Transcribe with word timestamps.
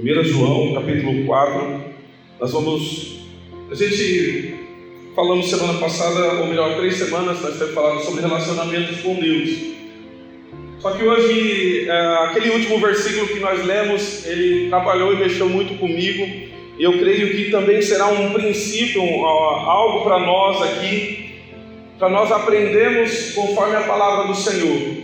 1 0.00 0.24
João, 0.24 0.74
capítulo 0.74 1.26
4. 1.26 1.80
Nós 2.38 2.52
vamos. 2.52 3.18
A 3.68 3.74
gente 3.74 4.54
falamos 5.16 5.50
semana 5.50 5.76
passada, 5.80 6.40
ou 6.40 6.46
melhor, 6.46 6.76
três 6.76 6.94
semanas, 6.94 7.42
nós 7.42 7.58
temos 7.58 7.74
falado 7.74 8.00
sobre 8.04 8.20
relacionamentos 8.20 9.00
com 9.00 9.16
Deus. 9.16 9.50
Só 10.78 10.92
que 10.92 11.02
hoje, 11.02 11.88
é, 11.88 12.00
aquele 12.26 12.50
último 12.50 12.78
versículo 12.78 13.26
que 13.26 13.40
nós 13.40 13.66
lemos, 13.66 14.24
ele 14.24 14.68
trabalhou 14.68 15.14
e 15.14 15.16
mexeu 15.16 15.48
muito 15.48 15.76
comigo. 15.80 16.24
E 16.78 16.84
eu 16.84 16.92
creio 16.92 17.36
que 17.36 17.50
também 17.50 17.82
será 17.82 18.06
um 18.06 18.32
princípio, 18.32 19.02
algo 19.02 20.04
para 20.04 20.20
nós 20.20 20.62
aqui, 20.62 21.32
para 21.98 22.08
nós 22.08 22.30
aprendermos 22.30 23.32
conforme 23.32 23.74
a 23.74 23.80
palavra 23.80 24.28
do 24.28 24.34
Senhor. 24.36 24.97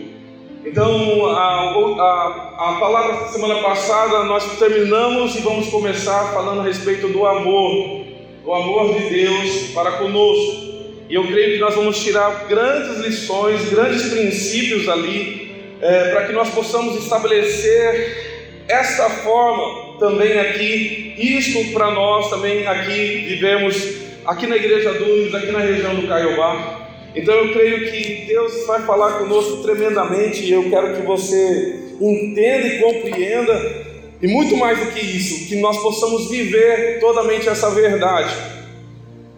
Então, 0.64 1.26
a, 1.26 1.74
a, 2.00 2.54
a 2.56 2.76
palavra 2.80 3.28
semana 3.28 3.56
passada 3.56 4.24
nós 4.24 4.58
terminamos 4.58 5.36
e 5.36 5.42
vamos 5.42 5.68
começar 5.68 6.32
falando 6.32 6.62
a 6.62 6.64
respeito 6.64 7.08
do 7.08 7.26
amor, 7.26 8.06
do 8.42 8.50
amor 8.50 8.94
de 8.94 9.10
Deus 9.10 9.72
para 9.74 9.92
conosco. 9.92 10.72
E 11.06 11.14
eu 11.14 11.26
creio 11.26 11.54
que 11.54 11.60
nós 11.60 11.74
vamos 11.74 12.02
tirar 12.02 12.46
grandes 12.48 12.98
lições, 13.04 13.68
grandes 13.68 14.08
princípios 14.08 14.88
ali, 14.88 15.52
é, 15.82 16.12
para 16.12 16.26
que 16.28 16.32
nós 16.32 16.48
possamos 16.48 16.96
estabelecer 16.96 18.64
esta 18.66 19.10
forma 19.10 19.98
também 19.98 20.40
aqui, 20.40 21.14
isto 21.18 21.74
para 21.74 21.90
nós 21.90 22.30
também 22.30 22.66
aqui 22.66 23.26
vivemos, 23.28 23.96
aqui 24.24 24.46
na 24.46 24.56
Igreja 24.56 24.94
Dunes, 24.94 25.34
aqui 25.34 25.52
na 25.52 25.58
região 25.58 25.94
do 25.94 26.08
Caiobá. 26.08 26.83
Então 27.14 27.34
eu 27.34 27.52
creio 27.52 27.90
que 27.90 28.26
Deus 28.26 28.66
vai 28.66 28.82
falar 28.82 29.18
conosco 29.18 29.62
tremendamente 29.62 30.44
e 30.44 30.52
eu 30.52 30.68
quero 30.68 30.96
que 30.96 31.02
você 31.02 31.84
entenda 32.00 32.66
e 32.66 32.78
compreenda, 32.80 33.84
e 34.20 34.26
muito 34.26 34.56
mais 34.56 34.78
do 34.78 34.86
que 34.86 35.00
isso, 35.00 35.48
que 35.48 35.56
nós 35.56 35.80
possamos 35.80 36.28
viver 36.28 36.98
totalmente 36.98 37.48
essa 37.48 37.70
verdade, 37.70 38.34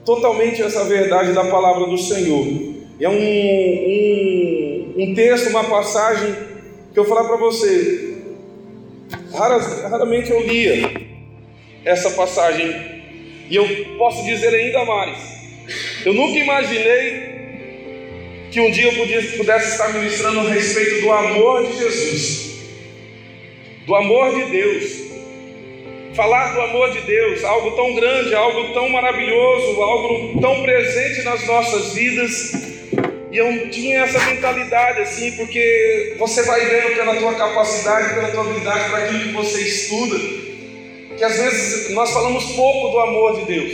totalmente 0.04 0.62
essa 0.62 0.84
verdade 0.84 1.32
da 1.32 1.44
palavra 1.44 1.86
do 1.86 1.98
Senhor. 1.98 2.46
É 2.98 3.08
um, 3.08 3.12
um, 3.12 4.94
um 4.96 5.14
texto, 5.14 5.50
uma 5.50 5.64
passagem 5.64 6.34
que 6.94 6.98
eu 6.98 7.04
vou 7.04 7.14
falar 7.14 7.28
para 7.28 7.36
você. 7.36 8.16
raramente 9.34 10.30
eu 10.30 10.40
lia 10.46 10.92
essa 11.84 12.10
passagem, 12.10 12.74
e 13.50 13.54
eu 13.54 13.66
posso 13.98 14.24
dizer 14.24 14.54
ainda 14.54 14.84
mais. 14.84 15.18
Eu 16.04 16.14
nunca 16.14 16.38
imaginei 16.38 17.25
que 18.56 18.60
um 18.62 18.70
dia 18.70 18.86
eu 18.90 19.36
pudesse 19.36 19.72
estar 19.72 19.92
ministrando 19.92 20.40
a 20.40 20.48
respeito 20.48 21.02
do 21.02 21.12
amor 21.12 21.66
de 21.66 21.76
Jesus, 21.76 22.54
do 23.84 23.94
amor 23.94 24.34
de 24.34 24.50
Deus. 24.50 25.06
Falar 26.14 26.54
do 26.54 26.62
amor 26.62 26.90
de 26.90 27.02
Deus, 27.02 27.44
algo 27.44 27.72
tão 27.72 27.94
grande, 27.94 28.34
algo 28.34 28.72
tão 28.72 28.88
maravilhoso, 28.88 29.82
algo 29.82 30.40
tão 30.40 30.62
presente 30.62 31.22
nas 31.24 31.46
nossas 31.46 31.92
vidas. 31.92 32.54
E 33.30 33.36
eu 33.36 33.68
tinha 33.68 34.04
essa 34.04 34.24
mentalidade 34.24 35.02
assim, 35.02 35.32
porque 35.32 36.14
você 36.18 36.42
vai 36.44 36.64
vendo 36.64 36.96
pela 36.96 37.14
tua 37.16 37.34
capacidade, 37.34 38.14
pela 38.14 38.30
tua 38.30 38.40
habilidade, 38.40 38.88
para 38.88 39.04
aquilo 39.04 39.20
que 39.20 39.32
você 39.32 39.60
estuda, 39.60 40.18
que 41.18 41.22
às 41.22 41.36
vezes 41.36 41.90
nós 41.90 42.10
falamos 42.10 42.52
pouco 42.52 42.88
do 42.88 43.00
amor 43.00 43.38
de 43.38 43.44
Deus. 43.52 43.72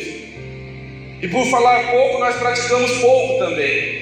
E 1.23 1.29
por 1.29 1.47
falar 1.47 1.89
pouco, 1.93 2.19
nós 2.19 2.35
praticamos 2.35 2.91
pouco 2.99 3.39
também. 3.39 4.02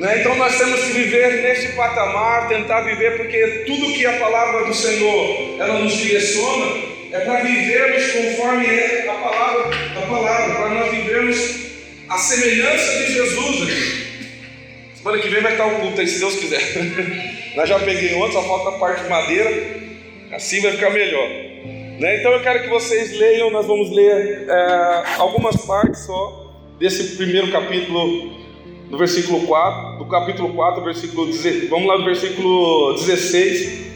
Né? 0.00 0.20
Então 0.20 0.34
nós 0.36 0.56
temos 0.56 0.80
que 0.80 0.92
viver 0.92 1.42
neste 1.42 1.72
patamar, 1.72 2.48
tentar 2.48 2.80
viver, 2.80 3.18
porque 3.18 3.64
tudo 3.66 3.92
que 3.92 4.06
a 4.06 4.18
palavra 4.18 4.64
do 4.64 4.72
Senhor 4.72 5.60
ela 5.60 5.78
nos 5.78 5.94
direciona 5.94 6.72
é 7.12 7.20
para 7.20 7.42
vivermos 7.42 8.10
conforme 8.10 8.64
é 8.64 9.10
a 9.10 9.14
palavra, 9.14 9.70
a 9.98 10.06
palavra, 10.06 10.54
para 10.54 10.68
nós 10.70 10.90
vivermos 10.90 11.36
a 12.08 12.16
semelhança 12.16 12.98
de 12.98 13.12
Jesus 13.12 13.62
aqui. 13.62 14.10
Semana 14.94 15.18
que 15.18 15.28
vem 15.28 15.42
vai 15.42 15.52
estar 15.52 15.66
o 15.66 15.80
culto 15.80 16.00
aí, 16.00 16.06
se 16.06 16.18
Deus 16.18 16.36
quiser. 16.36 16.62
nós 17.54 17.68
já 17.68 17.78
peguei 17.78 18.14
ontem, 18.14 18.32
só 18.32 18.42
falta 18.42 18.76
a 18.76 18.78
parte 18.78 19.02
de 19.02 19.10
madeira, 19.10 19.50
assim 20.32 20.62
vai 20.62 20.72
ficar 20.72 20.90
melhor. 20.90 21.28
Né? 21.98 22.20
Então 22.20 22.32
eu 22.32 22.40
quero 22.40 22.62
que 22.62 22.68
vocês 22.70 23.18
leiam, 23.18 23.50
nós 23.50 23.66
vamos 23.66 23.90
ler 23.90 24.46
é, 24.48 25.02
algumas 25.18 25.56
partes 25.66 26.06
só 26.06 26.54
desse 26.78 27.16
primeiro 27.18 27.52
capítulo 27.52 28.39
no 28.90 28.98
versículo 28.98 29.46
4, 29.46 29.98
do 29.98 30.04
capítulo 30.06 30.52
4, 30.52 30.82
versículo 30.82 31.26
16. 31.26 31.70
Vamos 31.70 31.86
lá 31.86 31.96
no 31.96 32.04
versículo 32.04 32.94
16. 32.94 33.90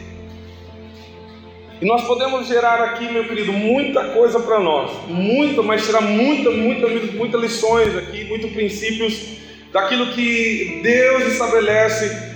E 1.83 1.85
nós 1.85 2.03
podemos 2.07 2.47
gerar 2.47 2.81
aqui, 2.81 3.13
meu 3.13 3.27
querido, 3.27 3.53
muita 3.53 4.05
coisa 4.11 4.39
para 4.39 4.61
nós, 4.61 4.93
muita, 5.09 5.61
mas 5.63 5.85
tirar 5.85 6.01
muita, 6.01 6.51
muita, 6.51 6.87
muita 6.87 7.37
lições 7.37 7.97
aqui, 7.97 8.25
muitos 8.25 8.53
princípios 8.53 9.35
daquilo 9.73 10.07
que 10.13 10.81
Deus 10.85 11.33
estabelece, 11.33 12.33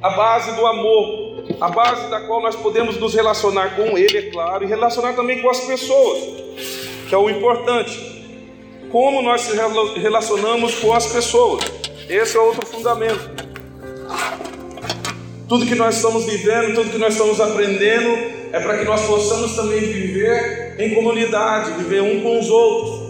a 0.00 0.08
base 0.10 0.56
do 0.56 0.66
amor, 0.66 1.44
a 1.60 1.68
base 1.68 2.08
da 2.08 2.22
qual 2.22 2.40
nós 2.40 2.56
podemos 2.56 2.98
nos 2.98 3.14
relacionar 3.14 3.76
com 3.76 3.98
Ele, 3.98 4.16
é 4.16 4.22
claro, 4.30 4.64
e 4.64 4.66
relacionar 4.66 5.12
também 5.12 5.42
com 5.42 5.50
as 5.50 5.60
pessoas, 5.60 6.20
que 7.06 7.14
é 7.14 7.18
o 7.18 7.28
importante. 7.28 8.16
Como 8.90 9.20
nós 9.20 9.42
se 9.42 9.54
relacionamos 10.00 10.76
com 10.76 10.94
as 10.94 11.12
pessoas. 11.12 11.87
Esse 12.08 12.38
é 12.38 12.40
outro 12.40 12.64
fundamento. 12.64 13.30
Tudo 15.46 15.66
que 15.66 15.74
nós 15.74 15.96
estamos 15.96 16.24
vivendo, 16.24 16.74
tudo 16.74 16.90
que 16.90 16.98
nós 16.98 17.12
estamos 17.12 17.38
aprendendo, 17.38 18.08
é 18.50 18.58
para 18.60 18.78
que 18.78 18.84
nós 18.84 19.02
possamos 19.06 19.54
também 19.54 19.80
viver 19.80 20.76
em 20.78 20.94
comunidade, 20.94 21.72
viver 21.72 22.00
um 22.02 22.22
com 22.22 22.40
os 22.40 22.48
outros. 22.48 23.08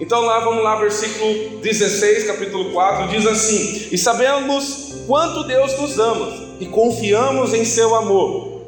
Então 0.00 0.22
lá 0.22 0.40
vamos 0.40 0.64
lá, 0.64 0.76
versículo 0.76 1.60
16, 1.60 2.26
capítulo 2.26 2.72
4, 2.72 3.08
diz 3.08 3.26
assim: 3.26 3.88
E 3.92 3.98
sabemos 3.98 4.94
quanto 5.06 5.44
Deus 5.44 5.78
nos 5.78 5.98
ama 5.98 6.56
e 6.58 6.66
confiamos 6.66 7.52
em 7.52 7.66
seu 7.66 7.94
amor. 7.94 8.62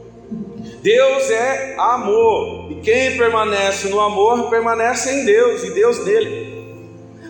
Deus 0.82 1.30
é 1.30 1.74
amor, 1.78 2.70
e 2.70 2.76
quem 2.76 3.16
permanece 3.16 3.88
no 3.88 3.98
amor 3.98 4.48
permanece 4.50 5.10
em 5.10 5.24
Deus 5.24 5.64
e 5.64 5.70
Deus 5.70 6.04
nele. 6.04 6.47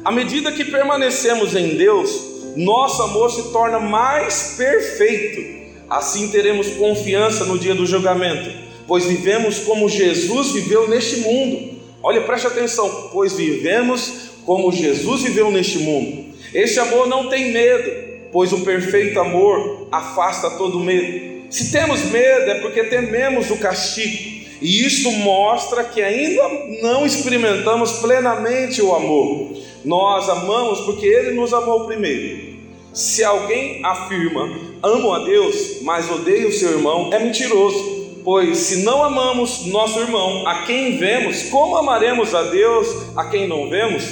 À 0.08 0.10
medida 0.10 0.50
que 0.50 0.64
permanecemos 0.64 1.54
em 1.54 1.76
Deus, 1.76 2.54
nosso 2.56 3.02
amor 3.02 3.30
se 3.30 3.52
torna 3.52 3.78
mais 3.78 4.54
perfeito. 4.56 5.68
Assim 5.86 6.28
teremos 6.28 6.66
confiança 6.78 7.44
no 7.44 7.58
dia 7.58 7.74
do 7.74 7.84
julgamento, 7.84 8.50
pois 8.86 9.04
vivemos 9.04 9.58
como 9.58 9.86
Jesus 9.86 10.52
viveu 10.52 10.88
neste 10.88 11.16
mundo. 11.18 11.74
Olha, 12.02 12.22
preste 12.22 12.46
atenção, 12.46 13.10
pois 13.12 13.34
vivemos 13.34 14.30
como 14.46 14.72
Jesus 14.72 15.24
viveu 15.24 15.50
neste 15.50 15.80
mundo. 15.80 16.24
Este 16.54 16.80
amor 16.80 17.06
não 17.06 17.28
tem 17.28 17.52
medo, 17.52 17.92
pois 18.32 18.50
o 18.50 18.60
perfeito 18.60 19.20
amor 19.20 19.88
afasta 19.92 20.52
todo 20.52 20.80
medo. 20.80 21.52
Se 21.52 21.70
temos 21.70 22.04
medo 22.04 22.50
é 22.50 22.60
porque 22.60 22.84
tememos 22.84 23.50
o 23.50 23.58
castigo, 23.58 24.38
e 24.62 24.86
isto 24.86 25.12
mostra 25.12 25.84
que 25.84 26.00
ainda 26.00 26.48
não 26.80 27.04
experimentamos 27.04 27.92
plenamente 27.98 28.80
o 28.80 28.94
amor. 28.94 29.67
Nós 29.84 30.28
amamos 30.28 30.80
porque 30.80 31.06
Ele 31.06 31.32
nos 31.32 31.52
amou 31.52 31.86
primeiro. 31.86 32.58
Se 32.92 33.22
alguém 33.22 33.84
afirma, 33.84 34.50
amo 34.82 35.12
a 35.12 35.20
Deus, 35.20 35.82
mas 35.82 36.10
odeia 36.10 36.48
o 36.48 36.52
seu 36.52 36.72
irmão, 36.72 37.10
é 37.12 37.18
mentiroso. 37.18 37.98
Pois 38.24 38.58
se 38.58 38.82
não 38.82 39.02
amamos 39.02 39.66
nosso 39.66 40.00
irmão, 40.00 40.46
a 40.46 40.64
quem 40.64 40.98
vemos, 40.98 41.44
como 41.44 41.76
amaremos 41.76 42.34
a 42.34 42.42
Deus, 42.42 42.88
a 43.16 43.24
quem 43.26 43.46
não 43.46 43.70
vemos? 43.70 44.04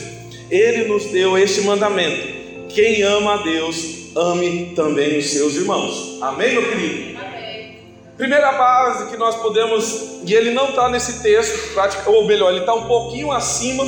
Ele 0.50 0.84
nos 0.84 1.06
deu 1.06 1.36
este 1.36 1.62
mandamento: 1.62 2.66
quem 2.68 3.02
ama 3.02 3.34
a 3.34 3.36
Deus, 3.38 4.14
ame 4.16 4.72
também 4.76 5.18
os 5.18 5.30
seus 5.30 5.56
irmãos. 5.56 6.18
Amém, 6.22 6.52
meu 6.52 6.68
querido? 6.68 7.18
Amém. 7.18 7.78
Primeira 8.16 8.52
base 8.52 9.10
que 9.10 9.16
nós 9.16 9.34
podemos, 9.36 10.20
e 10.24 10.32
ele 10.32 10.52
não 10.52 10.70
está 10.70 10.88
nesse 10.88 11.22
texto, 11.22 11.76
ou 12.06 12.24
melhor, 12.24 12.50
ele 12.50 12.60
está 12.60 12.74
um 12.74 12.86
pouquinho 12.86 13.32
acima 13.32 13.84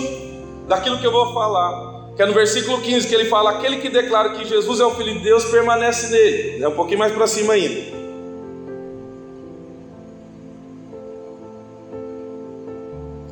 daquilo 0.68 0.98
que 0.98 1.06
eu 1.06 1.10
vou 1.10 1.32
falar, 1.32 2.12
que 2.14 2.22
é 2.22 2.26
no 2.26 2.34
versículo 2.34 2.80
15 2.80 3.08
que 3.08 3.14
ele 3.14 3.24
fala: 3.24 3.52
aquele 3.52 3.78
que 3.78 3.88
declara 3.88 4.30
que 4.30 4.44
Jesus 4.44 4.78
é 4.78 4.84
o 4.84 4.94
Filho 4.94 5.14
de 5.14 5.20
Deus 5.20 5.46
permanece 5.46 6.10
nele. 6.10 6.62
É 6.62 6.68
um 6.68 6.74
pouquinho 6.74 6.98
mais 6.98 7.12
para 7.12 7.26
cima 7.26 7.54
ainda. 7.54 7.98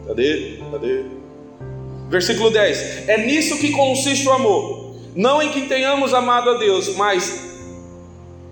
Cadê? 0.06 0.58
Cadê? 0.72 1.04
Versículo 2.08 2.50
10: 2.50 3.08
É 3.08 3.18
nisso 3.26 3.58
que 3.58 3.70
consiste 3.70 4.26
o 4.26 4.32
amor, 4.32 4.96
não 5.14 5.42
em 5.42 5.50
que 5.50 5.62
tenhamos 5.62 6.14
amado 6.14 6.50
a 6.50 6.54
Deus, 6.54 6.96
mas 6.96 7.44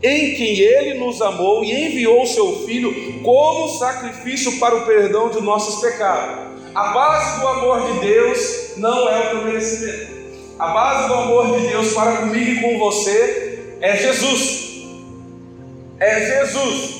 em 0.03 0.35
quem 0.35 0.59
Ele 0.59 0.99
nos 0.99 1.23
amou 1.23 1.65
e 1.65 1.73
enviou 1.73 2.23
o 2.23 2.27
Seu 2.27 2.67
Filho 2.67 3.23
como 3.23 3.69
sacrifício 3.79 4.59
para 4.59 4.75
o 4.75 4.85
perdão 4.85 5.31
de 5.31 5.41
nossos 5.41 5.81
pecados. 5.81 6.54
A 6.75 6.89
base 6.89 7.39
do 7.39 7.47
amor 7.47 7.93
de 7.93 8.01
Deus 8.01 8.73
não 8.79 9.09
é 9.09 9.27
o 9.27 9.31
teu 9.31 9.45
merecimento. 9.45 10.13
A 10.59 10.69
base 10.69 11.07
do 11.07 11.15
amor 11.15 11.57
de 11.57 11.69
Deus 11.69 11.95
para 11.95 12.17
comigo 12.17 12.51
e 12.51 12.61
com 12.63 12.79
você 12.81 13.77
é 13.81 13.97
Jesus. 13.97 14.85
É 16.01 16.21
Jesus. 16.21 16.95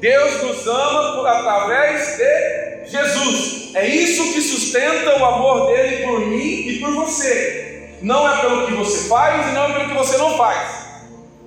Deus 0.00 0.42
nos 0.42 0.66
ama 0.66 1.12
por, 1.12 1.28
através 1.28 2.16
de 2.16 2.90
Jesus. 2.90 3.72
É 3.76 3.86
isso 3.86 4.32
que 4.32 4.40
sustenta 4.40 5.16
o 5.16 5.24
amor 5.24 5.68
dele 5.68 6.04
por 6.04 6.18
mim 6.26 6.66
e 6.66 6.80
por 6.80 6.92
você. 6.92 7.98
Não 8.02 8.28
é 8.28 8.40
pelo 8.40 8.66
que 8.66 8.72
você 8.72 9.08
faz 9.08 9.46
e 9.46 9.52
não 9.52 9.66
é 9.66 9.72
pelo 9.74 9.90
que 9.90 9.94
você 9.94 10.18
não 10.18 10.36
faz. 10.36 10.88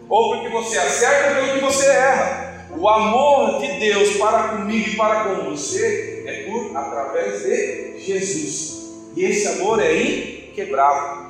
Ou 0.07 0.31
pelo 0.31 0.43
que 0.45 0.51
você 0.51 0.77
acerta 0.77 1.31
ou 1.31 1.35
pelo 1.35 1.59
que 1.59 1.65
você 1.65 1.85
erra. 1.85 2.69
O 2.77 2.87
amor 2.87 3.59
de 3.59 3.77
Deus 3.77 4.15
para 4.15 4.39
comigo 4.49 4.89
e 4.89 4.95
para 4.95 5.25
com 5.25 5.49
você 5.49 6.14
é 6.25 6.43
por 6.43 6.75
através 6.75 7.43
de 7.43 7.99
Jesus. 7.99 8.85
E 9.15 9.23
esse 9.23 9.47
amor 9.47 9.81
é 9.81 9.95
inquebrável. 9.95 11.25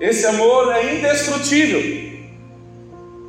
Esse 0.00 0.26
amor 0.26 0.72
é 0.74 0.94
indestrutível. 0.94 2.08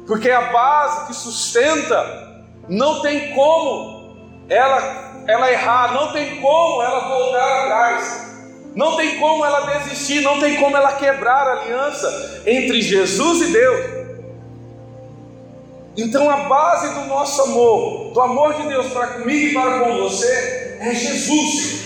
Porque 0.05 0.29
a 0.29 0.51
base 0.51 1.07
que 1.07 1.13
sustenta 1.13 2.43
não 2.67 3.01
tem 3.01 3.33
como 3.33 4.17
ela, 4.49 5.23
ela 5.27 5.51
errar, 5.51 5.93
não 5.93 6.11
tem 6.11 6.41
como 6.41 6.81
ela 6.81 7.07
voltar 7.07 7.63
atrás, 7.63 8.29
não 8.75 8.95
tem 8.95 9.19
como 9.19 9.45
ela 9.45 9.79
desistir, 9.79 10.21
não 10.21 10.39
tem 10.39 10.57
como 10.57 10.75
ela 10.75 10.93
quebrar 10.93 11.47
a 11.47 11.61
aliança 11.61 12.43
entre 12.45 12.81
Jesus 12.81 13.49
e 13.49 13.51
Deus. 13.51 13.98
Então 15.97 16.29
a 16.29 16.37
base 16.47 16.93
do 16.93 17.05
nosso 17.07 17.41
amor, 17.41 18.13
do 18.13 18.21
amor 18.21 18.53
de 18.53 18.67
Deus 18.67 18.87
para 18.87 19.07
comigo 19.07 19.47
e 19.47 19.53
para 19.53 19.79
com 19.79 19.97
você, 19.97 20.77
é 20.79 20.93
Jesus. 20.93 21.79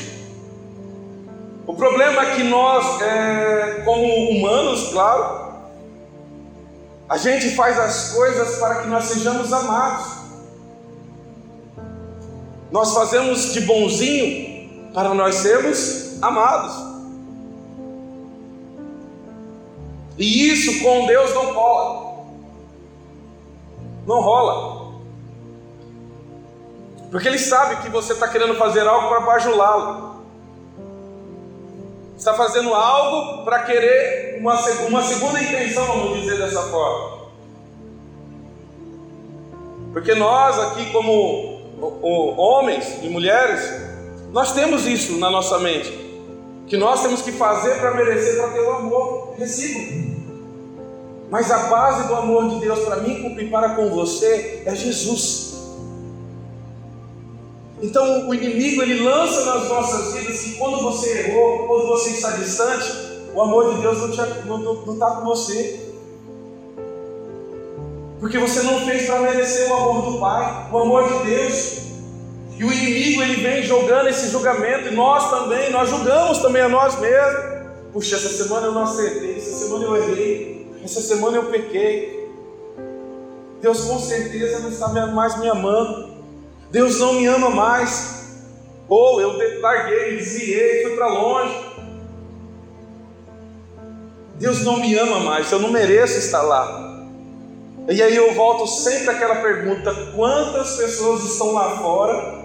O 1.65 1.73
problema 1.73 2.21
é 2.21 2.35
que 2.35 2.43
nós, 2.43 3.01
é, 3.01 3.81
como 3.85 4.03
humanos, 4.29 4.89
claro, 4.91 5.43
a 7.07 7.17
gente 7.17 7.55
faz 7.55 7.79
as 7.79 8.11
coisas 8.11 8.57
para 8.57 8.81
que 8.81 8.87
nós 8.87 9.05
sejamos 9.05 9.51
amados. 9.53 10.05
Nós 12.71 12.93
fazemos 12.93 13.53
de 13.53 13.61
bonzinho 13.61 14.91
para 14.93 15.13
nós 15.13 15.35
sermos 15.35 16.21
amados. 16.21 16.73
E 20.17 20.49
isso 20.49 20.81
com 20.81 21.05
Deus 21.05 21.33
não 21.33 21.53
rola. 21.53 22.02
Não 24.05 24.21
rola. 24.21 24.93
Porque 27.11 27.27
Ele 27.27 27.37
sabe 27.37 27.77
que 27.83 27.89
você 27.89 28.13
está 28.13 28.27
querendo 28.27 28.55
fazer 28.55 28.87
algo 28.87 29.07
para 29.07 29.19
bajulá-lo. 29.19 30.23
Está 32.17 32.33
fazendo 32.33 32.73
algo 32.73 33.43
para 33.43 33.63
querer 33.63 34.39
uma, 34.39 34.55
uma 34.87 35.03
segunda 35.03 35.41
intenção, 35.41 35.85
vamos 35.85 36.21
dizer 36.21 36.37
dessa 36.37 36.63
forma. 36.63 37.23
Porque 39.91 40.15
nós 40.15 40.57
aqui, 40.57 40.91
como 40.91 41.61
homens 42.37 42.97
e 43.03 43.09
mulheres, 43.09 43.61
nós 44.31 44.51
temos 44.53 44.87
isso 44.87 45.19
na 45.19 45.29
nossa 45.29 45.59
mente, 45.59 45.91
que 46.65 46.77
nós 46.77 47.03
temos 47.03 47.21
que 47.21 47.31
fazer 47.31 47.75
para 47.79 47.91
merecer, 47.91 48.37
para 48.37 48.49
ter 48.49 48.61
o 48.61 48.71
amor 48.71 49.35
recíproco. 49.37 50.12
Mas 51.33 51.49
a 51.49 51.57
base 51.63 52.07
do 52.07 52.13
amor 52.13 52.47
de 52.47 52.59
Deus 52.59 52.81
para 52.81 52.97
mim 52.97 53.35
e 53.39 53.47
para 53.47 53.69
com 53.69 53.89
você 53.89 54.61
é 54.67 54.75
Jesus. 54.75 55.55
Então 57.81 58.29
o 58.29 58.35
inimigo 58.35 58.83
ele 58.83 59.03
lança 59.03 59.43
nas 59.45 59.67
nossas 59.67 60.13
vidas 60.13 60.41
que 60.41 60.53
quando 60.59 60.83
você 60.83 61.21
errou, 61.21 61.65
quando 61.65 61.87
você 61.87 62.11
está 62.11 62.29
distante, 62.33 62.85
o 63.33 63.41
amor 63.41 63.73
de 63.73 63.81
Deus 63.81 63.97
não 63.97 64.09
está 64.11 64.25
não, 64.45 64.59
não 64.59 64.99
tá 64.99 65.07
com 65.07 65.25
você. 65.25 65.89
Porque 68.19 68.37
você 68.37 68.61
não 68.61 68.85
fez 68.85 69.07
para 69.07 69.21
merecer 69.21 69.71
o 69.71 69.73
amor 69.73 70.11
do 70.11 70.19
Pai, 70.19 70.69
o 70.71 70.77
amor 70.77 71.11
de 71.11 71.31
Deus. 71.31 71.77
E 72.59 72.63
o 72.63 72.71
inimigo 72.71 73.23
ele 73.23 73.41
vem 73.41 73.63
jogando 73.63 74.07
esse 74.07 74.29
julgamento, 74.29 74.89
e 74.89 74.95
nós 74.95 75.31
também, 75.31 75.71
nós 75.71 75.89
julgamos 75.89 76.37
também 76.37 76.61
a 76.61 76.69
nós 76.69 76.99
mesmos. 76.99 77.53
Puxa, 77.91 78.17
essa 78.17 78.29
semana 78.29 78.67
eu 78.67 78.71
não 78.71 78.83
acertei, 78.83 79.35
essa 79.35 79.65
semana 79.65 79.85
eu 79.85 79.95
errei, 79.97 80.52
essa 80.83 81.01
semana 81.01 81.37
eu 81.37 81.45
pequei. 81.45 82.29
Deus 83.61 83.85
com 83.85 83.97
certeza 83.99 84.59
não 84.59 84.69
está 84.69 84.89
mais 85.07 85.39
me 85.39 85.47
amando. 85.47 86.13
Deus 86.69 86.99
não 86.99 87.13
me 87.13 87.25
ama 87.25 87.49
mais. 87.49 88.23
Ou 88.89 89.21
eu 89.21 89.37
larguei, 89.61 90.17
desviei, 90.17 90.83
fui 90.83 90.95
para 90.95 91.07
longe. 91.07 91.73
Deus 94.35 94.61
não 94.63 94.77
me 94.77 94.93
ama 94.97 95.19
mais, 95.21 95.51
eu 95.51 95.59
não 95.59 95.71
mereço 95.71 96.17
estar 96.17 96.41
lá. 96.41 97.05
E 97.87 98.01
aí 98.01 98.15
eu 98.15 98.33
volto 98.33 98.67
sempre 98.67 99.09
àquela 99.11 99.35
pergunta: 99.35 99.93
quantas 100.15 100.75
pessoas 100.75 101.23
estão 101.23 101.53
lá 101.53 101.77
fora 101.77 102.42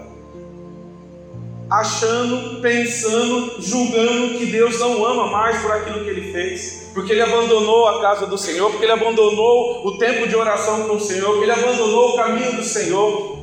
achando, 1.69 2.61
pensando, 2.61 3.61
julgando 3.61 4.37
que 4.39 4.47
Deus 4.47 4.79
não 4.79 5.05
ama 5.05 5.27
mais 5.27 5.61
por 5.61 5.71
aquilo 5.71 6.03
que 6.03 6.09
ele 6.09 6.31
fez, 6.31 6.89
porque 6.93 7.11
ele 7.11 7.21
abandonou 7.21 7.87
a 7.87 8.01
casa 8.01 8.25
do 8.25 8.37
Senhor, 8.37 8.71
porque 8.71 8.85
ele 8.85 8.93
abandonou 8.93 9.85
o 9.85 9.97
tempo 9.97 10.27
de 10.27 10.35
oração 10.35 10.87
com 10.87 10.95
o 10.95 10.99
Senhor, 10.99 11.27
porque 11.27 11.43
ele 11.43 11.51
abandonou 11.51 12.13
o 12.13 12.15
caminho 12.15 12.53
do 12.53 12.63
Senhor, 12.63 13.37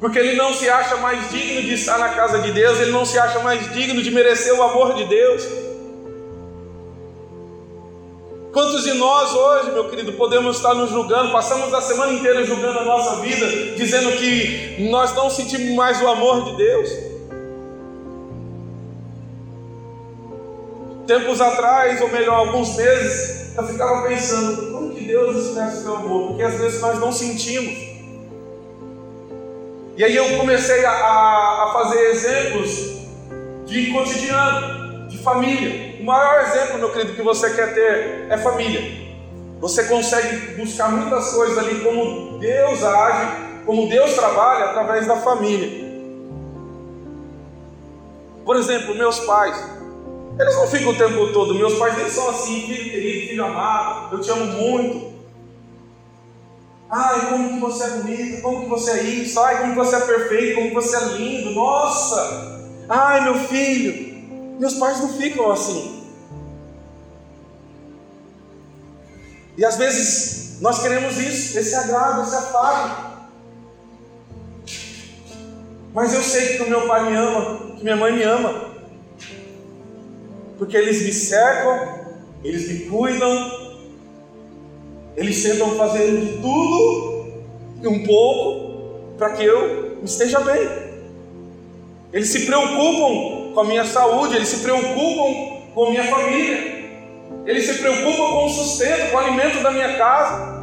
porque 0.00 0.18
ele 0.18 0.34
não 0.34 0.52
se 0.52 0.68
acha 0.68 0.96
mais 0.96 1.30
digno 1.30 1.62
de 1.62 1.74
estar 1.74 1.98
na 1.98 2.08
casa 2.08 2.40
de 2.40 2.50
Deus, 2.50 2.80
ele 2.80 2.90
não 2.90 3.04
se 3.04 3.18
acha 3.18 3.38
mais 3.38 3.72
digno 3.72 4.02
de 4.02 4.10
merecer 4.10 4.52
o 4.54 4.62
amor 4.62 4.94
de 4.94 5.04
Deus. 5.04 5.65
Quantos 8.56 8.84
de 8.84 8.94
nós 8.94 9.34
hoje, 9.34 9.70
meu 9.72 9.86
querido, 9.90 10.14
podemos 10.14 10.56
estar 10.56 10.72
nos 10.72 10.88
julgando, 10.88 11.30
passamos 11.30 11.74
a 11.74 11.80
semana 11.82 12.14
inteira 12.14 12.42
julgando 12.42 12.78
a 12.78 12.84
nossa 12.86 13.16
vida, 13.16 13.46
dizendo 13.76 14.10
que 14.12 14.88
nós 14.88 15.14
não 15.14 15.28
sentimos 15.28 15.76
mais 15.76 16.00
o 16.00 16.08
amor 16.08 16.42
de 16.42 16.56
Deus? 16.56 16.88
Tempos 21.06 21.38
atrás, 21.38 22.00
ou 22.00 22.08
melhor, 22.08 22.46
alguns 22.46 22.74
meses, 22.76 23.54
eu 23.54 23.62
ficava 23.62 24.08
pensando, 24.08 24.72
como 24.72 24.94
que 24.94 25.04
Deus 25.04 25.36
expressa 25.36 25.76
o 25.76 25.82
seu 25.82 25.96
amor? 25.96 26.28
Porque 26.28 26.42
às 26.42 26.54
vezes 26.58 26.80
nós 26.80 26.98
não 26.98 27.12
sentimos. 27.12 27.76
E 29.98 30.02
aí 30.02 30.16
eu 30.16 30.38
comecei 30.38 30.82
a, 30.82 30.92
a 30.92 31.70
fazer 31.74 32.00
exemplos 32.08 33.02
de 33.66 33.92
cotidiano, 33.92 35.08
de 35.08 35.18
família. 35.18 35.95
O 36.06 36.08
maior 36.08 36.40
exemplo, 36.42 36.78
meu 36.78 36.92
querido, 36.92 37.14
que 37.14 37.22
você 37.22 37.50
quer 37.50 37.74
ter 37.74 38.26
é 38.30 38.38
família. 38.38 38.80
Você 39.58 39.82
consegue 39.86 40.54
buscar 40.54 40.88
muitas 40.88 41.34
coisas 41.34 41.58
ali, 41.58 41.80
como 41.80 42.38
Deus 42.38 42.84
age, 42.84 43.62
como 43.66 43.88
Deus 43.88 44.14
trabalha 44.14 44.66
através 44.66 45.04
da 45.08 45.16
família. 45.16 45.84
Por 48.44 48.54
exemplo, 48.54 48.94
meus 48.94 49.18
pais, 49.18 49.60
eles 50.38 50.54
não 50.54 50.68
ficam 50.68 50.92
o 50.92 50.96
tempo 50.96 51.32
todo, 51.32 51.56
meus 51.56 51.74
pais 51.74 51.96
nem 51.96 52.08
são 52.08 52.30
assim, 52.30 52.60
filho 52.68 52.84
querido, 52.84 53.28
filho 53.30 53.44
amado, 53.44 54.14
eu 54.14 54.20
te 54.20 54.30
amo 54.30 54.46
muito. 54.46 55.12
Ai, 56.88 57.30
como 57.30 57.48
que 57.48 57.58
você 57.58 57.82
é 57.82 57.88
bonito, 57.88 58.42
como 58.42 58.60
que 58.60 58.68
você 58.68 58.90
é 58.92 59.02
isso, 59.02 59.40
ai, 59.40 59.58
como 59.58 59.72
que 59.72 59.78
você 59.78 59.96
é 59.96 60.00
perfeito, 60.02 60.54
como 60.54 60.68
que 60.68 60.74
você 60.76 60.96
é 60.96 61.00
lindo, 61.16 61.50
nossa! 61.50 62.64
Ai, 62.88 63.24
meu 63.24 63.34
filho, 63.34 64.56
meus 64.60 64.74
pais 64.74 65.00
não 65.00 65.08
ficam 65.08 65.50
assim. 65.50 65.95
E 69.56 69.64
às 69.64 69.76
vezes 69.76 70.58
nós 70.60 70.80
queremos 70.82 71.16
isso, 71.18 71.58
esse 71.58 71.74
agrado, 71.74 72.22
esse 72.22 72.34
afago. 72.34 73.16
Mas 75.94 76.12
eu 76.12 76.22
sei 76.22 76.56
que 76.56 76.62
o 76.62 76.68
meu 76.68 76.86
pai 76.86 77.10
me 77.10 77.16
ama, 77.16 77.74
que 77.76 77.82
minha 77.82 77.96
mãe 77.96 78.12
me 78.12 78.22
ama. 78.22 78.76
Porque 80.58 80.76
eles 80.76 81.02
me 81.02 81.12
cercam, 81.12 82.06
eles 82.44 82.68
me 82.68 82.80
cuidam, 82.90 83.66
eles 85.16 85.42
tentam 85.42 85.76
fazer 85.76 86.20
de 86.20 86.38
tudo 86.38 87.32
e 87.82 87.86
um 87.86 88.04
pouco 88.04 89.16
para 89.16 89.30
que 89.30 89.44
eu 89.44 89.98
esteja 90.04 90.40
bem. 90.40 90.68
Eles 92.12 92.28
se 92.28 92.46
preocupam 92.46 93.52
com 93.54 93.60
a 93.60 93.64
minha 93.64 93.84
saúde, 93.84 94.36
eles 94.36 94.48
se 94.48 94.58
preocupam 94.58 95.72
com 95.74 95.86
a 95.86 95.90
minha 95.90 96.04
família. 96.04 96.75
Ele 97.46 97.62
se 97.62 97.74
preocupa 97.74 98.32
com 98.32 98.46
o 98.46 98.48
sustento, 98.48 99.10
com 99.10 99.16
o 99.16 99.20
alimento 99.20 99.62
da 99.62 99.70
minha 99.70 99.96
casa. 99.96 100.56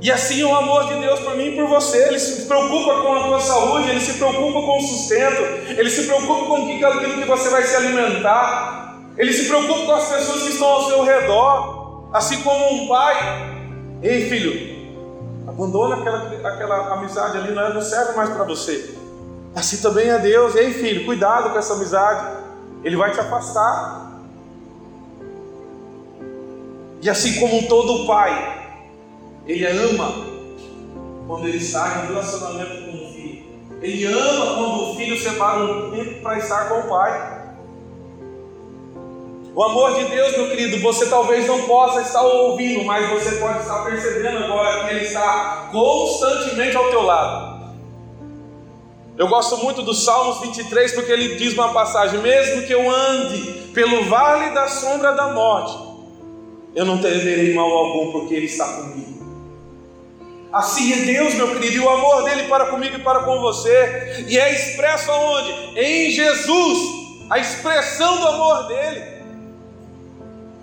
E 0.00 0.12
assim 0.12 0.44
o 0.44 0.54
amor 0.54 0.86
de 0.86 1.00
Deus 1.00 1.20
por 1.20 1.36
mim 1.36 1.46
e 1.46 1.56
por 1.56 1.66
você. 1.68 2.08
Ele 2.08 2.18
se 2.18 2.46
preocupa 2.46 3.02
com 3.02 3.14
a 3.14 3.22
tua 3.24 3.40
saúde, 3.40 3.90
ele 3.90 4.00
se 4.00 4.14
preocupa 4.18 4.60
com 4.60 4.78
o 4.78 4.80
sustento, 4.82 5.42
ele 5.70 5.90
se 5.90 6.06
preocupa 6.06 6.46
com 6.46 6.56
aquilo 6.66 7.14
que 7.14 7.26
você 7.26 7.48
vai 7.48 7.62
se 7.62 7.74
alimentar, 7.74 9.00
ele 9.16 9.32
se 9.32 9.46
preocupa 9.48 9.86
com 9.86 9.92
as 9.92 10.08
pessoas 10.08 10.42
que 10.42 10.50
estão 10.50 10.68
ao 10.68 10.86
seu 10.86 11.02
redor, 11.02 12.10
assim 12.12 12.42
como 12.42 12.74
um 12.74 12.88
pai. 12.88 13.16
Ei, 14.02 14.28
filho, 14.28 14.76
abandona 15.48 15.96
aquela, 15.96 16.48
aquela 16.50 16.92
amizade 16.92 17.38
ali, 17.38 17.52
não 17.52 17.80
serve 17.80 18.14
mais 18.14 18.28
para 18.28 18.44
você. 18.44 18.94
Assim 19.54 19.78
também 19.78 20.10
é 20.10 20.18
Deus. 20.18 20.54
Ei, 20.54 20.74
filho, 20.74 21.06
cuidado 21.06 21.50
com 21.50 21.58
essa 21.58 21.72
amizade, 21.72 22.44
ele 22.84 22.94
vai 22.94 23.10
te 23.10 23.18
afastar. 23.18 24.05
E 27.02 27.10
assim 27.10 27.38
como 27.40 27.68
todo 27.68 28.06
pai, 28.06 28.74
Ele 29.46 29.66
ama 29.66 30.26
quando 31.26 31.48
ele 31.48 31.58
está 31.58 32.04
em 32.04 32.06
relacionamento 32.08 32.84
com 32.84 33.04
o 33.04 33.12
filho. 33.12 33.44
Ele 33.82 34.04
ama 34.06 34.54
quando 34.54 34.90
o 34.90 34.96
filho 34.96 35.20
separa 35.20 35.64
um 35.64 35.90
tempo 35.90 36.22
para 36.22 36.38
estar 36.38 36.68
com 36.68 36.80
o 36.80 36.88
pai. 36.88 37.36
O 39.54 39.62
amor 39.62 39.94
de 39.94 40.04
Deus, 40.04 40.36
meu 40.36 40.50
querido, 40.50 40.82
você 40.82 41.06
talvez 41.06 41.46
não 41.46 41.62
possa 41.62 42.02
estar 42.02 42.22
ouvindo, 42.22 42.84
mas 42.84 43.08
você 43.08 43.36
pode 43.36 43.60
estar 43.60 43.84
percebendo 43.84 44.44
agora 44.44 44.84
que 44.84 44.94
Ele 44.94 45.04
está 45.06 45.70
constantemente 45.72 46.76
ao 46.76 46.90
teu 46.90 47.02
lado. 47.02 47.56
Eu 49.18 49.28
gosto 49.28 49.56
muito 49.64 49.80
do 49.80 49.94
Salmos 49.94 50.40
23 50.40 50.92
porque 50.92 51.10
ele 51.10 51.36
diz 51.36 51.54
uma 51.54 51.72
passagem: 51.72 52.20
mesmo 52.20 52.66
que 52.66 52.72
eu 52.74 52.90
ande 52.90 53.70
pelo 53.72 54.04
vale 54.04 54.50
da 54.50 54.68
sombra 54.68 55.12
da 55.12 55.28
morte, 55.28 55.85
eu 56.76 56.84
não 56.84 56.98
temerei 56.98 57.54
mal 57.54 57.72
algum, 57.72 58.12
porque 58.12 58.34
Ele 58.34 58.44
está 58.44 58.66
comigo. 58.66 59.16
Assim 60.52 60.92
é 60.92 60.96
Deus, 61.06 61.34
meu 61.34 61.48
querido, 61.54 61.76
e 61.76 61.80
o 61.80 61.88
amor 61.88 62.24
dele 62.24 62.44
para 62.48 62.66
comigo 62.66 62.96
e 62.96 63.02
para 63.02 63.20
com 63.20 63.40
você, 63.40 64.26
e 64.28 64.38
é 64.38 64.54
expresso 64.54 65.10
aonde? 65.10 65.52
Em 65.74 66.10
Jesus, 66.10 66.78
a 67.30 67.38
expressão 67.38 68.20
do 68.20 68.28
amor 68.28 68.68
dele. 68.68 69.02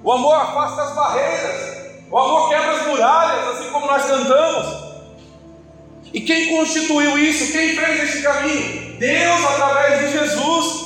O 0.03 0.11
amor 0.11 0.35
afasta 0.35 0.83
as 0.83 0.95
barreiras, 0.95 2.03
o 2.11 2.17
amor 2.17 2.49
quebra 2.49 2.71
as 2.73 2.87
muralhas, 2.87 3.47
assim 3.47 3.71
como 3.71 3.87
nós 3.87 4.05
cantamos. 4.05 4.83
E 6.13 6.21
quem 6.21 6.55
constituiu 6.55 7.17
isso? 7.17 7.51
Quem 7.51 7.75
fez 7.75 8.03
esse 8.03 8.21
caminho? 8.21 8.97
Deus 8.99 9.45
através 9.45 9.99
de 9.99 10.19
Jesus. 10.19 10.82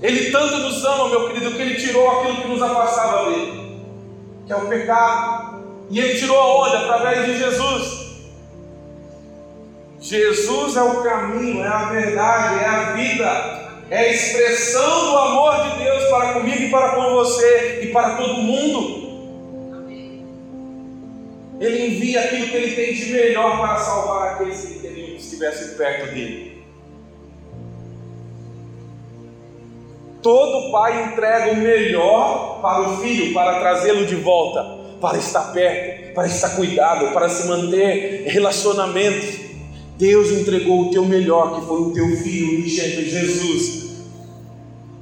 Ele 0.00 0.30
tanto 0.30 0.58
nos 0.58 0.84
ama, 0.84 1.08
meu 1.08 1.28
querido, 1.28 1.50
que 1.50 1.60
ele 1.60 1.74
tirou 1.74 2.08
aquilo 2.10 2.42
que 2.42 2.48
nos 2.48 2.62
afastava 2.62 3.30
dele, 3.30 3.82
que 4.46 4.52
é 4.52 4.56
o 4.56 4.68
pecado. 4.68 5.64
E 5.90 5.98
ele 5.98 6.18
tirou 6.18 6.38
aonde? 6.38 6.76
Através 6.76 7.26
de 7.26 7.38
Jesus. 7.38 8.08
Jesus 10.00 10.76
é 10.76 10.82
o 10.82 11.02
caminho, 11.02 11.64
é 11.64 11.68
a 11.68 11.86
verdade, 11.86 12.62
é 12.62 12.66
a 12.66 12.92
vida, 12.92 13.68
é 13.90 13.98
a 13.98 14.08
expressão 14.08 15.10
do 15.10 15.18
amor 15.18 15.62
de 15.64 15.82
Deus 15.82 16.04
para 16.04 16.34
comigo 16.34 16.62
e 16.62 16.70
para 16.70 16.90
com 16.90 17.14
você 17.14 17.80
e 17.82 17.86
para 17.88 18.16
todo 18.16 18.34
mundo. 18.34 19.08
Ele 21.60 21.86
envia 21.88 22.20
aquilo 22.20 22.46
que 22.48 22.56
ele 22.56 22.76
tem 22.76 22.94
de 22.94 23.12
melhor 23.12 23.58
para 23.58 23.78
salvar 23.78 24.34
aqueles 24.34 24.60
que 24.60 25.16
estivessem 25.18 25.76
perto 25.76 26.14
dele. 26.14 26.47
Todo 30.28 30.70
pai 30.70 31.04
entrega 31.04 31.52
o 31.52 31.56
melhor 31.56 32.60
para 32.60 32.90
o 32.90 32.98
filho, 32.98 33.32
para 33.32 33.60
trazê-lo 33.60 34.04
de 34.04 34.14
volta, 34.16 34.62
para 35.00 35.16
estar 35.16 35.54
perto, 35.54 36.12
para 36.12 36.26
estar 36.26 36.50
cuidado, 36.50 37.14
para 37.14 37.30
se 37.30 37.48
manter 37.48 38.24
relacionamento. 38.26 39.40
Deus 39.96 40.30
entregou 40.30 40.82
o 40.82 40.90
teu 40.90 41.02
melhor, 41.06 41.58
que 41.58 41.66
foi 41.66 41.80
o 41.80 41.94
teu 41.94 42.14
filho 42.18 42.58
unigênito 42.58 43.08
Jesus, 43.08 44.02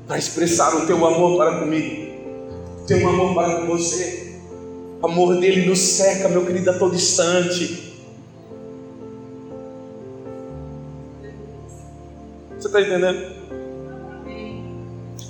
para 0.06 0.16
expressar 0.16 0.76
o 0.76 0.86
teu 0.86 1.04
amor 1.04 1.36
para 1.36 1.58
comigo, 1.58 2.06
o 2.82 2.86
teu 2.86 3.08
amor 3.08 3.34
para 3.34 3.62
com 3.62 3.66
você. 3.66 4.38
O 5.02 5.06
amor 5.08 5.40
dele 5.40 5.66
nos 5.66 5.80
seca, 5.80 6.28
meu 6.28 6.46
querido, 6.46 6.70
a 6.70 6.78
todo 6.78 6.94
instante. 6.94 7.96
Você 12.56 12.68
está 12.68 12.80
entendendo? 12.80 13.35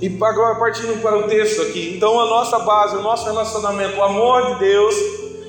E 0.00 0.08
agora 0.22 0.56
partindo 0.56 1.00
para 1.00 1.16
o 1.16 1.22
texto 1.22 1.62
aqui, 1.62 1.94
então 1.96 2.20
a 2.20 2.26
nossa 2.26 2.58
base, 2.58 2.96
o 2.96 3.02
nosso 3.02 3.24
relacionamento, 3.24 3.96
o 3.96 4.02
amor 4.02 4.54
de 4.54 4.58
Deus 4.60 4.94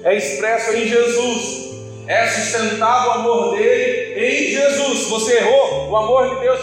é 0.03 0.15
expresso 0.15 0.73
em 0.73 0.87
Jesus, 0.87 1.67
é 2.07 2.27
sustentado 2.27 3.09
o 3.09 3.11
amor 3.11 3.57
dele 3.57 4.17
em 4.17 4.51
Jesus. 4.51 5.09
Você 5.09 5.37
errou, 5.39 5.89
o 5.89 5.97
amor 5.97 6.29
de 6.29 6.39
Deus, 6.39 6.59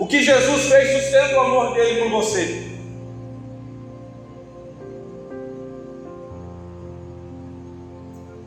o, 0.00 0.06
que 0.06 0.20
Jesus 0.20 0.64
fez 0.64 1.02
sustenta 1.02 1.36
o 1.36 1.40
amor 1.40 1.74
dele 1.74 2.02
por 2.02 2.10
você. 2.10 2.66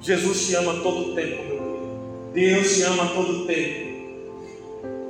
Jesus 0.02 0.48
te 0.48 0.56
ama 0.56 0.82
todo 0.82 1.12
o 1.12 1.16
tempo, 1.16 1.44
meu. 1.44 1.60
Deus 2.34 2.76
te 2.76 2.84
ama 2.84 3.08
todo 3.14 3.44
o 3.44 3.46
tempo. 3.46 3.89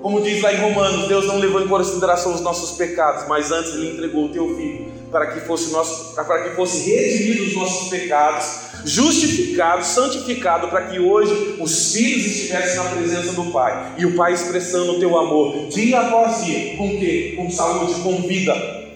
Como 0.02 0.22
diz 0.22 0.42
lá 0.42 0.54
em 0.54 0.62
Romanos, 0.62 1.08
Deus 1.10 1.26
não 1.26 1.38
levou 1.38 1.62
em 1.62 1.68
consideração 1.68 2.34
os 2.34 2.40
nossos 2.40 2.78
pecados, 2.78 3.28
mas 3.28 3.52
antes 3.52 3.74
Ele 3.74 3.92
entregou 3.92 4.26
o 4.26 4.30
teu 4.30 4.56
filho 4.56 5.00
para 5.12 5.28
que 5.28 5.42
fosse 5.42 5.72
nosso, 5.72 6.16
para 6.16 6.44
que 6.44 6.56
fosse 6.56 6.90
redimido 6.90 7.44
os 7.44 7.56
nossos 7.56 7.90
pecados, 7.90 8.70
justificado, 8.86 9.84
santificado, 9.84 10.68
para 10.70 10.84
que 10.88 11.00
hoje 11.00 11.58
os 11.60 11.94
filhos 11.94 12.26
estivessem 12.26 12.78
na 12.78 12.90
presença 12.92 13.34
do 13.34 13.52
Pai 13.52 13.96
e 13.98 14.06
o 14.06 14.16
Pai 14.16 14.34
expressando 14.34 14.94
o 14.94 15.00
teu 15.00 15.18
amor 15.18 15.68
dia 15.70 16.00
após 16.00 16.46
dia, 16.46 16.78
com 16.78 16.90
quê? 16.98 17.34
Com 17.36 17.50
saúde, 17.50 18.00
com 18.02 18.22
vida, 18.22 18.54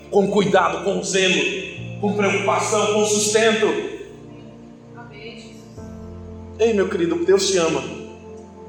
com 0.09 0.27
cuidado, 0.27 0.83
com 0.83 1.03
zelo, 1.03 1.43
com 1.99 2.13
preocupação, 2.13 2.93
com 2.93 3.05
sustento. 3.05 3.91
Ei, 6.59 6.73
meu 6.73 6.87
querido, 6.87 7.25
Deus 7.25 7.47
te 7.49 7.57
ama. 7.57 7.83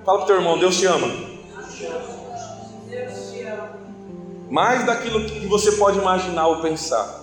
Fala 0.04 0.18
para 0.18 0.24
o 0.24 0.26
teu 0.26 0.36
irmão, 0.36 0.58
Deus 0.58 0.76
te 0.78 0.86
ama. 0.86 1.33
Mais 4.54 4.86
daquilo 4.86 5.24
que 5.24 5.48
você 5.48 5.72
pode 5.72 5.98
imaginar 5.98 6.46
ou 6.46 6.60
pensar. 6.60 7.22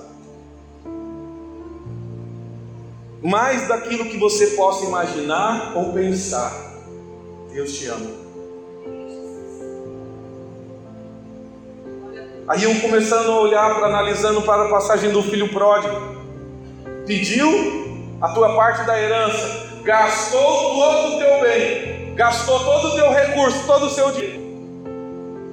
Mais 3.23 3.69
daquilo 3.69 4.03
que 4.09 4.17
você 4.17 4.47
possa 4.47 4.83
imaginar 4.83 5.71
ou 5.73 5.93
pensar. 5.93 6.51
Deus 7.53 7.71
te 7.71 7.87
ama. 7.87 8.11
Aí 12.49 12.63
eu 12.63 12.81
começando 12.81 13.31
a 13.31 13.39
olhar, 13.39 13.75
para, 13.75 13.87
analisando 13.87 14.41
para 14.41 14.65
a 14.65 14.69
passagem 14.69 15.11
do 15.11 15.23
filho 15.23 15.47
pródigo. 15.53 15.95
Pediu 17.07 17.47
a 18.19 18.27
tua 18.33 18.57
parte 18.57 18.85
da 18.85 19.01
herança, 19.01 19.79
gastou 19.85 20.75
todo 20.75 21.15
o 21.15 21.17
teu 21.17 21.39
bem, 21.39 22.13
gastou 22.13 22.59
todo 22.59 22.89
o 22.89 22.95
teu 22.95 23.09
recurso, 23.09 23.65
todo 23.65 23.85
o 23.85 23.89
seu 23.89 24.11
dinheiro. 24.11 24.41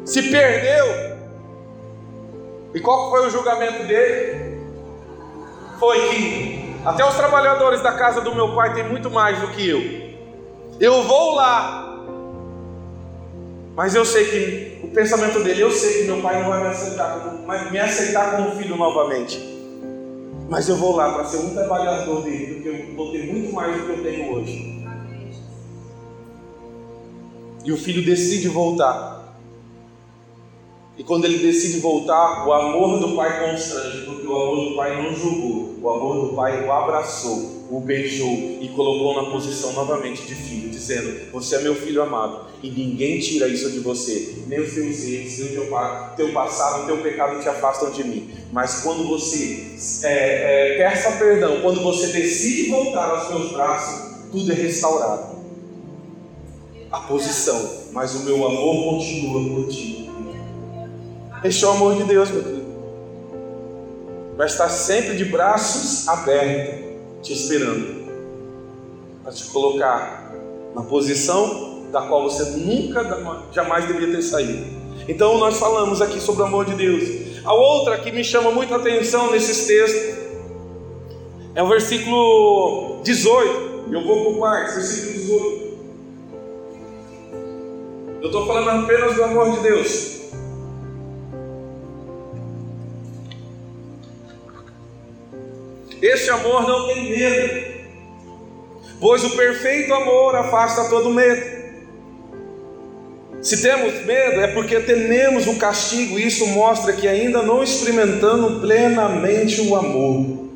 Se 0.05 0.25
perdeu, 0.25 1.18
e 2.75 2.81
qual 2.81 3.11
foi 3.11 3.27
o 3.27 3.31
julgamento 3.31 3.85
dele? 3.85 4.59
Foi 5.79 6.09
que 6.09 6.77
até 6.85 7.05
os 7.05 7.15
trabalhadores 7.15 7.81
da 7.81 7.93
casa 7.93 8.21
do 8.21 8.35
meu 8.35 8.55
pai 8.55 8.75
têm 8.75 8.85
muito 8.85 9.11
mais 9.11 9.39
do 9.41 9.49
que 9.49 9.69
eu. 9.69 10.09
Eu 10.81 11.03
vou 11.03 11.35
lá, 11.35 11.89
mas 13.75 13.95
eu 13.95 14.05
sei 14.05 14.25
que 14.25 14.87
o 14.87 14.89
pensamento 14.89 15.43
dele, 15.43 15.63
eu 15.63 15.71
sei 15.71 16.03
que 16.03 16.05
meu 16.11 16.21
pai 16.21 16.43
não 16.43 16.51
vai 16.51 16.63
me 16.63 16.69
aceitar 16.69 17.21
como, 17.21 17.71
me 17.71 17.79
aceitar 17.79 18.37
como 18.37 18.57
filho 18.57 18.77
novamente. 18.77 19.39
Mas 20.49 20.69
eu 20.69 20.77
vou 20.77 20.97
lá 20.97 21.13
para 21.13 21.25
ser 21.25 21.39
um 21.39 21.55
trabalhador 21.55 22.23
dele, 22.23 22.55
porque 22.55 22.69
eu 22.69 22.97
vou 22.97 23.13
ter 23.13 23.27
muito 23.27 23.53
mais 23.53 23.77
do 23.77 23.87
que 23.87 23.91
eu 23.91 24.03
tenho 24.03 24.33
hoje. 24.33 24.85
E 27.65 27.73
o 27.73 27.77
filho 27.77 28.05
decide 28.05 28.49
voltar. 28.49 29.18
E 30.99 31.05
quando 31.05 31.27
ele 31.27 31.39
decide 31.39 31.79
voltar, 31.79 32.45
o 32.45 32.53
amor 32.53 32.99
do 32.99 33.15
pai 33.15 33.49
constrange, 33.49 34.05
porque 34.05 34.27
o 34.27 34.35
amor 34.35 34.71
do 34.71 34.77
pai 34.77 35.01
não 35.01 35.15
julgou, 35.15 35.77
o 35.81 35.89
amor 35.89 36.27
do 36.27 36.35
pai 36.35 36.67
o 36.67 36.73
abraçou, 36.73 37.67
o 37.71 37.79
beijou 37.79 38.59
e 38.61 38.69
colocou 38.75 39.15
na 39.15 39.31
posição 39.31 39.73
novamente 39.75 40.27
de 40.27 40.35
filho, 40.35 40.69
dizendo: 40.69 41.31
Você 41.31 41.55
é 41.55 41.61
meu 41.61 41.77
filho 41.77 42.03
amado 42.03 42.49
e 42.63 42.71
ninguém 42.71 43.21
tira 43.21 43.47
isso 43.47 43.71
de 43.71 43.79
você, 43.79 44.43
nem 44.49 44.59
os 44.59 44.75
teus 44.75 45.05
erros, 45.05 45.39
nem 45.39 45.49
o 45.49 45.53
teu, 45.53 46.17
teu 46.17 46.33
passado, 46.33 46.83
o 46.83 46.87
teu 46.87 46.99
pecado 46.99 47.41
te 47.41 47.49
afastam 47.49 47.93
de 47.93 48.03
mim. 48.03 48.31
Mas 48.53 48.81
quando 48.83 49.07
você 49.07 49.77
é, 50.03 50.75
é, 50.75 50.79
peça 50.79 51.13
perdão, 51.13 51.61
quando 51.61 51.81
você 51.81 52.09
decide 52.09 52.71
voltar 52.71 53.11
aos 53.11 53.29
meus 53.29 53.53
braços, 53.53 54.31
tudo 54.33 54.51
é 54.51 54.55
restaurado. 54.55 55.39
A 56.91 57.01
posição, 57.01 57.85
mas 57.93 58.17
o 58.17 58.25
meu 58.25 58.45
amor 58.45 58.95
continua 58.95 59.55
por 59.55 59.69
este 61.45 61.65
é 61.65 61.69
o 61.69 61.71
amor 61.71 61.95
de 61.97 62.05
Deus, 62.05 62.31
meu 62.31 62.43
querido. 62.43 62.69
Vai 64.37 64.47
estar 64.47 64.69
sempre 64.69 65.17
de 65.17 65.25
braços 65.25 66.07
abertos, 66.09 66.87
te 67.23 67.33
esperando, 67.33 68.07
para 69.23 69.33
te 69.33 69.45
colocar 69.45 70.33
na 70.75 70.83
posição 70.83 71.83
da 71.91 72.03
qual 72.03 72.23
você 72.23 72.45
nunca, 72.57 73.05
jamais 73.53 73.87
deveria 73.87 74.15
ter 74.15 74.23
saído. 74.23 74.65
Então, 75.09 75.39
nós 75.39 75.59
falamos 75.59 76.03
aqui 76.03 76.21
sobre 76.21 76.43
o 76.43 76.47
amor 76.47 76.67
de 76.67 76.75
Deus. 76.75 77.43
A 77.45 77.53
outra 77.53 77.99
que 77.99 78.13
me 78.13 78.23
chama 78.23 78.51
muita 78.51 78.77
atenção 78.77 79.31
nesses 79.31 79.67
textos 79.67 80.19
é 81.55 81.63
o 81.63 81.69
versículo 81.69 83.01
18. 83.03 83.85
Eu 83.91 84.05
vou 84.05 84.25
por 84.25 84.41
partes, 84.41 84.75
versículo 84.75 85.13
18. 85.15 85.69
Eu 88.21 88.27
estou 88.27 88.47
falando 88.47 88.85
apenas 88.85 89.15
do 89.15 89.25
amor 89.25 89.53
de 89.53 89.61
Deus. 89.61 90.19
Esse 96.01 96.31
amor 96.31 96.67
não 96.67 96.87
tem 96.87 97.11
medo. 97.11 97.79
Pois 99.01 99.23
o 99.25 99.37
perfeito 99.37 99.93
amor 99.95 100.35
afasta 100.35 100.89
todo 100.89 101.11
medo. 101.11 101.59
Se 103.41 103.63
temos 103.63 104.05
medo, 104.05 104.41
é 104.41 104.49
porque 104.49 104.81
tememos 104.81 105.47
o 105.47 105.57
castigo, 105.57 106.19
e 106.19 106.27
isso 106.27 106.47
mostra 106.49 106.93
que 106.93 107.07
ainda 107.07 107.41
não 107.43 107.63
experimentamos 107.63 108.61
plenamente 108.61 109.61
o 109.61 109.77
amor. 109.77 110.49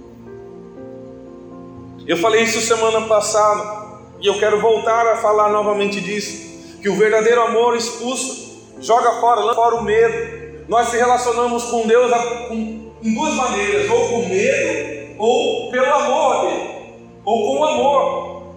Eu 2.06 2.16
falei 2.16 2.42
isso 2.42 2.60
semana 2.60 3.02
passada, 3.02 4.00
e 4.20 4.26
eu 4.26 4.36
quero 4.38 4.60
voltar 4.60 5.06
a 5.06 5.16
falar 5.18 5.50
novamente 5.50 6.00
disso: 6.00 6.78
que 6.82 6.88
o 6.88 6.96
verdadeiro 6.96 7.42
amor 7.42 7.76
expulsa, 7.76 8.50
joga 8.80 9.20
fora, 9.20 9.40
lança 9.42 9.54
fora 9.54 9.76
o 9.76 9.84
medo. 9.84 10.66
Nós 10.68 10.88
se 10.88 10.96
relacionamos 10.96 11.64
com 11.64 11.86
Deus 11.86 12.10
em 12.50 12.92
duas 13.00 13.34
maneiras: 13.34 13.88
ou 13.88 14.08
com 14.08 14.28
medo, 14.28 14.91
ou 15.22 15.70
pelo 15.70 15.86
amor 15.86 16.46
dele, 16.46 16.96
ou 17.24 17.46
com 17.46 17.64
amor. 17.64 18.54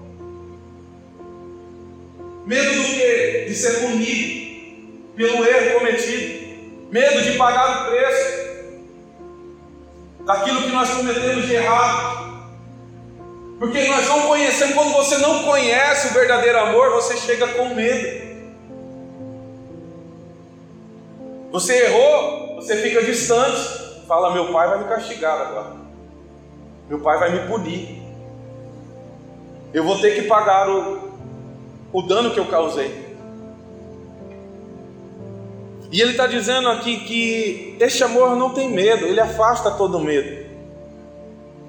Medo 2.47 2.73
do 2.73 2.83
quê? 2.85 3.45
De 3.47 3.53
ser 3.53 3.81
punido 3.81 5.13
pelo 5.15 5.45
erro 5.45 5.77
cometido. 5.79 6.89
Medo 6.89 7.21
de 7.21 7.37
pagar 7.37 7.83
o 7.83 7.89
preço 7.91 8.45
daquilo 10.25 10.63
que 10.63 10.69
nós 10.69 10.89
cometemos 10.89 11.45
de 11.45 11.53
errado. 11.53 12.47
Porque 13.59 13.87
nós 13.87 14.07
não 14.07 14.21
conhecemos, 14.23 14.73
quando 14.73 14.93
você 14.93 15.19
não 15.19 15.43
conhece 15.43 16.07
o 16.07 16.13
verdadeiro 16.13 16.57
amor, 16.57 16.89
você 16.93 17.15
chega 17.15 17.47
com 17.47 17.75
medo. 17.75 18.25
Você 21.51 21.85
errou, 21.85 22.55
você 22.55 22.75
fica 22.77 23.03
distante. 23.03 23.85
Fala, 24.07 24.33
meu 24.33 24.51
pai 24.51 24.67
vai 24.67 24.79
me 24.79 24.85
castigar 24.85 25.39
agora. 25.41 25.84
Meu 26.89 26.99
pai 26.99 27.17
vai 27.17 27.31
me 27.31 27.47
punir. 27.47 28.01
Eu 29.73 29.83
vou 29.83 29.99
ter 29.99 30.15
que 30.15 30.27
pagar 30.27 30.69
o, 30.69 31.11
o 31.91 32.01
dano 32.01 32.31
que 32.31 32.39
eu 32.39 32.45
causei. 32.45 33.05
E 35.91 36.01
ele 36.01 36.11
está 36.11 36.27
dizendo 36.27 36.69
aqui 36.69 36.99
que 37.05 37.77
este 37.79 38.03
amor 38.03 38.35
não 38.35 38.49
tem 38.49 38.69
medo, 38.69 39.05
ele 39.05 39.19
afasta 39.19 39.71
todo 39.71 39.99
medo. 39.99 40.45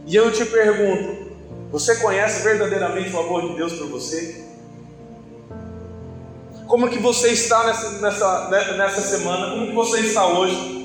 E 0.07 0.15
eu 0.15 0.33
te 0.33 0.45
pergunto: 0.45 1.33
você 1.71 1.97
conhece 1.97 2.43
verdadeiramente 2.43 3.15
o 3.15 3.21
amor 3.21 3.49
de 3.49 3.57
Deus 3.57 3.73
por 3.75 3.89
você? 3.89 4.45
Como 6.67 6.89
que 6.89 6.99
você 6.99 7.29
está 7.29 7.65
nessa, 7.65 8.01
nessa, 8.01 8.49
nessa 8.77 9.01
semana? 9.01 9.51
Como 9.51 9.67
que 9.69 9.75
você 9.75 10.01
está 10.01 10.27
hoje? 10.27 10.75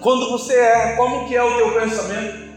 Quando 0.00 0.30
você 0.30 0.54
erra, 0.54 0.96
como 0.96 1.28
que 1.28 1.36
é 1.36 1.42
o 1.42 1.56
teu 1.56 1.72
pensamento? 1.72 2.50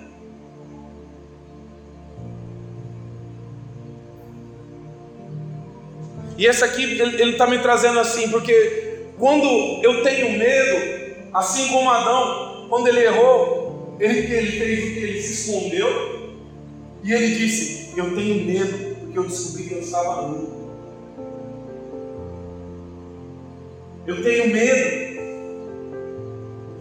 E 6.37 6.45
esse 6.45 6.63
aqui, 6.63 6.83
ele 6.83 7.31
está 7.31 7.45
me 7.45 7.59
trazendo 7.59 7.99
assim, 7.99 8.29
porque 8.29 9.07
quando 9.17 9.45
eu 9.83 10.03
tenho 10.03 10.37
medo, 10.37 11.27
assim 11.33 11.67
como 11.69 11.89
Adão, 11.89 12.67
quando 12.69 12.87
ele 12.87 13.01
errou, 13.01 13.95
ele, 13.99 14.19
ele 14.19 14.51
fez 14.59 14.79
o 14.79 14.93
que? 14.93 14.99
Ele 14.99 15.21
se 15.21 15.33
escondeu 15.33 16.33
e 17.03 17.13
ele 17.13 17.35
disse: 17.35 17.97
Eu 17.97 18.15
tenho 18.15 18.45
medo, 18.45 18.95
porque 18.95 19.19
eu 19.19 19.23
descobri 19.23 19.63
que 19.65 19.73
eu 19.75 19.79
estava 19.79 20.27
nu. 20.27 20.63
Eu 24.07 24.23
tenho 24.23 24.51
medo. 24.51 25.13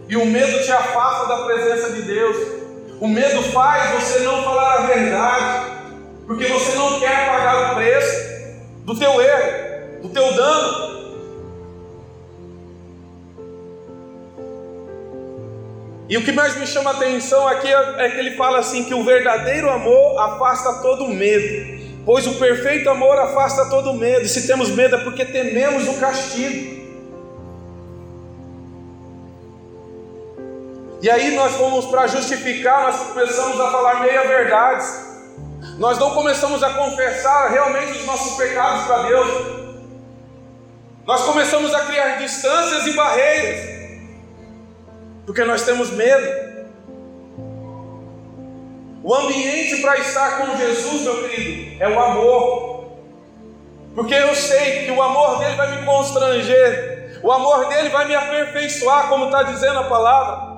E 0.07 0.17
o 0.17 0.25
medo 0.25 0.63
te 0.63 0.71
afasta 0.71 1.27
da 1.27 1.45
presença 1.45 1.93
de 1.93 2.01
Deus. 2.01 2.35
O 2.99 3.07
medo 3.07 3.41
faz 3.51 3.91
você 4.01 4.19
não 4.19 4.43
falar 4.43 4.75
a 4.75 4.85
verdade, 4.87 5.71
porque 6.25 6.45
você 6.45 6.75
não 6.75 6.99
quer 6.99 7.25
pagar 7.25 7.71
o 7.71 7.75
preço 7.75 8.33
do 8.85 8.97
teu 8.97 9.21
erro, 9.21 10.01
do 10.01 10.09
teu 10.09 10.33
dano. 10.33 10.93
E 16.09 16.17
o 16.17 16.23
que 16.23 16.31
mais 16.31 16.55
me 16.57 16.67
chama 16.67 16.91
a 16.91 16.93
atenção 16.93 17.47
aqui 17.47 17.67
é, 17.67 18.05
é 18.05 18.09
que 18.09 18.19
ele 18.19 18.35
fala 18.35 18.59
assim: 18.59 18.83
que 18.83 18.93
o 18.93 19.03
verdadeiro 19.03 19.69
amor 19.69 20.19
afasta 20.19 20.81
todo 20.81 21.07
medo, 21.07 21.81
pois 22.05 22.27
o 22.27 22.35
perfeito 22.35 22.89
amor 22.89 23.17
afasta 23.17 23.65
todo 23.69 23.93
medo. 23.93 24.25
E 24.25 24.29
se 24.29 24.45
temos 24.45 24.69
medo 24.69 24.97
é 24.97 24.99
porque 24.99 25.25
tememos 25.25 25.87
o 25.87 25.99
castigo. 25.99 26.82
E 31.03 31.09
aí 31.09 31.35
nós 31.35 31.51
vamos 31.55 31.87
para 31.87 32.07
justificar, 32.07 32.83
nós 32.83 33.09
começamos 33.09 33.59
a 33.59 33.69
falar 33.69 33.99
meia 33.99 34.25
verdades. 34.25 35.05
Nós 35.77 35.97
não 35.97 36.11
começamos 36.11 36.63
a 36.63 36.69
confessar 36.69 37.51
realmente 37.51 37.91
os 37.91 38.05
nossos 38.05 38.37
pecados 38.37 38.85
para 38.85 39.03
Deus. 39.03 39.27
Nós 41.05 41.23
começamos 41.23 41.73
a 41.73 41.81
criar 41.81 42.19
distâncias 42.19 42.87
e 42.87 42.93
barreiras, 42.93 43.69
porque 45.25 45.43
nós 45.43 45.63
temos 45.63 45.91
medo. 45.91 46.63
O 49.03 49.13
ambiente 49.13 49.81
para 49.81 49.97
estar 49.97 50.37
com 50.37 50.55
Jesus, 50.55 51.01
meu 51.01 51.27
querido, 51.27 51.83
é 51.83 51.89
o 51.89 51.99
amor, 51.99 52.93
porque 53.93 54.13
eu 54.13 54.33
sei 54.33 54.85
que 54.85 54.91
o 54.91 55.01
amor 55.01 55.39
dele 55.39 55.55
vai 55.57 55.75
me 55.75 55.85
constranger, 55.85 57.19
o 57.21 57.29
amor 57.29 57.67
dele 57.67 57.89
vai 57.89 58.07
me 58.07 58.15
aperfeiçoar, 58.15 59.09
como 59.09 59.25
está 59.25 59.43
dizendo 59.43 59.79
a 59.79 59.83
palavra. 59.83 60.52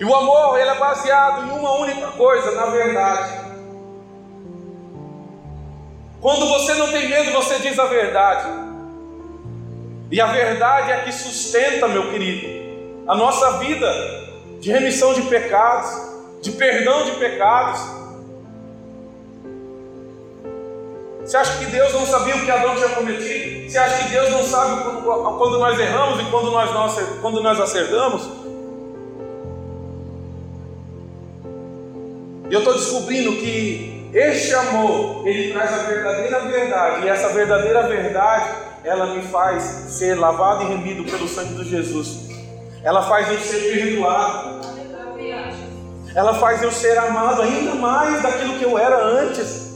E 0.00 0.04
o 0.04 0.14
amor 0.14 0.58
ele 0.58 0.70
é 0.70 0.78
baseado 0.78 1.46
em 1.46 1.50
uma 1.50 1.72
única 1.72 2.06
coisa, 2.12 2.52
na 2.52 2.66
verdade. 2.66 3.38
Quando 6.22 6.48
você 6.48 6.72
não 6.72 6.90
tem 6.90 7.06
medo, 7.06 7.32
você 7.32 7.58
diz 7.58 7.78
a 7.78 7.84
verdade. 7.84 8.48
E 10.10 10.18
a 10.18 10.26
verdade 10.26 10.90
é 10.90 11.00
que 11.02 11.12
sustenta, 11.12 11.86
meu 11.86 12.10
querido, 12.10 13.04
a 13.06 13.14
nossa 13.14 13.58
vida 13.58 13.86
de 14.58 14.72
remissão 14.72 15.12
de 15.12 15.20
pecados, 15.22 15.90
de 16.40 16.52
perdão 16.52 17.04
de 17.04 17.12
pecados. 17.12 17.80
Você 21.22 21.36
acha 21.36 21.58
que 21.58 21.66
Deus 21.66 21.92
não 21.92 22.06
sabia 22.06 22.36
o 22.36 22.44
que 22.44 22.50
Adão 22.50 22.74
tinha 22.74 22.88
cometido? 22.88 23.70
Você 23.70 23.76
acha 23.76 24.02
que 24.02 24.10
Deus 24.10 24.30
não 24.30 24.42
sabe 24.44 24.82
quando, 24.82 25.58
nós 25.58 25.78
erramos 25.78 26.20
e 26.20 26.24
quando 26.30 26.50
nós, 26.50 26.72
não, 26.72 27.20
quando 27.20 27.42
nós 27.42 27.60
acertamos? 27.60 28.39
E 32.50 32.52
eu 32.52 32.58
estou 32.58 32.74
descobrindo 32.74 33.36
que 33.36 34.10
este 34.12 34.52
amor, 34.54 35.26
ele 35.26 35.52
traz 35.52 35.72
a 35.72 35.84
verdadeira 35.84 36.40
verdade, 36.40 37.06
e 37.06 37.08
essa 37.08 37.28
verdadeira 37.28 37.86
verdade, 37.86 38.50
ela 38.82 39.14
me 39.14 39.22
faz 39.22 39.62
ser 39.62 40.16
lavado 40.16 40.64
e 40.64 40.66
remido 40.66 41.04
pelo 41.04 41.28
sangue 41.28 41.54
de 41.54 41.70
Jesus. 41.70 42.28
Ela 42.82 43.02
faz 43.02 43.28
eu 43.30 43.38
ser 43.38 43.72
perdoado. 43.72 44.60
Ela 46.12 46.34
faz 46.34 46.60
eu 46.60 46.72
ser 46.72 46.98
amado 46.98 47.42
ainda 47.42 47.76
mais 47.76 48.20
daquilo 48.20 48.58
que 48.58 48.64
eu 48.64 48.76
era 48.76 49.00
antes. 49.00 49.70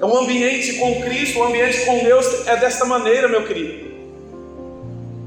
É 0.00 0.04
um 0.04 0.18
ambiente 0.18 0.74
com 0.74 1.00
Cristo, 1.00 1.38
um 1.38 1.44
ambiente 1.44 1.84
com 1.86 1.98
Deus 2.04 2.46
é 2.46 2.56
desta 2.56 2.84
maneira, 2.84 3.26
meu 3.26 3.46
querido. 3.46 3.88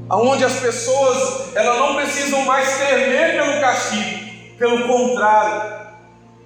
Aonde 0.08 0.44
as 0.44 0.60
pessoas, 0.60 1.54
elas 1.56 1.78
não 1.78 1.96
precisam 1.96 2.44
mais 2.44 2.78
temer 2.78 3.32
pelo 3.32 3.60
castigo, 3.60 4.11
pelo 4.62 4.86
contrário, 4.86 5.72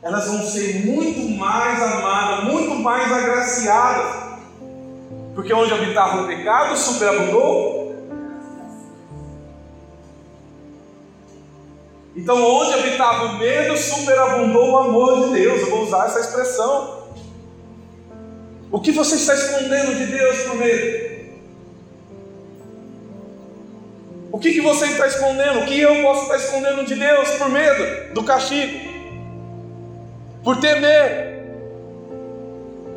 elas 0.02 0.26
vão 0.26 0.42
ser 0.42 0.86
muito 0.86 1.20
mais 1.36 1.82
amadas, 1.82 2.44
muito 2.44 2.74
mais 2.76 3.12
agraciadas. 3.12 4.24
Porque 5.34 5.52
onde 5.52 5.74
habitava 5.74 6.22
o 6.22 6.26
pecado, 6.26 6.78
superabundou. 6.78 7.94
Então, 12.16 12.42
onde 12.42 12.72
habitava 12.72 13.24
o 13.26 13.38
medo, 13.38 13.76
superabundou 13.76 14.70
o 14.70 14.78
amor 14.78 15.26
de 15.26 15.34
Deus. 15.34 15.60
Eu 15.60 15.70
vou 15.70 15.82
usar 15.82 16.06
essa 16.06 16.20
expressão. 16.20 17.08
O 18.72 18.80
que 18.80 18.92
você 18.92 19.16
está 19.16 19.34
escondendo 19.34 19.94
de 19.94 20.06
Deus 20.06 20.38
por 20.44 20.56
medo? 20.56 21.05
O 24.36 24.38
que, 24.38 24.52
que 24.52 24.60
você 24.60 24.84
está 24.84 25.06
escondendo? 25.06 25.60
O 25.60 25.64
que 25.64 25.80
eu 25.80 26.02
posso 26.02 26.24
estar 26.24 26.36
escondendo 26.36 26.84
de 26.84 26.94
Deus 26.94 27.30
por 27.30 27.48
medo 27.48 28.12
do 28.12 28.22
castigo? 28.22 28.96
por 30.46 30.58
temer 30.58 31.42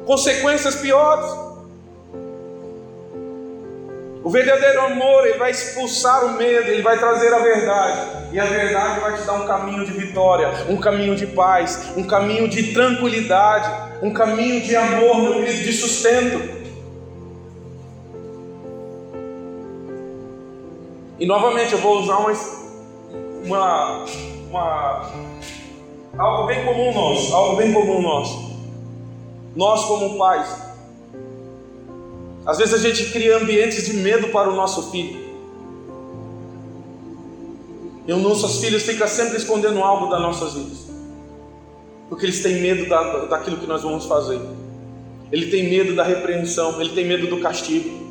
consequências 0.06 0.76
piores. 0.76 1.26
O 4.24 4.30
verdadeiro 4.30 4.82
amor, 4.82 5.26
ele 5.26 5.40
vai 5.40 5.50
expulsar 5.50 6.26
o 6.26 6.34
medo, 6.34 6.70
ele 6.70 6.84
vai 6.84 7.00
trazer 7.00 7.34
a 7.34 7.40
verdade. 7.40 8.02
E 8.32 8.40
a 8.40 8.46
verdade 8.46 9.00
vai 9.00 9.18
te 9.18 9.24
dar 9.24 9.34
um 9.34 9.48
caminho 9.48 9.84
de 9.84 9.94
vitória, 9.94 10.48
um 10.70 10.78
caminho 10.78 11.16
de 11.16 11.26
paz, 11.26 11.92
um 11.98 12.04
caminho 12.04 12.48
de 12.48 12.72
tranquilidade, 12.72 13.68
um 14.04 14.14
caminho 14.14 14.62
de 14.62 14.76
amor, 14.76 15.18
meu 15.18 15.34
querido, 15.44 15.64
de 15.64 15.74
sustento. 15.74 16.59
E 21.20 21.26
novamente 21.26 21.74
eu 21.74 21.80
vou 21.80 22.00
usar 22.00 22.18
uma, 22.18 22.32
uma, 23.44 24.06
uma 24.50 25.12
algo 26.18 26.48
bem 26.48 26.64
comum 26.66 26.94
nosso, 26.94 27.36
algo 27.36 27.58
bem 27.58 27.74
comum 27.74 28.02
nosso. 28.02 28.50
Nós 29.56 29.84
como 29.86 30.18
pais, 30.18 30.48
às 32.46 32.58
vezes 32.58 32.74
a 32.74 32.78
gente 32.78 33.12
cria 33.12 33.38
ambientes 33.38 33.86
de 33.86 33.94
medo 33.94 34.30
para 34.30 34.50
o 34.50 34.56
nosso 34.56 34.92
filho. 34.92 35.30
E 38.08 38.14
os 38.14 38.22
nossos 38.22 38.60
filhos 38.60 38.84
ficam 38.84 39.08
sempre 39.08 39.38
escondendo 39.38 39.84
algo 39.84 40.08
das 40.08 40.22
nossas 40.22 40.54
vidas. 40.54 40.88
Porque 42.08 42.26
eles 42.26 42.42
têm 42.42 42.60
medo 42.60 42.90
da, 42.90 43.26
daquilo 43.26 43.58
que 43.58 43.68
nós 43.68 43.84
vamos 43.84 44.06
fazer. 44.06 44.40
Ele 45.32 45.48
tem 45.52 45.70
medo 45.70 45.96
da 45.96 46.04
repreensão, 46.04 46.82
ele 46.82 46.90
tem 46.96 47.06
medo 47.06 47.28
do 47.28 47.40
castigo. 47.40 48.09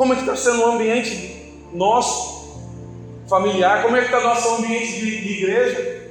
Como 0.00 0.14
é 0.14 0.16
que 0.16 0.22
está 0.22 0.34
sendo 0.34 0.62
o 0.62 0.72
ambiente 0.72 1.52
nosso, 1.74 2.58
familiar? 3.28 3.82
Como 3.82 3.94
é 3.98 4.00
que 4.00 4.06
está 4.06 4.18
nosso 4.22 4.54
ambiente 4.54 4.92
de, 4.92 5.20
de 5.20 5.32
igreja? 5.34 6.08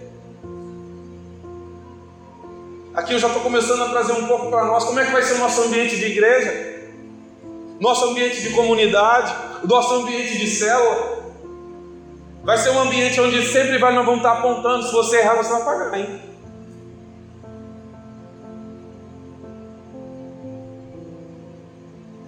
Aqui 2.94 3.14
eu 3.14 3.20
já 3.20 3.26
estou 3.26 3.42
começando 3.42 3.82
a 3.82 3.90
trazer 3.90 4.14
um 4.14 4.28
pouco 4.28 4.52
para 4.52 4.64
nós. 4.66 4.84
Como 4.84 5.00
é 5.00 5.06
que 5.08 5.12
vai 5.12 5.24
ser 5.24 5.34
o 5.34 5.38
nosso 5.40 5.64
ambiente 5.64 5.96
de 5.96 6.06
igreja? 6.06 6.84
Nosso 7.80 8.06
ambiente 8.12 8.40
de 8.44 8.52
comunidade? 8.52 9.34
O 9.64 9.68
nosso 9.68 9.92
ambiente 9.96 10.38
de 10.38 10.46
célula? 10.46 11.24
Vai 12.44 12.60
ser 12.60 12.70
um 12.70 12.82
ambiente 12.82 13.20
onde 13.20 13.42
sempre 13.42 13.80
vai, 13.80 13.92
nós 13.96 14.06
vamos 14.06 14.20
estar 14.20 14.34
apontando. 14.34 14.86
Se 14.86 14.94
você 14.94 15.18
errar, 15.18 15.34
você 15.34 15.52
vai 15.52 15.64
pagar, 15.64 16.00
hein? 16.00 16.29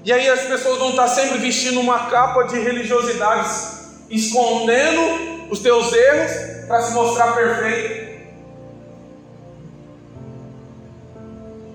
E 0.03 0.11
aí 0.11 0.27
as 0.29 0.41
pessoas 0.41 0.79
vão 0.79 0.89
estar 0.91 1.07
sempre 1.07 1.37
vestindo 1.37 1.79
uma 1.79 2.09
capa 2.09 2.43
de 2.43 2.59
religiosidades, 2.59 4.07
escondendo 4.09 5.49
os 5.51 5.59
teus 5.59 5.93
erros 5.93 6.31
para 6.67 6.81
se 6.81 6.93
mostrar 6.93 7.33
perfeito. 7.33 8.01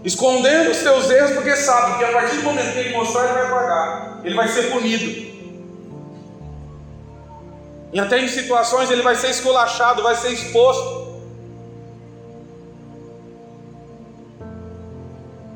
Escondendo 0.05 0.71
os 0.71 0.79
teus 0.79 1.11
erros 1.11 1.33
porque 1.33 1.55
sabe 1.57 1.99
que 1.99 2.05
a 2.05 2.12
partir 2.12 2.37
do 2.37 2.43
momento 2.43 2.73
que 2.73 2.79
ele 2.79 2.97
mostrar, 2.97 3.25
ele 3.25 3.33
vai 3.35 3.51
pagar, 3.51 4.21
ele 4.25 4.35
vai 4.35 4.49
ser 4.49 4.71
punido. 4.71 5.27
E 7.93 8.01
até 8.01 8.19
em 8.21 8.29
situações 8.29 8.91
ele 8.91 9.03
vai 9.03 9.15
ser 9.15 9.31
esculachado, 9.31 10.03
vai 10.03 10.15
ser 10.17 10.31
exposto. 10.31 11.07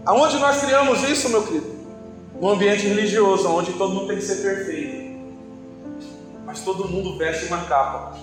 Aonde 0.06 0.38
nós 0.38 0.60
criamos 0.60 1.02
isso, 1.02 1.28
meu 1.28 1.42
querido? 1.42 1.79
No 2.40 2.48
ambiente 2.48 2.86
religioso, 2.86 3.48
onde 3.50 3.74
todo 3.74 3.94
mundo 3.94 4.08
tem 4.08 4.16
que 4.16 4.22
ser 4.22 4.36
perfeito, 4.36 5.20
mas 6.46 6.62
todo 6.62 6.88
mundo 6.88 7.18
veste 7.18 7.44
uma 7.46 7.64
capa, 7.64 8.18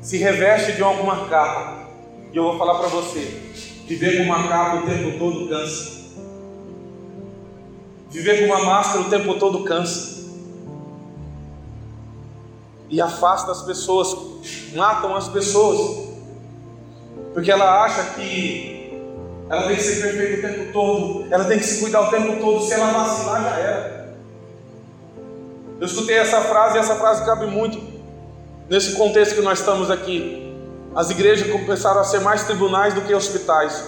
se 0.00 0.16
reveste 0.16 0.72
de 0.72 0.82
alguma 0.82 1.26
capa, 1.28 1.86
e 2.32 2.36
eu 2.36 2.44
vou 2.44 2.58
falar 2.58 2.78
para 2.78 2.88
você: 2.88 3.20
viver 3.86 4.16
com 4.16 4.22
uma 4.22 4.48
capa 4.48 4.78
o 4.78 4.86
tempo 4.86 5.18
todo 5.18 5.46
cansa, 5.46 6.02
viver 8.10 8.40
com 8.40 8.54
uma 8.54 8.64
máscara 8.64 9.02
o 9.02 9.10
tempo 9.10 9.34
todo 9.34 9.64
cansa, 9.64 10.22
e 12.88 12.98
afasta 12.98 13.52
as 13.52 13.60
pessoas, 13.60 14.16
matam 14.74 15.14
as 15.14 15.28
pessoas, 15.28 16.08
porque 17.34 17.50
ela 17.50 17.84
acha 17.84 18.14
que 18.14 18.81
ela 19.52 19.66
tem 19.66 19.76
que 19.76 19.82
ser 19.82 20.00
perfeita 20.00 20.46
o 20.46 20.50
tempo 20.50 20.72
todo. 20.72 21.26
Ela 21.30 21.44
tem 21.44 21.58
que 21.58 21.66
se 21.66 21.82
cuidar 21.82 22.00
o 22.00 22.10
tempo 22.10 22.40
todo. 22.40 22.64
Se 22.64 22.72
ela 22.72 22.90
vacilar, 22.90 23.42
já 23.42 23.58
era. 23.58 24.14
Eu 25.78 25.86
escutei 25.86 26.16
essa 26.16 26.40
frase 26.40 26.76
e 26.76 26.80
essa 26.80 26.94
frase 26.94 27.22
cabe 27.26 27.44
muito 27.44 27.78
nesse 28.70 28.92
contexto 28.92 29.34
que 29.34 29.42
nós 29.42 29.58
estamos 29.58 29.90
aqui. 29.90 30.56
As 30.94 31.10
igrejas 31.10 31.50
começaram 31.50 32.00
a 32.00 32.04
ser 32.04 32.20
mais 32.20 32.44
tribunais 32.44 32.94
do 32.94 33.02
que 33.02 33.14
hospitais. 33.14 33.84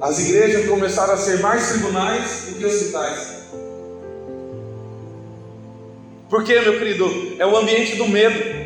As 0.00 0.18
igrejas 0.20 0.66
começaram 0.66 1.12
a 1.12 1.18
ser 1.18 1.40
mais 1.40 1.68
tribunais 1.68 2.46
do 2.48 2.54
que 2.54 2.64
hospitais. 2.64 3.42
Por 6.30 6.44
quê, 6.44 6.62
meu 6.62 6.78
querido? 6.78 7.36
É 7.38 7.46
o 7.46 7.54
ambiente 7.58 7.96
do 7.96 8.08
medo. 8.08 8.57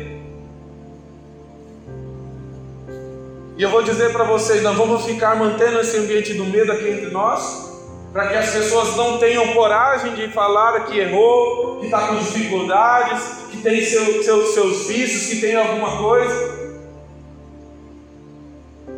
E 3.55 3.61
eu 3.61 3.69
vou 3.69 3.83
dizer 3.83 4.11
para 4.11 4.23
vocês: 4.23 4.63
nós 4.63 4.75
vamos 4.75 5.05
ficar 5.05 5.35
mantendo 5.35 5.79
esse 5.79 5.97
ambiente 5.97 6.33
do 6.33 6.45
medo 6.45 6.71
aqui 6.71 6.89
entre 6.89 7.11
nós, 7.11 7.71
para 8.11 8.27
que 8.27 8.35
as 8.35 8.49
pessoas 8.51 8.95
não 8.95 9.19
tenham 9.19 9.53
coragem 9.53 10.15
de 10.15 10.27
falar 10.29 10.85
que 10.85 10.97
errou, 10.97 11.79
que 11.79 11.85
está 11.85 12.07
com 12.07 12.15
dificuldades, 12.15 13.23
que 13.51 13.57
tem 13.57 13.83
seu, 13.83 14.23
seu, 14.23 14.45
seus 14.47 14.87
vícios, 14.87 15.27
que 15.27 15.41
tem 15.41 15.55
alguma 15.55 15.97
coisa. 15.97 16.63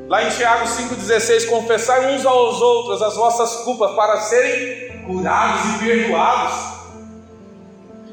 Lá 0.07 0.23
em 0.23 0.29
Tiago 0.29 0.65
5,16: 0.65 1.49
confessai 1.49 2.15
uns 2.15 2.25
aos 2.25 2.61
outros 2.61 3.01
as 3.01 3.15
vossas 3.15 3.63
culpas 3.63 3.91
para 3.95 4.21
serem 4.21 5.01
curados 5.01 5.75
e 5.75 5.85
perdoados. 5.85 6.74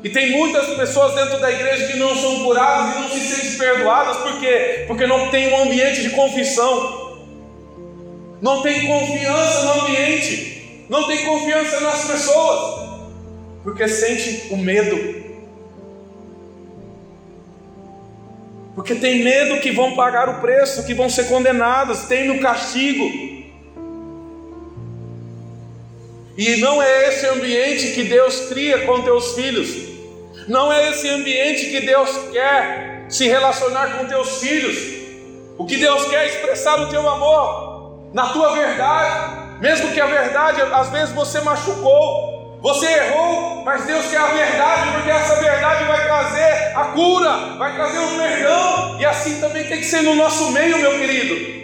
E 0.05 0.09
tem 0.11 0.33
muitas 0.33 0.67
pessoas 0.77 1.15
dentro 1.15 1.39
da 1.39 1.51
igreja 1.51 1.87
que 1.87 1.99
não 1.99 2.15
são 2.17 2.43
curadas 2.43 2.97
e 2.97 3.01
não 3.01 3.09
se 3.09 3.21
sentem 3.21 3.59
perdoadas, 3.59 4.17
por 4.17 4.41
quê? 4.41 4.85
Porque 4.89 5.07
não 5.07 5.31
tem 5.31 5.53
um 5.53 5.63
ambiente 5.63 6.03
de 6.03 6.11
confissão, 6.11 7.21
não 8.41 8.63
tem 8.63 8.85
confiança 8.85 9.63
no 9.63 9.83
ambiente, 9.83 10.85
não 10.89 11.07
tem 11.07 11.25
confiança 11.25 11.79
nas 11.81 12.05
pessoas, 12.05 12.91
porque 13.63 13.87
sente 13.87 14.53
o 14.53 14.57
medo, 14.57 15.23
porque 18.75 18.97
tem 18.97 19.23
medo 19.23 19.61
que 19.61 19.71
vão 19.71 19.95
pagar 19.95 20.29
o 20.29 20.41
preço, 20.41 20.85
que 20.85 20.95
vão 20.95 21.09
ser 21.09 21.29
condenados, 21.29 22.03
tem 22.07 22.27
no 22.27 22.41
castigo. 22.41 23.05
E 26.37 26.57
não 26.57 26.83
é 26.83 27.09
esse 27.09 27.27
ambiente 27.27 27.93
que 27.93 28.05
Deus 28.05 28.49
cria 28.49 28.87
com 28.87 29.03
teus 29.03 29.35
filhos. 29.35 29.92
Não 30.49 30.73
é 30.73 30.91
esse 30.91 31.09
ambiente 31.09 31.67
que 31.67 31.81
Deus 31.81 32.11
quer 32.33 33.07
se 33.09 33.29
relacionar 33.29 33.99
com 33.99 34.07
teus 34.07 34.39
filhos. 34.41 34.77
O 35.59 35.67
que 35.67 35.77
Deus 35.77 36.05
quer 36.09 36.25
é 36.25 36.27
expressar 36.29 36.81
o 36.81 36.89
teu 36.89 37.09
amor 37.09 37.73
na 38.13 38.29
tua 38.29 38.53
verdade, 38.53 39.59
mesmo 39.61 39.91
que 39.93 40.01
a 40.01 40.07
verdade 40.07 40.61
às 40.61 40.91
vezes 40.91 41.15
você 41.15 41.41
machucou, 41.41 42.59
você 42.61 42.87
errou, 42.87 43.65
mas 43.65 43.85
Deus 43.87 44.07
quer 44.07 44.19
a 44.19 44.27
verdade, 44.27 44.93
porque 44.93 45.11
essa 45.11 45.37
verdade 45.37 45.85
vai 45.85 46.05
trazer 46.05 46.77
a 46.77 46.85
cura, 46.95 47.31
vai 47.59 47.75
trazer 47.75 47.99
o 47.99 48.17
perdão, 48.17 49.01
e 49.01 49.05
assim 49.05 49.41
também 49.41 49.65
tem 49.65 49.79
que 49.79 49.85
ser 49.85 50.03
no 50.03 50.15
nosso 50.15 50.51
meio, 50.53 50.79
meu 50.79 50.99
querido. 50.99 51.63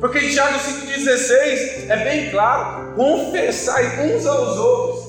Porque 0.00 0.18
em 0.18 0.30
Tiago 0.30 0.58
5,16 0.58 1.90
é 1.90 1.96
bem 1.98 2.30
claro: 2.30 2.94
confessai 2.96 4.00
uns 4.00 4.26
aos 4.26 4.58
outros 4.58 5.01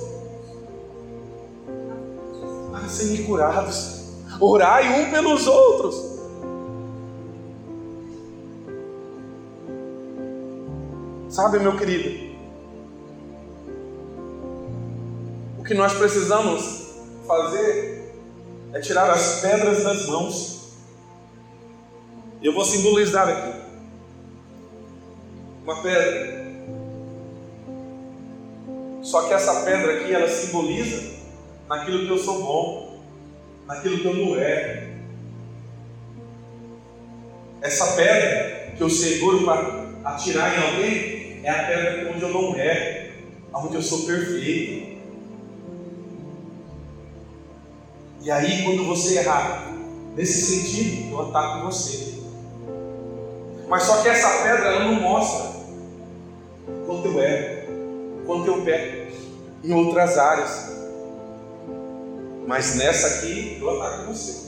serem 2.93 3.25
curados. 3.25 4.03
Orai 4.39 5.01
um 5.01 5.11
pelos 5.11 5.47
outros. 5.47 6.13
Sabe, 11.29 11.59
meu 11.59 11.75
querido, 11.75 12.35
o 15.59 15.63
que 15.63 15.73
nós 15.73 15.93
precisamos 15.93 16.89
fazer 17.27 18.13
é 18.73 18.79
tirar 18.79 19.09
as 19.09 19.41
pedras 19.41 19.83
das 19.83 20.05
mãos. 20.07 20.73
Eu 22.41 22.53
vou 22.53 22.63
simbolizar 22.63 23.27
aqui 23.27 23.63
uma 25.63 25.81
pedra. 25.81 26.43
Só 29.01 29.23
que 29.23 29.33
essa 29.33 29.61
pedra 29.61 30.01
aqui 30.01 30.13
ela 30.13 30.27
simboliza 30.27 31.22
naquilo 31.73 32.05
que 32.05 32.09
eu 32.09 32.17
sou 32.19 32.43
bom, 32.43 32.99
naquilo 33.65 33.97
que 33.97 34.05
eu 34.05 34.13
não 34.13 34.35
é. 34.37 34.89
Essa 37.61 37.95
pedra 37.95 38.73
que 38.77 38.83
eu 38.83 38.89
seguro 38.89 39.43
para 39.43 39.89
atirar 40.05 40.53
em 40.53 40.63
alguém 40.63 41.41
é 41.43 41.49
a 41.49 41.63
pedra 41.63 42.11
onde 42.13 42.21
eu 42.21 42.29
não 42.29 42.55
é, 42.55 43.13
onde 43.55 43.75
eu 43.75 43.81
sou 43.81 44.05
perfeito. 44.05 45.01
E 48.21 48.31
aí, 48.31 48.63
quando 48.63 48.85
você 48.85 49.17
errar, 49.17 49.73
nesse 50.15 50.41
sentido, 50.41 51.11
eu 51.11 51.21
ataco 51.21 51.65
você. 51.65 52.21
Mas 53.67 53.83
só 53.83 54.01
que 54.01 54.09
essa 54.09 54.43
pedra 54.43 54.67
ela 54.67 54.85
não 54.85 55.01
mostra 55.01 55.51
quanto 56.85 57.07
eu 57.07 57.19
erro, 57.19 58.23
quanto 58.27 58.47
eu 58.47 58.61
peco 58.61 59.11
em 59.63 59.73
outras 59.73 60.17
áreas. 60.17 60.72
Mas 62.47 62.75
nessa 62.75 63.07
aqui, 63.19 63.57
eu 63.59 63.81
ataco 63.81 64.13
você. 64.13 64.43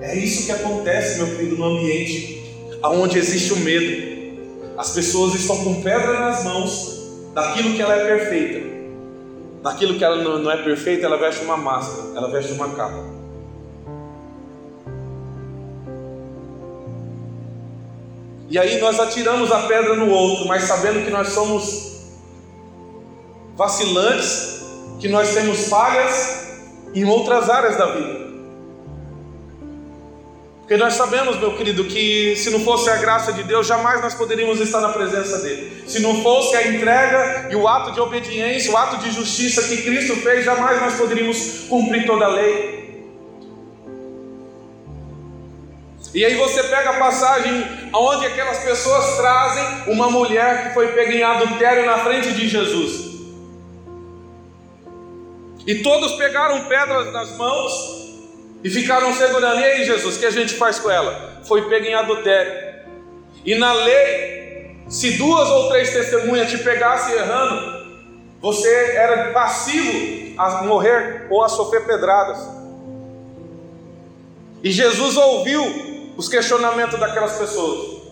É 0.00 0.16
isso 0.16 0.46
que 0.46 0.52
acontece, 0.52 1.18
meu 1.18 1.36
querido, 1.36 1.56
no 1.56 1.64
ambiente 1.64 2.42
onde 2.90 3.18
existe 3.18 3.52
o 3.52 3.56
medo, 3.58 4.12
As 4.76 4.90
pessoas 4.90 5.34
estão 5.34 5.62
com 5.62 5.82
pedra 5.82 6.18
nas 6.18 6.44
mãos 6.44 7.02
daquilo 7.34 7.74
que 7.74 7.82
ela 7.82 7.94
é 7.94 8.04
perfeita. 8.06 8.66
Naquilo 9.62 9.96
que 9.96 10.04
ela 10.04 10.16
não 10.16 10.50
é 10.50 10.56
perfeita, 10.56 11.06
ela 11.06 11.18
veste 11.18 11.44
uma 11.44 11.56
máscara, 11.56 12.16
ela 12.16 12.30
veste 12.30 12.52
uma 12.52 12.70
capa. 12.70 13.04
E 18.48 18.58
aí 18.58 18.80
nós 18.80 18.98
atiramos 18.98 19.52
a 19.52 19.66
pedra 19.68 19.94
no 19.94 20.10
outro, 20.10 20.48
mas 20.48 20.64
sabendo 20.64 21.04
que 21.04 21.10
nós 21.10 21.28
somos 21.28 22.00
vacilantes, 23.56 24.62
que 24.98 25.08
nós 25.08 25.32
temos 25.32 25.68
falhas 25.68 26.41
em 26.94 27.04
outras 27.04 27.48
áreas 27.48 27.76
da 27.76 27.86
vida. 27.86 28.22
Porque 30.72 30.76
nós 30.76 30.94
sabemos, 30.94 31.38
meu 31.38 31.54
querido, 31.54 31.84
que 31.84 32.34
se 32.36 32.48
não 32.48 32.60
fosse 32.60 32.88
a 32.88 32.96
graça 32.96 33.32
de 33.32 33.42
Deus, 33.42 33.66
jamais 33.66 34.00
nós 34.00 34.14
poderíamos 34.14 34.58
estar 34.58 34.80
na 34.80 34.88
presença 34.88 35.40
dele. 35.40 35.84
Se 35.86 36.00
não 36.00 36.22
fosse 36.22 36.56
a 36.56 36.66
entrega 36.66 37.48
e 37.50 37.56
o 37.56 37.68
ato 37.68 37.92
de 37.92 38.00
obediência, 38.00 38.72
o 38.72 38.76
ato 38.78 38.96
de 38.96 39.10
justiça 39.10 39.62
que 39.64 39.82
Cristo 39.82 40.16
fez, 40.16 40.44
jamais 40.44 40.80
nós 40.80 40.94
poderíamos 40.94 41.66
cumprir 41.68 42.06
toda 42.06 42.24
a 42.24 42.28
lei. 42.28 42.82
E 46.14 46.24
aí 46.24 46.36
você 46.36 46.62
pega 46.62 46.90
a 46.90 46.98
passagem 46.98 47.66
onde 47.92 48.24
aquelas 48.24 48.58
pessoas 48.58 49.16
trazem 49.16 49.92
uma 49.92 50.10
mulher 50.10 50.68
que 50.68 50.74
foi 50.74 50.88
pega 50.88 51.12
em 51.12 51.22
adultério 51.22 51.84
na 51.84 51.98
frente 51.98 52.32
de 52.32 52.48
Jesus. 52.48 53.11
E 55.66 55.76
todos 55.82 56.12
pegaram 56.12 56.64
pedras 56.64 57.12
nas 57.12 57.36
mãos 57.36 57.72
e 58.64 58.70
ficaram 58.70 59.12
segurando. 59.14 59.60
E 59.60 59.64
aí, 59.64 59.84
Jesus, 59.84 60.16
o 60.16 60.18
que 60.18 60.26
a 60.26 60.30
gente 60.30 60.54
faz 60.54 60.78
com 60.78 60.90
ela? 60.90 61.40
Foi 61.44 61.68
pega 61.68 61.88
em 61.88 61.94
adultério. 61.94 62.72
E 63.44 63.54
na 63.54 63.72
lei, 63.72 64.76
se 64.88 65.12
duas 65.12 65.48
ou 65.48 65.68
três 65.68 65.92
testemunhas 65.92 66.50
te 66.50 66.58
pegassem 66.58 67.14
errando, 67.14 67.82
você 68.40 68.68
era 68.96 69.32
passivo 69.32 70.34
a 70.38 70.62
morrer 70.62 71.26
ou 71.30 71.44
a 71.44 71.48
sofrer 71.48 71.84
pedradas. 71.86 72.38
E 74.62 74.70
Jesus 74.70 75.16
ouviu 75.16 76.14
os 76.16 76.28
questionamentos 76.28 76.98
daquelas 76.98 77.36
pessoas. 77.36 78.02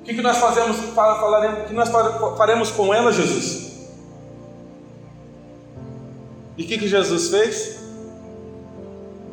O 0.00 0.04
que, 0.04 0.14
que 0.14 0.22
nós 0.22 0.38
fazemos, 0.38 0.76
falaremos, 0.94 1.60
o 1.60 1.64
que 1.64 1.74
nós 1.74 1.88
faremos 2.36 2.70
com 2.70 2.92
ela, 2.92 3.12
Jesus? 3.12 3.71
E 6.56 6.64
o 6.64 6.66
que, 6.66 6.78
que 6.78 6.88
Jesus 6.88 7.30
fez? 7.30 7.82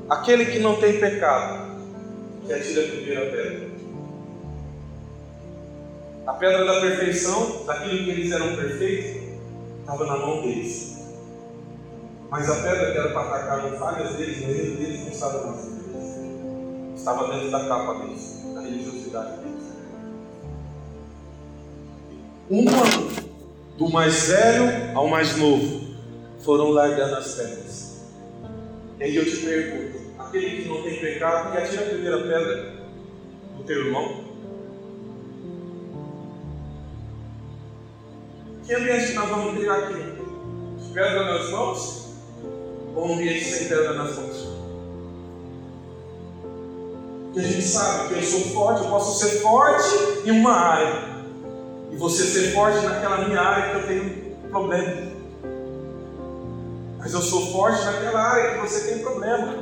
Aquele 0.10 0.46
que 0.46 0.60
não 0.60 0.78
tem 0.78 1.00
pecado, 1.00 1.70
que 2.46 2.54
atira 2.54 2.86
a 2.86 2.88
primeira 2.88 3.32
pedra. 3.32 3.70
A 6.26 6.34
pedra 6.34 6.66
da 6.66 6.80
perfeição, 6.80 7.66
daquilo 7.66 8.04
que 8.06 8.10
eles 8.10 8.32
eram 8.32 8.56
perfeitos, 8.56 9.22
estava 9.82 10.06
na 10.06 10.18
mão 10.18 10.42
deles. 10.42 10.98
Mas 12.30 12.50
a 12.50 12.56
pedra 12.56 12.92
que 12.92 12.98
era 12.98 13.10
para 13.10 13.22
atacar 13.22 13.70
no 13.70 13.78
falhas 13.78 14.16
deles, 14.16 14.42
no 14.42 14.52
erro 14.52 14.78
deles, 14.78 15.02
não 15.02 15.12
estava 15.12 15.40
na 15.40 15.52
mão 15.52 15.80
Estava 16.96 17.34
dentro 17.34 17.52
da 17.52 17.68
capa 17.68 17.94
deles, 17.96 18.44
da 18.54 18.62
religiosidade 18.62 19.38
deles. 19.38 19.64
Um 22.52 22.70
ano, 22.70 23.30
do 23.78 23.90
mais 23.90 24.28
velho 24.28 24.98
ao 24.98 25.08
mais 25.08 25.36
novo, 25.38 25.89
foram 26.40 26.72
largando 26.72 27.16
as 27.16 27.36
pedras. 27.36 28.02
E 29.00 29.04
aí 29.04 29.16
eu 29.16 29.26
te 29.26 29.38
pergunto: 29.38 30.00
aquele 30.20 30.64
que 30.64 30.70
não 30.70 30.82
tem 30.82 31.00
pecado, 31.00 31.52
que 31.52 31.58
atira 31.58 31.82
a 31.82 31.90
primeira 31.90 32.18
pedra 32.18 32.74
do 33.58 33.64
teu 33.64 33.86
irmão? 33.86 34.24
Que 38.66 38.76
ambiente 38.76 39.14
nós 39.14 39.30
vamos 39.30 39.58
criar 39.58 39.76
aqui? 39.76 40.20
Pedra 40.94 41.24
nas 41.24 41.50
mãos? 41.50 42.10
Ou 42.96 43.08
um 43.08 43.14
ambiente 43.16 43.44
sem 43.44 43.68
pedra 43.68 43.94
nas 43.94 44.16
mãos? 44.16 44.48
Porque 47.26 47.40
a 47.40 47.44
gente 47.44 47.62
sabe 47.62 48.10
que 48.10 48.20
eu 48.20 48.24
sou 48.24 48.42
forte, 48.54 48.84
eu 48.84 48.90
posso 48.90 49.20
ser 49.20 49.40
forte 49.40 49.88
em 50.26 50.32
uma 50.32 50.52
área. 50.52 51.10
E 51.92 51.96
você 51.96 52.24
ser 52.24 52.54
forte 52.54 52.86
naquela 52.86 53.28
minha 53.28 53.40
área 53.40 53.72
que 53.72 53.76
eu 53.78 53.88
tenho 53.88 54.36
problema. 54.50 55.09
Mas 57.00 57.14
eu 57.14 57.22
sou 57.22 57.52
forte 57.52 57.84
naquela 57.84 58.22
área 58.22 58.54
que 58.54 58.68
você 58.68 58.92
tem 58.92 59.00
problema. 59.00 59.56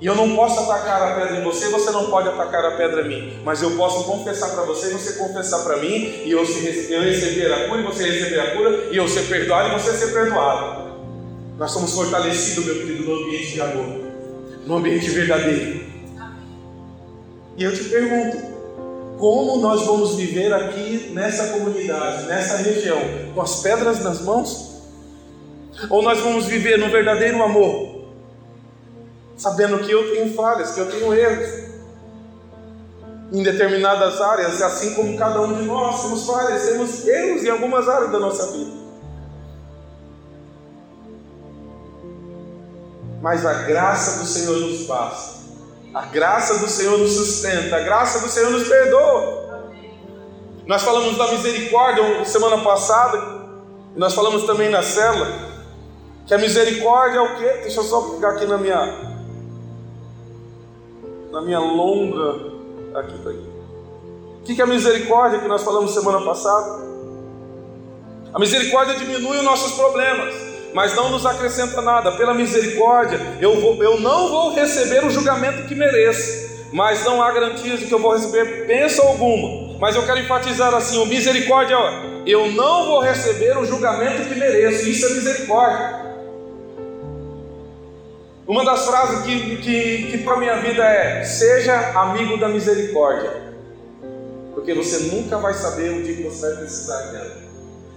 E 0.00 0.06
eu 0.06 0.14
não 0.14 0.36
posso 0.36 0.60
atacar 0.60 1.02
a 1.02 1.14
pedra 1.16 1.40
em 1.40 1.42
você, 1.42 1.68
você 1.68 1.90
não 1.90 2.08
pode 2.08 2.28
atacar 2.28 2.64
a 2.64 2.76
pedra 2.76 3.02
em 3.02 3.08
mim. 3.08 3.40
Mas 3.44 3.60
eu 3.60 3.72
posso 3.72 4.04
confessar 4.04 4.50
para 4.50 4.62
você, 4.62 4.90
você 4.90 5.14
confessar 5.14 5.64
para 5.64 5.78
mim, 5.78 6.22
e 6.24 6.30
eu, 6.30 6.38
eu 6.38 7.02
receber 7.02 7.52
a 7.52 7.68
cura, 7.68 7.80
e 7.80 7.84
você 7.84 8.08
receber 8.08 8.40
a 8.40 8.56
cura, 8.56 8.88
e 8.92 8.96
eu 8.96 9.08
ser 9.08 9.22
perdoado, 9.28 9.68
e 9.68 9.72
você 9.72 9.92
ser 9.92 10.12
perdoado. 10.12 10.88
Nós 11.58 11.72
somos 11.72 11.92
fortalecidos, 11.92 12.64
meu 12.64 12.76
querido, 12.76 13.04
no 13.04 13.14
ambiente 13.16 13.52
de 13.54 13.60
amor 13.60 14.08
no 14.68 14.76
ambiente 14.76 15.08
verdadeiro. 15.08 15.80
E 17.56 17.64
eu 17.64 17.74
te 17.74 17.84
pergunto, 17.84 18.36
como 19.18 19.56
nós 19.56 19.84
vamos 19.84 20.14
viver 20.14 20.52
aqui 20.52 21.10
nessa 21.12 21.48
comunidade, 21.48 22.26
nessa 22.26 22.58
região, 22.58 23.00
com 23.34 23.40
as 23.40 23.62
pedras 23.62 24.04
nas 24.04 24.20
mãos? 24.20 24.77
Ou 25.88 26.02
nós 26.02 26.18
vamos 26.20 26.46
viver 26.46 26.78
no 26.78 26.90
verdadeiro 26.90 27.42
amor, 27.42 28.04
sabendo 29.36 29.78
que 29.78 29.90
eu 29.90 30.10
tenho 30.12 30.34
falhas, 30.34 30.72
que 30.72 30.80
eu 30.80 30.90
tenho 30.90 31.14
erros 31.14 31.68
em 33.32 33.42
determinadas 33.42 34.20
áreas, 34.20 34.60
assim 34.62 34.94
como 34.94 35.16
cada 35.16 35.40
um 35.40 35.52
de 35.54 35.64
nós 35.64 36.02
temos 36.02 36.26
falhas, 36.26 36.66
temos 36.66 37.06
erros 37.06 37.44
em 37.44 37.50
algumas 37.50 37.88
áreas 37.88 38.10
da 38.10 38.18
nossa 38.18 38.52
vida. 38.52 38.78
mas 43.20 43.44
a 43.44 43.52
graça 43.64 44.20
do 44.20 44.26
Senhor 44.26 44.56
nos 44.58 44.86
basta. 44.86 45.38
A 45.92 46.02
graça 46.02 46.58
do 46.58 46.68
Senhor 46.68 46.98
nos 46.98 47.12
sustenta, 47.12 47.76
a 47.76 47.80
graça 47.80 48.20
do 48.20 48.28
Senhor 48.28 48.50
nos 48.50 48.68
perdoa. 48.68 49.68
Nós 50.66 50.82
falamos 50.82 51.16
da 51.16 51.28
misericórdia 51.32 52.24
semana 52.24 52.58
passada, 52.58 53.20
nós 53.96 54.14
falamos 54.14 54.44
também 54.44 54.70
na 54.70 54.82
célula, 54.82 55.47
que 56.28 56.34
a 56.34 56.38
misericórdia 56.38 57.18
é 57.18 57.22
o 57.22 57.36
quê? 57.36 57.60
Deixa 57.62 57.80
eu 57.80 57.84
só 57.84 58.02
pegar 58.10 58.30
aqui 58.30 58.46
na 58.46 58.58
minha 58.58 59.08
na 61.32 61.42
minha 61.42 61.58
longa 61.58 62.30
aqui 62.94 63.18
tá 63.24 63.30
aqui. 63.30 63.48
O 64.40 64.44
que 64.44 64.60
é 64.60 64.64
a 64.64 64.66
misericórdia 64.66 65.40
que 65.40 65.48
nós 65.48 65.64
falamos 65.64 65.92
semana 65.92 66.24
passada? 66.24 66.86
A 68.32 68.38
misericórdia 68.38 68.94
diminui 68.96 69.38
os 69.38 69.44
nossos 69.44 69.72
problemas 69.72 70.48
mas 70.72 70.94
não 70.94 71.10
nos 71.10 71.24
acrescenta 71.24 71.80
nada. 71.80 72.12
Pela 72.12 72.34
misericórdia, 72.34 73.18
eu, 73.40 73.60
vou, 73.60 73.82
eu 73.82 74.00
não 74.00 74.28
vou 74.28 74.52
receber 74.52 75.04
o 75.04 75.10
julgamento 75.10 75.66
que 75.66 75.74
mereço, 75.74 76.68
mas 76.72 77.04
não 77.04 77.22
há 77.22 77.32
garantia 77.32 77.76
de 77.76 77.86
que 77.86 77.92
eu 77.92 77.98
vou 77.98 78.12
receber 78.12 78.66
bênção 78.66 79.06
alguma. 79.08 79.78
Mas 79.80 79.96
eu 79.96 80.04
quero 80.04 80.20
enfatizar 80.20 80.74
assim: 80.74 80.98
o 80.98 81.06
misericórdia, 81.06 81.76
eu 82.26 82.50
não 82.52 82.86
vou 82.86 83.00
receber 83.00 83.56
o 83.56 83.64
julgamento 83.64 84.28
que 84.28 84.34
mereço, 84.38 84.88
isso 84.88 85.06
é 85.06 85.10
misericórdia. 85.10 86.07
Uma 88.48 88.64
das 88.64 88.86
frases 88.86 89.26
que, 89.26 89.56
que, 89.58 90.10
que 90.10 90.18
para 90.24 90.38
minha 90.38 90.56
vida 90.56 90.82
é: 90.82 91.22
seja 91.22 91.90
amigo 92.00 92.38
da 92.38 92.48
misericórdia, 92.48 93.30
porque 94.54 94.72
você 94.72 95.14
nunca 95.14 95.36
vai 95.36 95.52
saber 95.52 95.90
o 95.90 96.02
dia 96.02 96.16
que 96.16 96.22
você 96.22 96.46
vai 96.46 96.56
precisar 96.56 96.98
dela. 97.12 97.36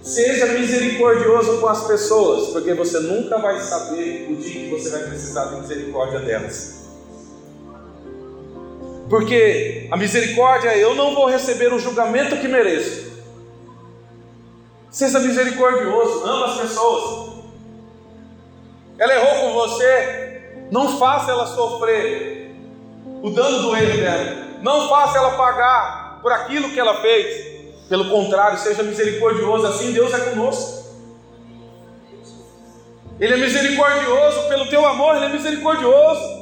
Seja 0.03 0.47
misericordioso 0.47 1.61
com 1.61 1.67
as 1.67 1.87
pessoas, 1.87 2.49
porque 2.49 2.73
você 2.73 2.99
nunca 2.99 3.37
vai 3.37 3.61
saber 3.61 4.27
o 4.29 4.35
dia 4.35 4.65
que 4.65 4.69
você 4.71 4.89
vai 4.89 5.03
precisar 5.03 5.45
de 5.45 5.61
misericórdia 5.61 6.19
delas. 6.19 6.81
Porque 9.09 9.87
a 9.89 9.95
misericórdia, 9.95 10.75
eu 10.75 10.95
não 10.95 11.15
vou 11.15 11.27
receber 11.27 11.71
o 11.71 11.79
julgamento 11.79 12.35
que 12.37 12.47
mereço. 12.49 13.11
Seja 14.89 15.19
misericordioso, 15.19 16.25
ama 16.25 16.47
as 16.47 16.59
pessoas. 16.59 17.31
Ela 18.97 19.15
errou 19.15 19.41
com 19.41 19.53
você, 19.53 20.30
não 20.71 20.97
faça 20.97 21.29
ela 21.29 21.45
sofrer 21.45 22.55
o 23.21 23.29
dano 23.29 23.61
do 23.61 23.75
erro 23.75 23.97
dela. 23.97 24.47
Não 24.61 24.87
faça 24.87 25.17
ela 25.17 25.31
pagar 25.31 26.19
por 26.21 26.31
aquilo 26.31 26.69
que 26.69 26.79
ela 26.79 27.01
fez. 27.01 27.51
Pelo 27.89 28.09
contrário, 28.09 28.57
seja 28.57 28.81
misericordioso, 28.81 29.67
assim 29.67 29.91
Deus 29.91 30.13
é 30.13 30.19
conosco. 30.29 30.81
Ele 33.19 33.33
é 33.33 33.37
misericordioso, 33.37 34.47
pelo 34.47 34.65
teu 34.67 34.87
amor, 34.87 35.17
Ele 35.17 35.25
é 35.25 35.29
misericordioso. 35.29 36.41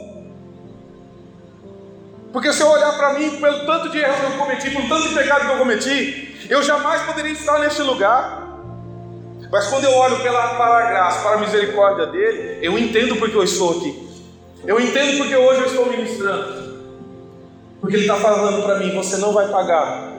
Porque 2.32 2.54
se 2.54 2.62
eu 2.62 2.68
olhar 2.68 2.96
para 2.96 3.14
mim, 3.14 3.42
pelo 3.42 3.66
tanto 3.66 3.90
de 3.90 3.98
erro 3.98 4.14
que 4.14 4.26
eu 4.26 4.38
cometi, 4.38 4.70
pelo 4.70 4.88
tanto 4.88 5.10
de 5.10 5.16
pecado 5.16 5.46
que 5.48 5.52
eu 5.54 5.58
cometi, 5.58 6.48
eu 6.48 6.62
jamais 6.62 7.02
poderia 7.02 7.32
estar 7.32 7.58
neste 7.60 7.82
lugar. 7.82 8.48
Mas 9.52 9.68
quando 9.68 9.86
eu 9.86 9.92
olho 9.92 10.22
pela, 10.22 10.50
para 10.50 10.78
a 10.78 10.90
graça, 10.90 11.22
para 11.24 11.38
a 11.38 11.40
misericórdia 11.40 12.06
dele, 12.06 12.60
eu 12.62 12.78
entendo 12.78 13.16
porque 13.16 13.36
eu 13.36 13.44
estou 13.44 13.72
aqui. 13.72 14.09
Eu 14.66 14.80
entendo 14.80 15.18
porque 15.18 15.36
hoje 15.36 15.62
eu 15.62 15.68
estou 15.68 15.90
ministrando. 15.90 16.70
Porque 17.80 17.96
ele 17.96 18.06
está 18.06 18.18
falando 18.18 18.64
para 18.64 18.80
mim: 18.80 18.94
você 18.94 19.18
não 19.18 19.34
vai 19.34 19.48
pagar 19.50 20.14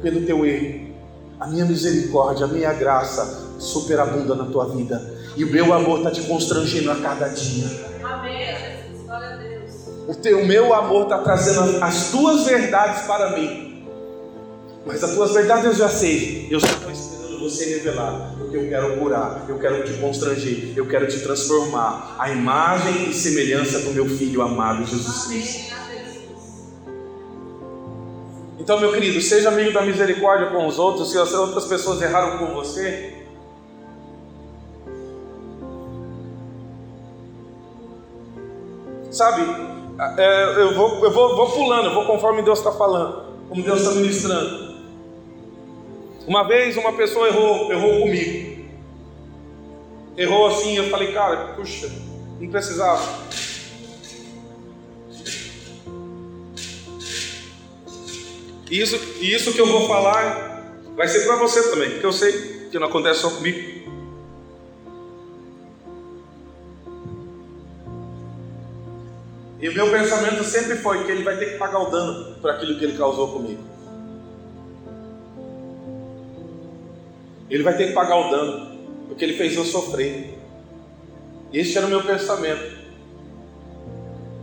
pelo 0.00 0.24
teu 0.24 0.44
erro. 0.46 0.92
A 1.40 1.46
minha 1.46 1.64
misericórdia, 1.64 2.46
a 2.46 2.48
minha 2.48 2.72
graça 2.72 3.56
superabunda 3.58 4.34
na 4.34 4.44
tua 4.44 4.66
vida. 4.66 5.02
E 5.36 5.44
o 5.44 5.50
meu 5.50 5.72
amor 5.72 5.98
está 5.98 6.10
te 6.10 6.22
constrangendo 6.22 6.90
a 6.90 6.96
cada 6.96 7.28
dia. 7.28 7.66
Amém, 8.04 8.46
Jesus. 8.46 9.06
Glória 9.06 9.28
a 9.28 9.36
Deus. 9.36 9.72
O, 10.06 10.14
teu, 10.14 10.46
meu 10.46 10.74
amor 10.74 11.04
está 11.04 11.18
trazendo 11.18 11.82
as 11.82 12.10
tuas 12.10 12.44
verdades 12.44 13.02
para 13.06 13.36
mim. 13.36 13.84
Mas 14.86 15.02
as 15.02 15.14
tuas 15.14 15.32
verdades 15.32 15.64
eu 15.64 15.74
já 15.74 15.88
sei. 15.88 16.48
Eu 16.50 16.60
só 16.60 16.66
estou 16.66 16.90
esperando 16.90 17.40
você 17.40 17.74
revelar. 17.76 18.34
Eu 18.52 18.68
quero 18.68 18.98
curar, 18.98 19.46
eu 19.48 19.58
quero 19.58 19.82
te 19.82 19.94
constranger, 19.94 20.74
eu 20.76 20.86
quero 20.86 21.08
te 21.08 21.20
transformar. 21.20 22.16
A 22.18 22.30
imagem 22.30 23.08
e 23.08 23.14
semelhança 23.14 23.80
do 23.80 23.92
meu 23.92 24.06
filho 24.06 24.42
amado 24.42 24.84
Jesus 24.84 25.26
Cristo. 25.26 25.72
Então, 28.58 28.78
meu 28.78 28.92
querido, 28.92 29.20
seja 29.20 29.48
amigo 29.48 29.72
da 29.72 29.82
misericórdia 29.82 30.50
com 30.50 30.66
os 30.66 30.78
outros. 30.78 31.10
Se 31.10 31.18
as 31.18 31.32
outras 31.32 31.64
pessoas 31.64 32.00
erraram 32.00 32.38
com 32.38 32.54
você, 32.54 33.22
sabe? 39.10 39.42
É, 40.18 40.62
eu 40.62 40.74
vou, 40.74 41.04
eu 41.04 41.10
vou, 41.10 41.36
vou 41.36 41.50
pulando, 41.50 41.86
eu 41.86 41.94
vou 41.94 42.04
conforme 42.06 42.42
Deus 42.42 42.58
está 42.58 42.72
falando, 42.72 43.24
como 43.48 43.62
Deus 43.62 43.80
está 43.80 43.92
ministrando. 43.92 44.61
Uma 46.26 46.46
vez 46.46 46.76
uma 46.76 46.92
pessoa 46.92 47.28
errou, 47.28 47.72
errou 47.72 48.00
comigo. 48.00 48.64
Errou 50.16 50.46
assim, 50.46 50.76
eu 50.76 50.88
falei, 50.90 51.12
cara, 51.12 51.54
puxa, 51.54 51.90
não 52.40 52.48
precisava. 52.50 53.02
E 58.70 58.80
isso, 58.80 58.96
isso 59.20 59.52
que 59.52 59.60
eu 59.60 59.66
vou 59.66 59.86
falar 59.86 60.64
vai 60.96 61.08
ser 61.08 61.26
para 61.26 61.36
você 61.36 61.70
também, 61.70 61.90
porque 61.90 62.06
eu 62.06 62.12
sei 62.12 62.68
que 62.70 62.78
não 62.78 62.86
acontece 62.86 63.20
só 63.20 63.30
comigo. 63.30 63.82
E 69.60 69.68
o 69.68 69.74
meu 69.74 69.90
pensamento 69.90 70.42
sempre 70.42 70.76
foi 70.76 71.04
que 71.04 71.10
ele 71.10 71.22
vai 71.22 71.36
ter 71.36 71.52
que 71.52 71.58
pagar 71.58 71.80
o 71.80 71.90
dano 71.90 72.36
por 72.40 72.50
aquilo 72.50 72.78
que 72.78 72.84
ele 72.84 72.98
causou 72.98 73.28
comigo. 73.28 73.62
Ele 77.52 77.62
vai 77.62 77.76
ter 77.76 77.88
que 77.88 77.92
pagar 77.92 78.16
o 78.16 78.30
dano, 78.30 78.78
porque 79.08 79.24
ele 79.24 79.36
fez 79.36 79.56
eu 79.56 79.64
sofrer. 79.64 80.38
Esse 81.52 81.76
era 81.78 81.86
o 81.86 81.90
meu 81.90 82.02
pensamento. 82.02 82.82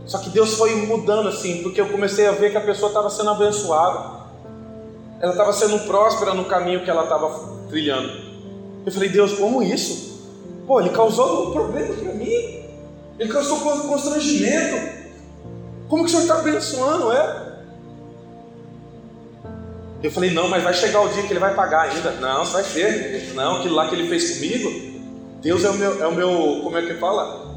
Só 0.06 0.18
que 0.18 0.30
Deus 0.30 0.54
foi 0.54 0.74
mudando 0.86 1.28
assim, 1.28 1.62
porque 1.62 1.80
eu 1.80 1.88
comecei 1.88 2.26
a 2.26 2.32
ver 2.32 2.50
que 2.50 2.56
a 2.56 2.60
pessoa 2.60 2.88
estava 2.88 3.10
sendo 3.10 3.30
abençoada 3.30 4.20
ela 5.20 5.32
estava 5.32 5.52
sendo 5.52 5.78
próspera 5.80 6.32
no 6.32 6.46
caminho 6.46 6.82
que 6.82 6.90
ela 6.90 7.02
estava 7.02 7.58
trilhando. 7.68 8.10
Eu 8.86 8.90
falei, 8.90 9.10
Deus, 9.10 9.34
como 9.34 9.62
isso? 9.62 10.18
Pô, 10.66 10.80
ele 10.80 10.88
causou 10.90 11.48
um 11.48 11.52
problema 11.52 11.94
para 11.94 12.14
mim. 12.14 12.64
Ele 13.18 13.30
causou 13.30 13.60
constrangimento. 13.60 14.98
Como 15.88 16.04
que 16.04 16.08
o 16.08 16.10
senhor 16.10 16.22
está 16.22 16.38
abençoando, 16.38 17.12
é? 17.12 17.49
Eu 20.02 20.10
falei, 20.10 20.30
não, 20.30 20.48
mas 20.48 20.62
vai 20.62 20.72
chegar 20.72 21.02
o 21.02 21.08
dia 21.08 21.22
que 21.22 21.32
ele 21.32 21.40
vai 21.40 21.54
pagar 21.54 21.90
ainda. 21.90 22.12
Não, 22.12 22.44
vai 22.44 22.64
ser. 22.64 23.32
Não, 23.34 23.56
aquilo 23.56 23.74
lá 23.74 23.88
que 23.88 23.94
ele 23.94 24.08
fez 24.08 24.36
comigo, 24.36 24.70
Deus 25.42 25.64
é 25.64 25.70
o 25.70 25.74
meu, 25.74 26.02
é 26.02 26.06
o 26.06 26.14
meu 26.14 26.60
como 26.62 26.76
é 26.76 26.82
que 26.82 26.94
fala? 26.94 27.50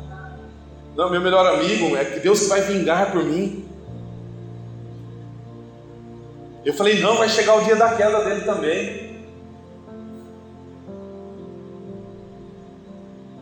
Não, 0.96 1.10
meu 1.10 1.22
melhor 1.22 1.46
amigo, 1.46 1.96
é 1.96 2.06
que 2.06 2.20
Deus 2.20 2.48
vai 2.48 2.62
vingar 2.62 3.12
por 3.12 3.24
mim. 3.24 3.66
Eu 6.66 6.74
falei, 6.74 7.02
não, 7.02 7.18
vai 7.18 7.28
chegar 7.28 7.56
o 7.56 7.64
dia 7.64 7.76
da 7.76 7.96
queda 7.96 8.24
dele 8.24 8.42
também. 8.42 9.14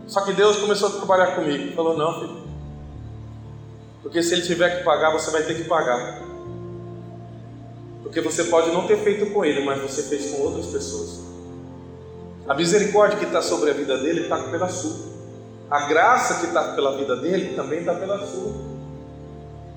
Só 0.08 0.22
que 0.22 0.34
Deus 0.34 0.58
começou 0.58 0.90
a 0.90 0.92
trabalhar 0.92 1.36
comigo. 1.36 1.74
Falou, 1.76 1.98
não, 1.98 2.20
filho. 2.20 2.42
Porque 4.02 4.22
se 4.24 4.34
ele 4.34 4.42
tiver 4.42 4.78
que 4.78 4.84
pagar, 4.84 5.12
você 5.12 5.30
vai 5.32 5.44
ter 5.44 5.56
que 5.56 5.66
pagar. 5.66 6.22
Porque 8.12 8.20
você 8.20 8.44
pode 8.44 8.72
não 8.72 8.86
ter 8.86 8.98
feito 8.98 9.28
com 9.28 9.46
ele, 9.46 9.64
mas 9.64 9.82
você 9.82 10.04
fez 10.04 10.32
com 10.32 10.42
outras 10.42 10.66
pessoas. 10.66 11.22
A 12.46 12.54
misericórdia 12.54 13.18
que 13.18 13.24
está 13.24 13.42
sobre 13.42 13.70
a 13.70 13.74
vida 13.74 13.98
dele 14.00 14.24
está 14.24 14.38
pela 14.38 14.68
sua. 14.68 14.98
A 15.70 15.88
graça 15.88 16.42
que 16.42 16.48
está 16.48 16.74
pela 16.74 16.98
vida 16.98 17.16
dele 17.16 17.56
também 17.56 17.80
está 17.80 17.94
pela 17.94 18.20
sua. 18.28 18.52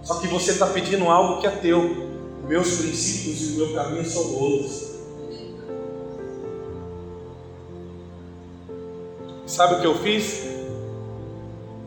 Só 0.03 0.17
que 0.17 0.27
você 0.27 0.51
está 0.51 0.67
pedindo 0.67 1.09
algo 1.09 1.41
que 1.41 1.47
é 1.47 1.51
teu 1.51 2.09
meus 2.49 2.79
princípios 2.79 3.51
e 3.51 3.53
o 3.53 3.67
meu 3.67 3.73
caminho 3.73 4.05
são 4.05 4.35
outros. 4.35 4.95
Sabe 9.47 9.77
o 9.77 9.81
que 9.81 9.87
eu 9.87 9.95
fiz? 10.01 10.43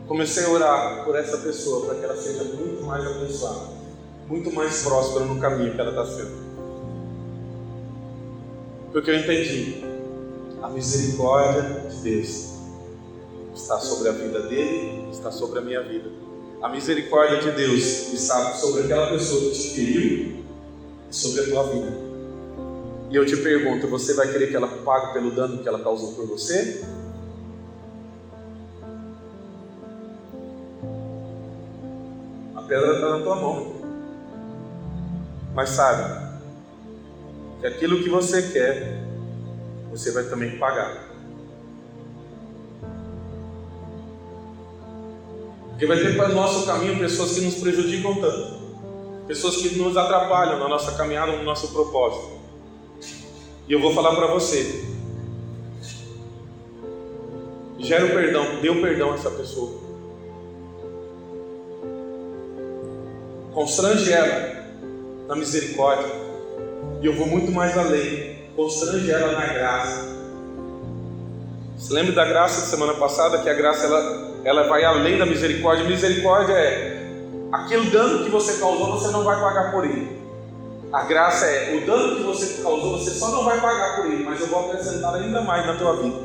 Comecei 0.06 0.46
a 0.46 0.48
orar 0.48 1.04
por 1.04 1.14
essa 1.14 1.36
pessoa 1.36 1.84
para 1.84 1.96
que 1.96 2.04
ela 2.04 2.16
seja 2.16 2.42
muito 2.44 2.82
mais 2.84 3.06
abençoada, 3.06 3.77
muito 4.28 4.52
mais 4.52 4.82
próspera 4.82 5.24
no 5.24 5.40
caminho 5.40 5.74
que 5.74 5.80
ela 5.80 5.90
está 5.90 6.04
sendo. 6.04 6.48
Porque 8.92 9.10
eu 9.10 9.16
entendi, 9.16 9.84
a 10.62 10.68
misericórdia 10.68 11.88
de 11.88 11.96
Deus 12.02 12.48
está 13.54 13.78
sobre 13.78 14.08
a 14.08 14.12
vida 14.12 14.40
dele, 14.42 15.08
está 15.10 15.30
sobre 15.30 15.58
a 15.58 15.62
minha 15.62 15.82
vida. 15.82 16.10
A 16.60 16.68
misericórdia 16.68 17.40
de 17.40 17.52
Deus 17.52 18.12
está 18.12 18.52
sobre 18.52 18.82
aquela 18.82 19.08
pessoa 19.10 19.40
que 19.40 19.50
te 19.52 19.68
feriu, 19.70 20.44
sobre 21.10 21.42
a 21.42 21.44
tua 21.44 21.62
vida. 21.64 21.92
E 23.10 23.16
eu 23.16 23.24
te 23.24 23.36
pergunto: 23.36 23.86
você 23.88 24.14
vai 24.14 24.30
querer 24.30 24.48
que 24.48 24.56
ela 24.56 24.68
pague 24.68 25.12
pelo 25.14 25.30
dano 25.30 25.62
que 25.62 25.68
ela 25.68 25.78
causou 25.78 26.12
por 26.12 26.26
você? 26.26 26.84
A 32.54 32.62
pedra 32.62 32.94
está 32.94 33.18
na 33.18 33.24
tua 33.24 33.36
mão. 33.36 33.77
Mas 35.58 35.70
sabe 35.70 36.24
que 37.60 37.66
aquilo 37.66 38.00
que 38.00 38.08
você 38.08 38.40
quer, 38.52 39.02
você 39.90 40.12
vai 40.12 40.22
também 40.22 40.56
pagar. 40.56 41.04
Porque 45.70 45.84
vai 45.84 45.96
ter 45.96 46.16
para 46.16 46.30
o 46.30 46.34
nosso 46.34 46.64
caminho 46.64 46.96
pessoas 47.00 47.32
que 47.32 47.40
nos 47.40 47.56
prejudicam 47.56 48.14
tanto 48.20 48.56
pessoas 49.26 49.56
que 49.56 49.76
nos 49.76 49.96
atrapalham 49.96 50.60
na 50.60 50.68
nossa 50.68 50.92
caminhada, 50.92 51.32
no 51.32 51.42
nosso 51.42 51.72
propósito. 51.72 52.38
E 53.66 53.72
eu 53.72 53.80
vou 53.80 53.92
falar 53.92 54.14
para 54.14 54.28
você: 54.28 54.84
gera 57.80 58.06
o 58.06 58.10
perdão, 58.10 58.60
dê 58.62 58.70
o 58.70 58.80
perdão 58.80 59.10
a 59.10 59.14
essa 59.16 59.30
pessoa. 59.32 59.88
Constrange 63.52 64.12
ela 64.12 64.58
na 65.28 65.36
misericórdia. 65.36 66.06
E 67.02 67.06
eu 67.06 67.14
vou 67.14 67.26
muito 67.26 67.52
mais 67.52 67.76
além. 67.76 68.38
Constrange 68.56 69.10
ela 69.10 69.32
na 69.32 69.46
graça. 69.46 70.08
Você 71.76 71.94
lembra 71.94 72.12
da 72.12 72.24
graça 72.24 72.62
da 72.62 72.66
semana 72.66 72.94
passada? 72.94 73.38
Que 73.38 73.48
a 73.48 73.54
graça 73.54 73.86
ela, 73.86 74.40
ela 74.42 74.62
vai 74.66 74.84
além 74.84 75.18
da 75.18 75.26
misericórdia. 75.26 75.84
Misericórdia 75.84 76.54
é 76.54 77.12
aquele 77.52 77.90
dano 77.90 78.24
que 78.24 78.30
você 78.30 78.58
causou, 78.58 78.98
você 78.98 79.12
não 79.12 79.22
vai 79.22 79.38
pagar 79.40 79.70
por 79.70 79.84
ele. 79.84 80.18
A 80.92 81.02
graça 81.02 81.44
é, 81.44 81.76
o 81.76 81.86
dano 81.86 82.16
que 82.16 82.22
você 82.22 82.62
causou, 82.62 82.98
você 82.98 83.10
só 83.10 83.28
não 83.28 83.44
vai 83.44 83.60
pagar 83.60 83.96
por 83.96 84.06
ele, 84.06 84.24
mas 84.24 84.40
eu 84.40 84.46
vou 84.46 84.70
acrescentar 84.70 85.14
ainda 85.14 85.42
mais 85.42 85.66
na 85.66 85.74
tua 85.74 85.96
vida. 85.96 86.16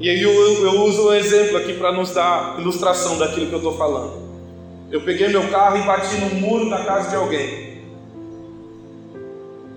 E 0.00 0.08
aí 0.08 0.22
eu, 0.22 0.32
eu 0.32 0.80
uso 0.84 1.08
um 1.08 1.12
exemplo 1.12 1.58
aqui 1.58 1.74
para 1.74 1.92
nos 1.92 2.12
dar 2.14 2.58
ilustração 2.58 3.18
daquilo 3.18 3.48
que 3.48 3.52
eu 3.52 3.58
estou 3.58 3.76
falando. 3.76 4.29
Eu 4.90 5.02
peguei 5.02 5.28
meu 5.28 5.48
carro 5.50 5.76
e 5.76 5.82
bati 5.82 6.16
no 6.16 6.34
muro 6.40 6.68
da 6.68 6.84
casa 6.84 7.10
de 7.10 7.16
alguém. 7.16 7.84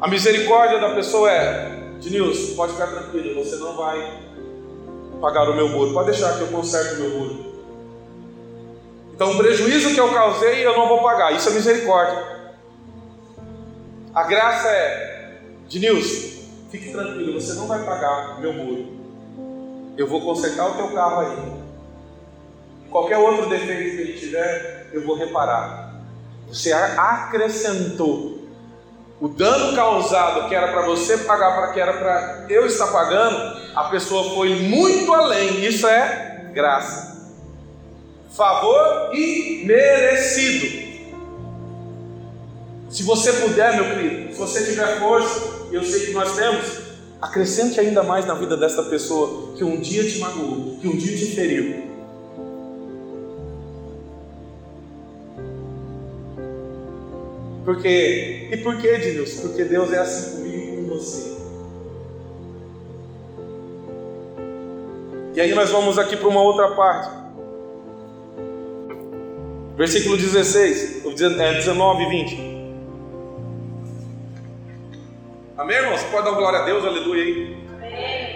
A 0.01 0.07
misericórdia 0.07 0.79
da 0.79 0.95
pessoa 0.95 1.31
é, 1.31 1.83
Denilson, 2.01 2.55
pode 2.55 2.73
ficar 2.73 2.87
tranquilo, 2.87 3.43
você 3.43 3.55
não 3.57 3.77
vai 3.77 4.21
pagar 5.21 5.49
o 5.49 5.55
meu 5.55 5.69
muro. 5.69 5.93
Pode 5.93 6.11
deixar 6.11 6.35
que 6.35 6.41
eu 6.41 6.47
conserto 6.47 6.95
o 6.95 6.99
meu 6.99 7.09
muro. 7.11 7.53
Então, 9.15 9.31
o 9.31 9.37
prejuízo 9.37 9.93
que 9.93 9.99
eu 9.99 10.11
causei, 10.11 10.65
eu 10.65 10.75
não 10.75 10.87
vou 10.87 11.03
pagar. 11.03 11.31
Isso 11.31 11.47
é 11.49 11.53
misericórdia. 11.53 12.33
A 14.13 14.23
graça 14.23 14.67
é, 14.67 15.37
Denilson, 15.69 16.41
fique 16.71 16.91
tranquilo, 16.91 17.39
você 17.39 17.53
não 17.53 17.67
vai 17.67 17.85
pagar 17.85 18.41
meu 18.41 18.51
muro. 18.51 18.87
Eu 19.95 20.07
vou 20.07 20.21
consertar 20.21 20.71
o 20.71 20.73
teu 20.73 20.89
carro 20.89 21.21
aí. 21.21 21.63
Qualquer 22.89 23.17
outro 23.19 23.47
defeito 23.47 23.95
que 23.95 24.01
ele 24.01 24.19
tiver, 24.19 24.82
eu 24.93 25.05
vou 25.05 25.15
reparar. 25.15 25.95
Você 26.47 26.71
acrescentou 26.71 28.47
o 29.19 29.27
dano 29.27 29.75
causado 29.75 30.47
que 30.47 30.55
era 30.55 30.71
para 30.71 30.85
você 30.85 31.17
pagar, 31.17 31.55
para 31.55 31.73
que 31.73 31.79
era 31.79 31.93
para 31.93 32.45
eu 32.49 32.65
estar 32.65 32.87
pagando, 32.87 33.57
a 33.75 33.85
pessoa 33.85 34.35
foi 34.35 34.55
muito 34.55 35.13
além. 35.13 35.65
Isso 35.65 35.87
é 35.87 36.51
graça 36.53 37.13
favor 38.33 39.11
imerecido. 39.13 40.83
Se 42.89 43.03
você 43.03 43.31
puder, 43.33 43.75
meu 43.75 43.95
querido, 43.95 44.33
se 44.33 44.39
você 44.39 44.65
tiver 44.65 44.99
força, 44.99 45.67
eu 45.71 45.83
sei 45.83 46.07
que 46.07 46.11
nós 46.11 46.35
temos, 46.35 46.65
acrescente 47.21 47.79
ainda 47.79 48.03
mais 48.03 48.25
na 48.25 48.33
vida 48.33 48.57
desta 48.57 48.83
pessoa 48.83 49.55
que 49.55 49.63
um 49.63 49.79
dia 49.79 50.03
te 50.03 50.19
magoou, 50.19 50.77
que 50.79 50.87
um 50.87 50.97
dia 50.97 51.17
te 51.17 51.27
feriu. 51.35 51.92
Por 57.65 57.81
quê? 57.81 58.49
E 58.51 58.57
por 58.57 58.77
que, 58.77 58.97
Deus? 58.97 59.39
Porque 59.39 59.63
Deus 59.63 59.91
é 59.93 59.99
assim 59.99 60.37
comigo 60.37 60.63
e 60.63 60.75
com 60.75 60.87
você. 60.95 61.33
E 65.35 65.41
aí 65.41 65.55
nós 65.55 65.69
vamos 65.71 65.97
aqui 65.97 66.15
para 66.17 66.27
uma 66.27 66.41
outra 66.41 66.71
parte. 66.75 67.09
Versículo 69.77 70.17
16, 70.17 71.03
19 71.03 72.03
e 72.03 72.09
20. 72.09 72.53
Amém, 75.57 75.77
irmão? 75.77 75.97
Você 75.97 76.05
pode 76.07 76.25
dar 76.25 76.35
glória 76.35 76.59
a 76.59 76.65
Deus, 76.65 76.85
aleluia 76.85 77.23
aí. 77.23 77.57
Amém. 77.77 78.33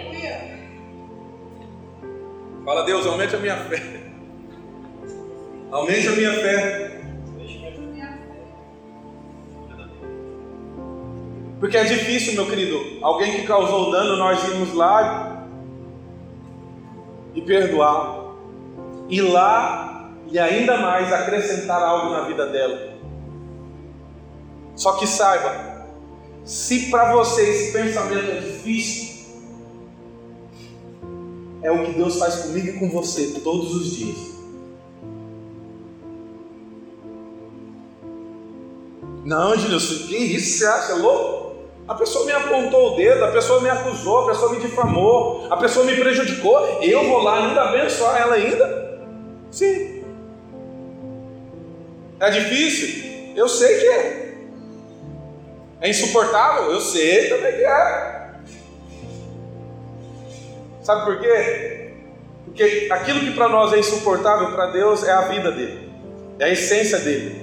Fala, 2.64 2.82
Deus, 2.84 3.06
aumente 3.06 3.34
a 3.34 3.38
minha 3.38 3.56
fé. 3.56 3.82
Aumente 5.70 6.08
a 6.08 6.12
minha 6.12 6.32
fé. 6.32 6.97
Porque 11.60 11.76
é 11.76 11.84
difícil, 11.84 12.34
meu 12.34 12.46
querido, 12.46 12.98
alguém 13.02 13.32
que 13.32 13.46
causou 13.46 13.90
dano, 13.90 14.16
nós 14.16 14.42
irmos 14.48 14.72
lá 14.74 15.46
e 17.34 17.42
perdoar. 17.42 18.28
Ir 19.08 19.22
lá 19.22 20.12
e 20.30 20.38
ainda 20.38 20.76
mais 20.78 21.12
acrescentar 21.12 21.82
algo 21.82 22.12
na 22.12 22.22
vida 22.22 22.46
dela. 22.46 22.96
Só 24.76 24.92
que 24.92 25.06
saiba, 25.06 25.86
se 26.44 26.90
para 26.90 27.12
você 27.14 27.42
esse 27.42 27.72
pensamento 27.72 28.30
é 28.30 28.40
difícil, 28.40 29.08
é 31.62 31.72
o 31.72 31.84
que 31.84 31.92
Deus 31.92 32.18
faz 32.18 32.36
comigo 32.42 32.68
e 32.68 32.78
com 32.78 32.88
você 32.88 33.40
todos 33.40 33.74
os 33.74 33.96
dias. 33.96 34.38
Não, 39.24 39.52
Angelilson, 39.52 40.06
que 40.06 40.16
isso 40.16 40.58
você 40.58 40.66
acha? 40.66 40.92
É 40.92 40.94
louco? 40.94 41.37
A 41.88 41.94
pessoa 41.94 42.26
me 42.26 42.32
apontou 42.32 42.92
o 42.92 42.96
dedo, 42.96 43.24
a 43.24 43.32
pessoa 43.32 43.62
me 43.62 43.70
acusou, 43.70 44.24
a 44.24 44.26
pessoa 44.26 44.52
me 44.52 44.60
difamou, 44.60 45.46
a 45.50 45.56
pessoa 45.56 45.86
me 45.86 45.96
prejudicou. 45.96 46.82
Eu 46.82 47.08
vou 47.08 47.22
lá 47.22 47.38
ainda 47.38 47.62
abençoar 47.62 48.20
ela 48.20 48.34
ainda? 48.34 49.00
Sim. 49.50 50.04
É 52.20 52.30
difícil? 52.30 53.32
Eu 53.34 53.48
sei 53.48 53.78
que 53.78 53.86
é. 53.86 54.34
É 55.80 55.88
insuportável? 55.88 56.72
Eu 56.72 56.80
sei 56.80 57.30
também 57.30 57.52
que 57.52 57.64
é. 57.64 58.34
Sabe 60.82 61.04
por 61.06 61.20
quê? 61.20 61.92
Porque 62.44 62.88
aquilo 62.90 63.20
que 63.20 63.32
para 63.32 63.48
nós 63.48 63.72
é 63.72 63.78
insuportável, 63.78 64.52
para 64.52 64.66
Deus 64.72 65.04
é 65.04 65.12
a 65.12 65.22
vida 65.22 65.52
dele, 65.52 65.90
é 66.38 66.46
a 66.46 66.48
essência 66.48 66.98
dele, 66.98 67.42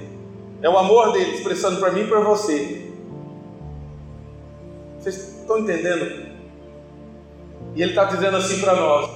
é 0.60 0.68
o 0.68 0.76
amor 0.76 1.12
dele 1.12 1.36
expressando 1.36 1.78
para 1.78 1.92
mim 1.92 2.02
e 2.02 2.06
para 2.06 2.20
você. 2.20 2.85
Vocês 5.06 5.38
estão 5.38 5.60
entendendo? 5.60 6.26
E 7.76 7.80
ele 7.80 7.92
está 7.92 8.06
dizendo 8.06 8.38
assim 8.38 8.60
para 8.60 8.74
nós: 8.74 9.08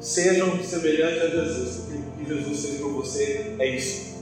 sejam 0.00 0.60
semelhantes 0.60 1.22
a 1.22 1.28
Jesus. 1.28 1.88
O 1.88 2.18
que 2.18 2.24
Jesus 2.26 2.66
fez 2.66 2.80
por 2.80 2.90
você 2.90 3.54
é 3.60 3.76
isso. 3.76 4.12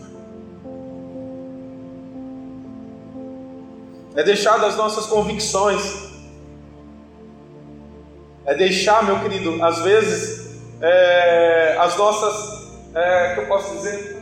É 4.14 4.22
deixar 4.22 4.58
das 4.58 4.76
nossas 4.76 5.06
convicções. 5.06 6.10
É 8.44 8.54
deixar, 8.54 9.02
meu 9.02 9.18
querido, 9.20 9.64
às 9.64 9.78
vezes, 9.78 10.60
é, 10.82 11.74
as 11.78 11.96
nossas. 11.96 12.68
É, 12.94 13.34
que 13.34 13.40
eu 13.40 13.46
posso 13.46 13.76
dizer? 13.76 14.19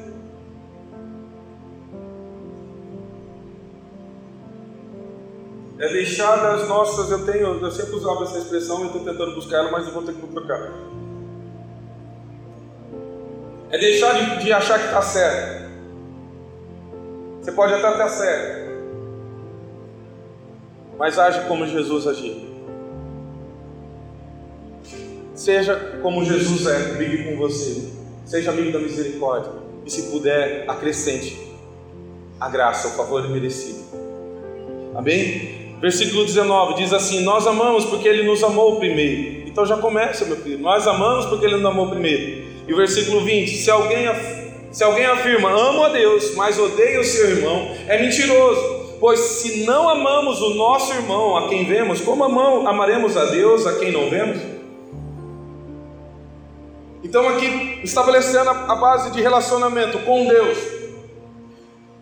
É 5.79 5.89
deixar 5.89 6.37
das 6.37 6.69
nossas. 6.69 7.11
Eu 7.11 7.25
tenho, 7.25 7.61
eu 7.61 7.71
sempre 7.71 7.95
usava 7.95 8.25
essa 8.25 8.39
expressão 8.39 8.83
e 8.83 8.87
estou 8.87 9.05
tentando 9.05 9.35
buscar 9.35 9.59
ela, 9.59 9.71
mas 9.71 9.87
eu 9.87 9.93
vou 9.93 10.03
ter 10.03 10.15
que 10.15 10.27
trocar. 10.27 10.73
É 13.71 13.79
deixar 13.79 14.13
de, 14.15 14.45
de 14.45 14.53
achar 14.53 14.79
que 14.79 14.87
está 14.87 15.03
certo. 15.03 15.69
Você 17.41 17.53
pode 17.53 17.75
até 17.75 17.91
estar 17.91 18.09
certo, 18.09 18.69
mas 20.99 21.19
age 21.19 21.47
como 21.47 21.67
Jesus 21.67 22.07
agiu. 22.07 22.49
Seja 25.35 25.77
como 26.03 26.25
Jesus 26.25 26.67
é 26.67 26.95
comigo 26.95 27.31
com 27.31 27.39
você. 27.39 27.93
Seja 28.27 28.51
amigo 28.51 28.73
da 28.73 28.81
misericórdia. 28.81 29.53
E 29.87 29.91
se 29.91 30.11
puder, 30.11 30.69
acrescente 30.69 31.49
a 32.41 32.49
graça, 32.49 32.89
o 32.89 32.91
favor 32.93 33.29
merecido. 33.31 33.85
Amém? 34.95 35.68
Versículo 35.81 36.25
19 36.25 36.75
diz 36.75 36.93
assim: 36.93 37.23
Nós 37.23 37.47
amamos 37.47 37.85
porque 37.85 38.09
Ele 38.09 38.25
nos 38.25 38.43
amou 38.43 38.77
primeiro. 38.77 39.49
Então 39.49 39.65
já 39.65 39.77
começa, 39.77 40.25
meu 40.25 40.37
filho. 40.37 40.59
Nós 40.59 40.87
amamos 40.87 41.27
porque 41.27 41.47
Ele 41.47 41.57
nos 41.57 41.67
amou 41.67 41.89
primeiro. 41.89 42.47
E 42.67 42.73
o 42.73 42.77
versículo 42.77 43.25
20: 43.25 43.57
Se 43.57 43.71
alguém, 43.71 44.07
se 44.73 44.83
alguém 44.83 45.07
afirma, 45.07 45.51
amo 45.51 45.85
a 45.85 45.89
Deus, 45.89 46.35
mas 46.35 46.59
odeia 46.59 47.01
o 47.01 47.05
seu 47.05 47.31
irmão, 47.31 47.71
é 47.87 48.01
mentiroso. 48.01 48.79
Pois 49.01 49.21
se 49.21 49.65
não 49.65 49.89
amamos 49.89 50.41
o 50.43 50.55
nosso 50.55 50.93
irmão 50.93 51.37
a 51.37 51.49
quem 51.49 51.65
vemos, 51.65 52.01
como 52.01 52.25
amaremos 52.25 53.17
a 53.17 53.27
Deus 53.27 53.65
a 53.65 53.79
quem 53.79 53.93
não 53.93 54.11
vemos? 54.11 54.59
Então, 57.05 57.29
aqui 57.29 57.81
estabelecendo 57.85 58.51
a 58.51 58.75
base 58.75 59.13
de 59.13 59.23
relacionamento 59.23 59.99
com 60.01 60.27
Deus, 60.27 60.59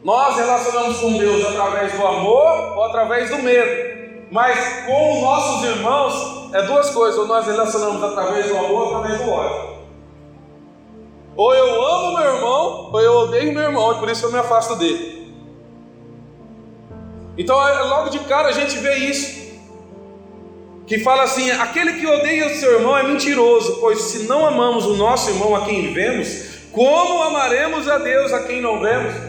nós 0.06 0.36
relacionamos 0.36 0.98
com 1.00 1.18
Deus 1.18 1.44
através 1.44 1.92
do 1.92 2.06
amor 2.06 2.76
ou 2.76 2.84
através 2.84 3.28
do 3.28 3.38
medo. 3.38 4.06
Mas 4.30 4.86
com 4.86 5.14
os 5.14 5.20
nossos 5.20 5.64
irmãos 5.68 6.54
é 6.54 6.62
duas 6.62 6.90
coisas: 6.90 7.18
ou 7.18 7.26
nós 7.26 7.44
relacionamos 7.44 8.00
através 8.04 8.46
do 8.46 8.56
amor 8.56 8.82
ou 8.82 8.96
através 8.98 9.20
do 9.20 9.28
ódio. 9.28 9.76
Ou 11.34 11.52
eu 11.52 11.84
amo 11.84 12.18
meu 12.18 12.34
irmão, 12.36 12.90
ou 12.92 13.00
eu 13.00 13.12
odeio 13.14 13.52
meu 13.52 13.64
irmão, 13.64 13.96
e 13.96 13.98
por 13.98 14.08
isso 14.08 14.24
eu 14.26 14.30
me 14.30 14.38
afasto 14.38 14.76
dele. 14.76 15.34
Então, 17.36 17.60
é, 17.68 17.82
logo 17.82 18.08
de 18.08 18.20
cara 18.20 18.50
a 18.50 18.52
gente 18.52 18.78
vê 18.78 18.94
isso. 18.98 19.44
Que 20.86 21.00
fala 21.00 21.24
assim: 21.24 21.50
aquele 21.50 21.94
que 21.94 22.06
odeia 22.06 22.46
o 22.46 22.54
seu 22.54 22.74
irmão 22.74 22.96
é 22.96 23.02
mentiroso, 23.02 23.80
pois 23.80 24.02
se 24.02 24.28
não 24.28 24.46
amamos 24.46 24.86
o 24.86 24.94
nosso 24.94 25.30
irmão 25.30 25.56
a 25.56 25.64
quem 25.64 25.92
vemos, 25.92 26.68
como 26.70 27.24
amaremos 27.24 27.88
a 27.88 27.98
Deus 27.98 28.32
a 28.32 28.44
quem 28.44 28.62
não 28.62 28.80
vemos? 28.80 29.25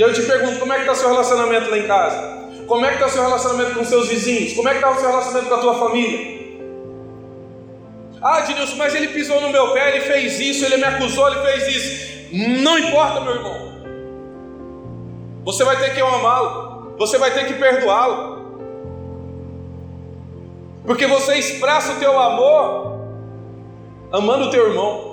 E 0.00 0.02
eu 0.02 0.14
te 0.14 0.22
pergunto, 0.22 0.58
como 0.58 0.72
é 0.72 0.76
que 0.76 0.80
está 0.80 0.94
seu 0.94 1.10
relacionamento 1.10 1.68
lá 1.68 1.76
em 1.76 1.86
casa? 1.86 2.16
Como 2.66 2.86
é 2.86 2.88
que 2.88 2.94
está 2.94 3.06
o 3.06 3.10
seu 3.10 3.22
relacionamento 3.22 3.74
com 3.74 3.84
seus 3.84 4.08
vizinhos? 4.08 4.54
Como 4.54 4.66
é 4.66 4.70
que 4.70 4.78
está 4.78 4.90
o 4.92 4.94
seu 4.94 5.10
relacionamento 5.10 5.48
com 5.50 5.54
a 5.56 5.58
tua 5.58 5.74
família? 5.74 6.40
Ah, 8.22 8.40
Denilson, 8.40 8.76
mas 8.76 8.94
ele 8.94 9.08
pisou 9.08 9.38
no 9.42 9.50
meu 9.50 9.74
pé, 9.74 9.90
ele 9.90 10.00
fez 10.06 10.40
isso, 10.40 10.64
ele 10.64 10.78
me 10.78 10.84
acusou, 10.84 11.30
ele 11.30 11.42
fez 11.42 11.68
isso. 11.76 12.28
Não 12.62 12.78
importa, 12.78 13.20
meu 13.20 13.34
irmão. 13.34 13.72
Você 15.44 15.64
vai 15.64 15.76
ter 15.76 15.92
que 15.92 16.00
amá-lo, 16.00 16.94
você 16.96 17.18
vai 17.18 17.32
ter 17.32 17.46
que 17.46 17.52
perdoá-lo. 17.52 18.40
Porque 20.86 21.06
você 21.06 21.34
expressa 21.34 21.92
o 21.92 21.96
teu 21.96 22.18
amor 22.18 23.00
amando 24.10 24.46
o 24.46 24.50
teu 24.50 24.66
irmão. 24.66 25.10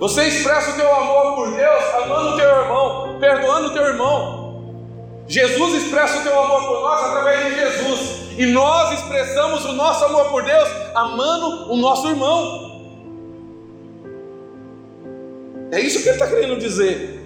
Você 0.00 0.24
expressa 0.24 0.70
o 0.70 0.76
teu 0.76 0.94
amor 0.94 1.34
por 1.34 1.54
Deus 1.54 1.94
amando 2.02 2.30
o 2.30 2.36
teu 2.38 2.48
irmão, 2.48 3.09
perdoando 3.20 3.68
o 3.68 3.72
teu 3.72 3.84
irmão. 3.84 4.40
Jesus 5.28 5.84
expressa 5.84 6.18
o 6.18 6.22
teu 6.22 6.42
amor 6.42 6.66
por 6.66 6.80
nós 6.80 7.04
através 7.04 7.44
de 7.44 7.60
Jesus. 7.60 8.20
E 8.36 8.46
nós 8.46 8.98
expressamos 8.98 9.64
o 9.66 9.72
nosso 9.74 10.04
amor 10.06 10.30
por 10.30 10.42
Deus 10.42 10.68
amando 10.94 11.72
o 11.72 11.76
nosso 11.76 12.08
irmão. 12.08 12.70
É 15.70 15.80
isso 15.80 16.02
que 16.02 16.08
ele 16.08 16.16
está 16.16 16.26
querendo 16.26 16.58
dizer. 16.58 17.20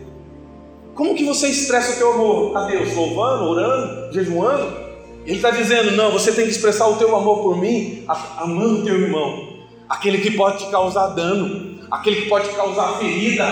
Como 0.94 1.14
que 1.14 1.24
você 1.24 1.48
expressa 1.48 1.94
o 1.94 1.96
teu 1.96 2.12
amor 2.12 2.56
a 2.56 2.66
Deus? 2.66 2.94
Louvando, 2.94 3.44
orando, 3.44 4.12
jejuando? 4.12 4.84
Ele 5.24 5.36
está 5.36 5.50
dizendo: 5.50 5.92
não, 5.92 6.12
você 6.12 6.32
tem 6.32 6.44
que 6.44 6.50
expressar 6.50 6.88
o 6.88 6.96
teu 6.96 7.14
amor 7.16 7.42
por 7.42 7.56
mim, 7.56 8.04
amando 8.36 8.80
o 8.80 8.84
teu 8.84 9.00
irmão, 9.00 9.48
aquele 9.88 10.18
que 10.18 10.32
pode 10.32 10.58
te 10.58 10.70
causar 10.70 11.08
dano, 11.08 11.80
aquele 11.90 12.22
que 12.22 12.28
pode 12.28 12.48
causar 12.50 12.98
ferida, 12.98 13.44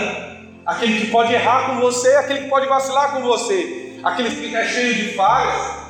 Aquele 0.65 1.01
que 1.01 1.11
pode 1.11 1.33
errar 1.33 1.69
com 1.69 1.81
você, 1.81 2.09
é 2.09 2.17
aquele 2.17 2.41
que 2.41 2.49
pode 2.49 2.67
vacilar 2.67 3.13
com 3.13 3.21
você, 3.21 3.99
aquele 4.03 4.29
que 4.29 4.35
fica 4.35 4.63
cheio 4.65 4.95
de 4.95 5.13
falhas, 5.13 5.83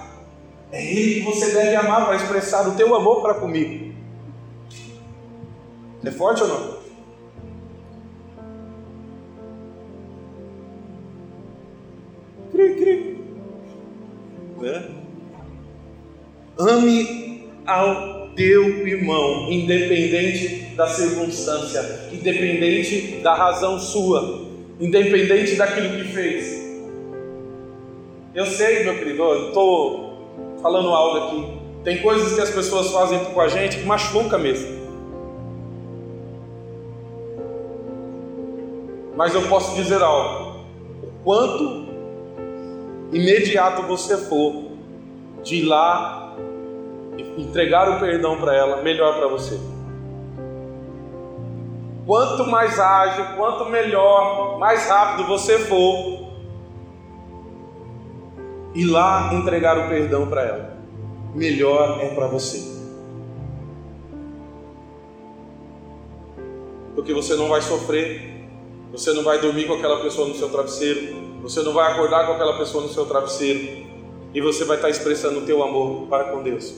é 0.71 0.83
ele 0.83 1.15
que 1.15 1.21
você 1.21 1.53
deve 1.53 1.75
amar 1.75 2.05
para 2.05 2.15
expressar 2.15 2.67
o 2.67 2.75
teu 2.75 2.95
amor 2.95 3.21
para 3.21 3.35
comigo. 3.35 3.93
É 6.03 6.11
forte 6.11 6.41
ou 6.41 6.47
não? 6.47 6.83
Cri, 12.51 12.75
cri. 12.75 13.23
É. 14.63 14.83
Ame 16.57 17.49
ao 17.65 18.29
teu 18.35 18.87
irmão, 18.87 19.51
independente 19.51 20.75
da 20.75 20.87
circunstância, 20.87 22.09
independente 22.11 23.21
da 23.21 23.35
razão 23.35 23.79
sua, 23.79 24.52
independente 24.79 25.55
daquilo 25.55 25.97
que 25.97 26.11
fez. 26.11 26.63
Eu 28.33 28.45
sei, 28.45 28.83
meu 28.83 28.97
querido, 28.97 29.21
eu 29.21 29.47
estou 29.47 30.57
falando 30.61 30.89
algo 30.89 31.17
aqui. 31.17 31.59
Tem 31.83 32.01
coisas 32.01 32.33
que 32.33 32.41
as 32.41 32.49
pessoas 32.49 32.91
fazem 32.91 33.23
com 33.25 33.41
a 33.41 33.47
gente 33.47 33.77
que 33.77 33.85
machuca 33.85 34.37
mesmo. 34.37 34.83
Mas 39.15 39.35
eu 39.35 39.43
posso 39.43 39.75
dizer 39.75 40.01
algo: 40.01 40.61
o 41.03 41.23
quanto 41.23 41.87
imediato 43.11 43.83
você 43.83 44.17
for 44.17 44.71
de 45.43 45.57
ir 45.57 45.65
lá 45.65 46.35
entregar 47.37 47.97
o 47.97 47.99
perdão 47.99 48.37
para 48.37 48.55
ela, 48.55 48.81
melhor 48.81 49.17
para 49.17 49.27
você. 49.27 49.59
Quanto 52.05 52.45
mais 52.45 52.79
ágil, 52.79 53.37
quanto 53.37 53.65
melhor, 53.65 54.59
mais 54.59 54.87
rápido 54.89 55.27
você 55.27 55.57
for, 55.59 56.33
ir 58.75 58.85
lá 58.85 59.33
entregar 59.33 59.77
o 59.77 59.87
perdão 59.87 60.27
para 60.27 60.41
ela, 60.41 60.77
melhor 61.33 61.99
é 62.01 62.09
para 62.13 62.27
você. 62.27 62.73
Porque 66.93 67.13
você 67.13 67.35
não 67.35 67.47
vai 67.47 67.61
sofrer, 67.61 68.47
você 68.91 69.13
não 69.13 69.23
vai 69.23 69.39
dormir 69.39 69.65
com 69.65 69.73
aquela 69.73 70.01
pessoa 70.01 70.27
no 70.27 70.35
seu 70.35 70.49
travesseiro, 70.49 71.15
você 71.41 71.61
não 71.61 71.73
vai 71.73 71.91
acordar 71.91 72.27
com 72.27 72.33
aquela 72.33 72.57
pessoa 72.57 72.83
no 72.83 72.89
seu 72.89 73.05
travesseiro, 73.05 73.87
e 74.33 74.41
você 74.41 74.65
vai 74.65 74.75
estar 74.75 74.89
expressando 74.89 75.39
o 75.39 75.45
teu 75.45 75.63
amor 75.63 76.07
para 76.07 76.25
com 76.25 76.43
Deus. 76.43 76.75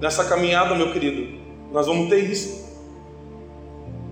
Nessa 0.00 0.24
caminhada, 0.24 0.74
meu 0.74 0.92
querido, 0.92 1.41
nós 1.72 1.86
vamos 1.86 2.08
ter 2.08 2.30
isso. 2.30 2.62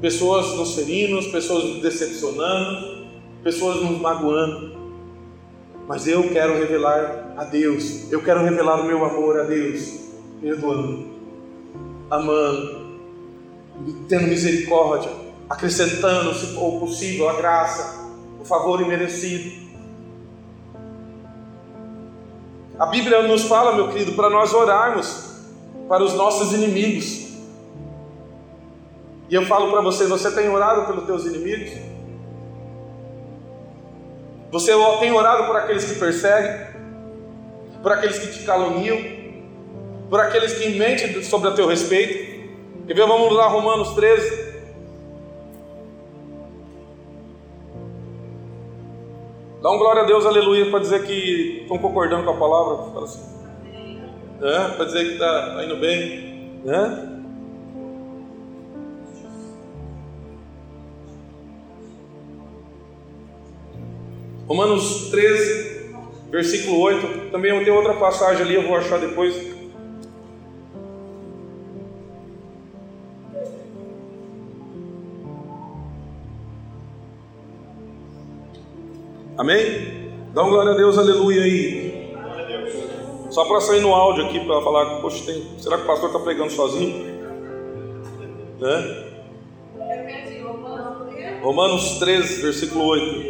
Pessoas 0.00 0.54
nos 0.56 0.74
ferindo, 0.74 1.22
pessoas 1.30 1.64
nos 1.64 1.82
decepcionando, 1.82 3.06
pessoas 3.42 3.82
nos 3.82 4.00
magoando. 4.00 4.78
Mas 5.86 6.06
eu 6.06 6.30
quero 6.30 6.58
revelar 6.58 7.34
a 7.36 7.44
Deus, 7.44 8.10
eu 8.10 8.22
quero 8.22 8.42
revelar 8.42 8.80
o 8.80 8.84
meu 8.84 9.04
amor 9.04 9.40
a 9.40 9.42
Deus, 9.42 9.98
perdoando, 10.40 11.06
amando, 12.10 12.98
tendo 14.08 14.28
misericórdia, 14.28 15.10
acrescentando, 15.48 16.32
se 16.34 16.54
for 16.54 16.78
possível, 16.80 17.28
a 17.28 17.34
graça, 17.34 18.08
o 18.40 18.44
favor 18.44 18.80
imerecido. 18.80 19.68
A 22.78 22.86
Bíblia 22.86 23.22
nos 23.24 23.42
fala, 23.42 23.74
meu 23.74 23.88
querido, 23.88 24.12
para 24.12 24.30
nós 24.30 24.54
orarmos 24.54 25.30
para 25.90 26.04
os 26.04 26.14
nossos 26.14 26.52
inimigos. 26.52 27.29
E 29.30 29.34
eu 29.34 29.46
falo 29.46 29.70
para 29.70 29.80
você, 29.80 30.06
você 30.06 30.28
tem 30.32 30.48
orado 30.48 30.86
pelos 30.86 31.04
teus 31.04 31.24
inimigos? 31.24 31.70
Você 34.50 34.72
tem 34.98 35.12
orado 35.12 35.46
por 35.46 35.54
aqueles 35.54 35.84
que 35.84 36.00
perseguem, 36.00 36.66
por 37.80 37.92
aqueles 37.92 38.18
que 38.18 38.32
te 38.36 38.44
caluniam, 38.44 38.98
por 40.10 40.18
aqueles 40.18 40.54
que 40.54 40.76
mentem 40.76 41.22
sobre 41.22 41.48
o 41.48 41.54
teu 41.54 41.68
respeito. 41.68 42.40
Quer 42.88 42.94
ver? 42.94 43.06
Vamos 43.06 43.32
lá, 43.32 43.46
Romanos 43.46 43.94
13. 43.94 44.50
Dá 49.62 49.70
um 49.70 49.78
glória 49.78 50.02
a 50.02 50.06
Deus, 50.06 50.26
aleluia, 50.26 50.68
para 50.70 50.80
dizer 50.80 51.04
que 51.04 51.60
estão 51.62 51.78
concordando 51.78 52.24
com 52.24 52.30
a 52.30 52.36
palavra. 52.36 53.04
Assim. 53.04 53.20
É, 54.42 54.68
para 54.74 54.86
dizer 54.86 55.04
que 55.04 55.12
está 55.12 55.54
tá 55.54 55.64
indo 55.64 55.76
bem. 55.76 56.60
Né? 56.64 57.09
Romanos 64.50 65.10
13, 65.12 65.94
versículo 66.28 66.80
8. 66.80 67.30
Também 67.30 67.62
tem 67.62 67.72
outra 67.72 67.94
passagem 67.94 68.42
ali, 68.42 68.56
eu 68.56 68.66
vou 68.66 68.76
achar 68.76 68.98
depois. 68.98 69.32
Amém? 79.38 80.10
Dá 80.34 80.42
um 80.42 80.50
glória 80.50 80.72
a 80.72 80.76
Deus, 80.76 80.98
aleluia 80.98 81.44
aí. 81.44 82.16
Só 83.30 83.44
para 83.44 83.60
sair 83.60 83.80
no 83.80 83.94
áudio 83.94 84.26
aqui 84.26 84.40
para 84.40 84.60
falar, 84.62 85.00
poxa, 85.00 85.26
tem, 85.26 85.60
será 85.60 85.76
que 85.76 85.84
o 85.84 85.86
pastor 85.86 86.08
está 86.08 86.18
pregando 86.18 86.50
sozinho? 86.50 87.06
Né? 88.58 89.06
Romanos 91.40 92.00
13, 92.00 92.42
versículo 92.42 92.84
8. 92.86 93.29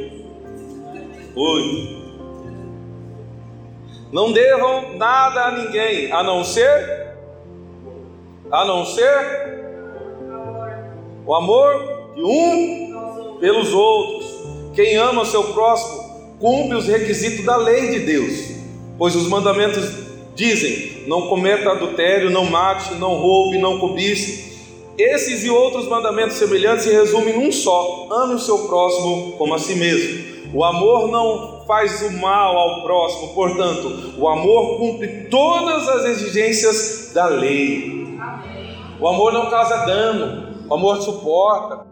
8. 1.35 2.01
Não 4.13 4.33
devam 4.33 4.97
nada 4.97 5.45
a 5.47 5.51
ninguém, 5.53 6.11
a 6.13 6.23
não 6.23 6.43
ser 6.43 7.01
a 8.51 8.65
não 8.65 8.85
ser 8.85 9.61
o 11.25 11.33
amor 11.35 12.13
de 12.17 12.23
um 12.25 13.39
pelos 13.39 13.73
outros. 13.73 14.29
Quem 14.75 14.97
ama 14.97 15.25
seu 15.25 15.45
próximo 15.53 16.37
cumpre 16.41 16.77
os 16.77 16.87
requisitos 16.87 17.45
da 17.45 17.57
lei 17.57 17.91
de 17.91 18.01
Deus, 18.01 18.57
pois 18.99 19.15
os 19.15 19.29
mandamentos 19.29 19.89
dizem: 20.35 21.05
não 21.07 21.29
cometa 21.29 21.71
adultério, 21.71 22.31
não 22.31 22.45
mate, 22.45 22.95
não 22.95 23.21
roube, 23.21 23.59
não 23.59 23.79
cobice. 23.79 24.51
Esses 24.99 25.45
e 25.45 25.51
outros 25.51 25.87
mandamentos 25.89 26.37
semelhantes 26.37 26.85
se 26.85 26.93
resumem 26.93 27.39
num 27.39 27.53
só: 27.53 28.09
ame 28.11 28.35
o 28.35 28.39
seu 28.39 28.67
próximo 28.67 29.33
como 29.39 29.55
a 29.55 29.59
si 29.59 29.77
mesmo. 29.77 30.30
O 30.53 30.65
amor 30.65 31.09
não 31.09 31.65
faz 31.67 32.03
o 32.03 32.13
mal 32.19 32.57
ao 32.57 32.83
próximo, 32.83 33.35
portanto, 33.35 34.15
o 34.19 34.29
amor 34.29 34.79
cumpre 34.79 35.29
todas 35.31 35.89
as 35.89 36.05
exigências 36.07 37.13
da 37.15 37.27
lei. 37.27 38.19
O 38.99 39.09
amor 39.09 39.33
não 39.33 39.49
causa 39.49 39.87
dano, 39.87 40.67
o 40.69 40.75
amor 40.75 41.01
suporta. 41.01 41.87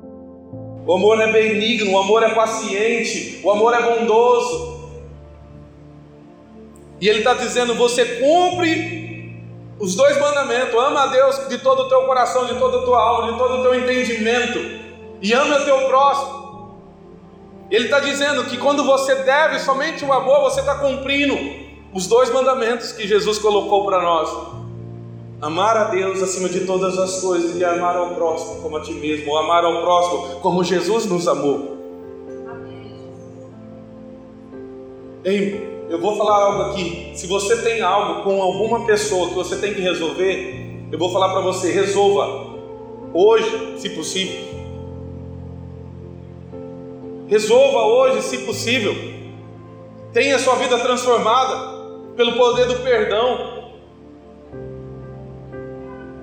O 0.87 0.95
amor 0.95 1.21
é 1.21 1.31
benigno, 1.31 1.93
o 1.93 1.99
amor 1.99 2.23
é 2.23 2.31
paciente, 2.31 3.41
o 3.45 3.51
amor 3.51 3.75
é 3.75 3.83
bondoso. 3.83 4.91
E 7.01 7.09
ele 7.09 7.19
está 7.19 7.35
dizendo: 7.35 7.75
você 7.75 8.05
cumpre 8.05 8.99
os 9.79 9.95
dois 9.95 10.19
mandamentos, 10.19 10.75
ama 10.75 11.05
a 11.05 11.07
Deus 11.07 11.49
de 11.49 11.59
todo 11.59 11.83
o 11.83 11.89
teu 11.89 12.03
coração, 12.03 12.47
de 12.47 12.55
toda 12.59 12.79
a 12.79 12.83
tua 12.83 13.01
alma, 13.01 13.33
de 13.33 13.39
todo 13.39 13.59
o 13.59 13.63
teu 13.63 13.75
entendimento, 13.75 14.59
e 15.23 15.33
ama 15.33 15.59
o 15.59 15.65
teu 15.65 15.89
próximo. 15.89 16.38
Ele 17.71 17.85
está 17.85 18.01
dizendo 18.01 18.45
que 18.45 18.57
quando 18.57 18.85
você 18.85 19.15
deve 19.17 19.59
somente 19.59 20.05
o 20.05 20.13
amor, 20.13 20.41
você 20.41 20.61
está 20.61 20.77
cumprindo 20.77 21.37
os 21.93 22.07
dois 22.07 22.31
mandamentos 22.33 22.93
que 22.93 23.07
Jesus 23.07 23.39
colocou 23.39 23.85
para 23.85 24.03
nós: 24.03 24.31
amar 25.41 25.77
a 25.77 25.85
Deus 25.85 26.23
acima 26.23 26.49
de 26.49 26.61
todas 26.61 26.99
as 26.99 27.21
coisas 27.21 27.57
e 27.57 27.65
amar 27.65 27.97
ao 27.97 28.15
próximo 28.15 28.63
como 28.63 28.79
a 28.79 28.81
ti 28.81 28.93
mesmo, 28.93 29.31
ou 29.31 29.39
amar 29.39 29.65
ao 29.65 29.83
próximo 29.83 30.41
como 30.41 30.65
Jesus 30.65 31.05
nos 31.07 31.29
amou. 31.29 31.77
Ei, 35.25 35.87
eu 35.91 36.01
vou 36.01 36.17
falar 36.17 36.45
algo 36.45 36.63
aqui. 36.71 37.13
Se 37.15 37.27
você 37.27 37.57
tem 37.59 37.83
algo 37.83 38.23
com 38.23 38.41
alguma 38.41 38.87
pessoa 38.87 39.29
que 39.29 39.35
você 39.35 39.57
tem 39.57 39.75
que 39.75 39.81
resolver, 39.83 40.87
eu 40.91 40.99
vou 40.99 41.13
falar 41.13 41.33
para 41.33 41.43
você: 41.43 41.71
resolva 41.71 42.57
hoje, 43.13 43.75
se 43.79 43.91
possível. 43.91 44.48
Resolva 47.29 47.81
hoje, 47.83 48.23
se 48.23 48.39
possível. 48.39 48.95
Tenha 50.13 50.39
sua 50.39 50.55
vida 50.55 50.79
transformada 50.79 51.79
pelo 52.17 52.37
poder 52.37 52.67
do 52.67 52.77
perdão, 52.77 53.71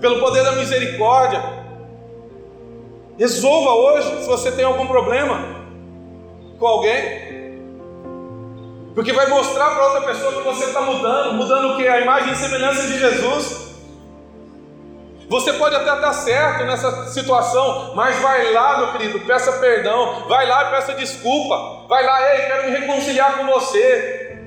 pelo 0.01 0.19
poder 0.19 0.43
da 0.43 0.53
misericórdia. 0.53 1.43
Resolva 3.17 3.73
hoje 3.75 4.23
se 4.23 4.27
você 4.27 4.51
tem 4.51 4.65
algum 4.65 4.87
problema 4.87 5.39
com 6.57 6.65
alguém. 6.65 7.25
Porque 8.95 9.13
vai 9.13 9.27
mostrar 9.27 9.75
para 9.75 9.85
outra 9.85 10.01
pessoa 10.01 10.33
que 10.33 10.41
você 10.41 10.65
está 10.65 10.81
mudando, 10.81 11.33
mudando 11.33 11.73
o 11.73 11.77
que? 11.77 11.87
A 11.87 12.01
imagem 12.01 12.33
e 12.33 12.35
semelhança 12.35 12.87
de 12.87 12.97
Jesus. 12.97 13.74
Você 15.27 15.53
pode 15.53 15.75
até 15.75 15.91
estar 15.91 16.13
certo 16.13 16.65
nessa 16.65 17.07
situação, 17.07 17.93
mas 17.95 18.15
vai 18.19 18.53
lá, 18.53 18.77
meu 18.77 18.91
querido, 18.91 19.19
peça 19.21 19.53
perdão, 19.53 20.27
vai 20.27 20.47
lá 20.47 20.67
e 20.67 20.71
peça 20.71 20.93
desculpa, 20.93 21.87
vai 21.87 22.05
lá, 22.05 22.35
ei, 22.35 22.41
quero 22.45 22.69
me 22.69 22.77
reconciliar 22.77 23.37
com 23.37 23.47
você, 23.47 24.37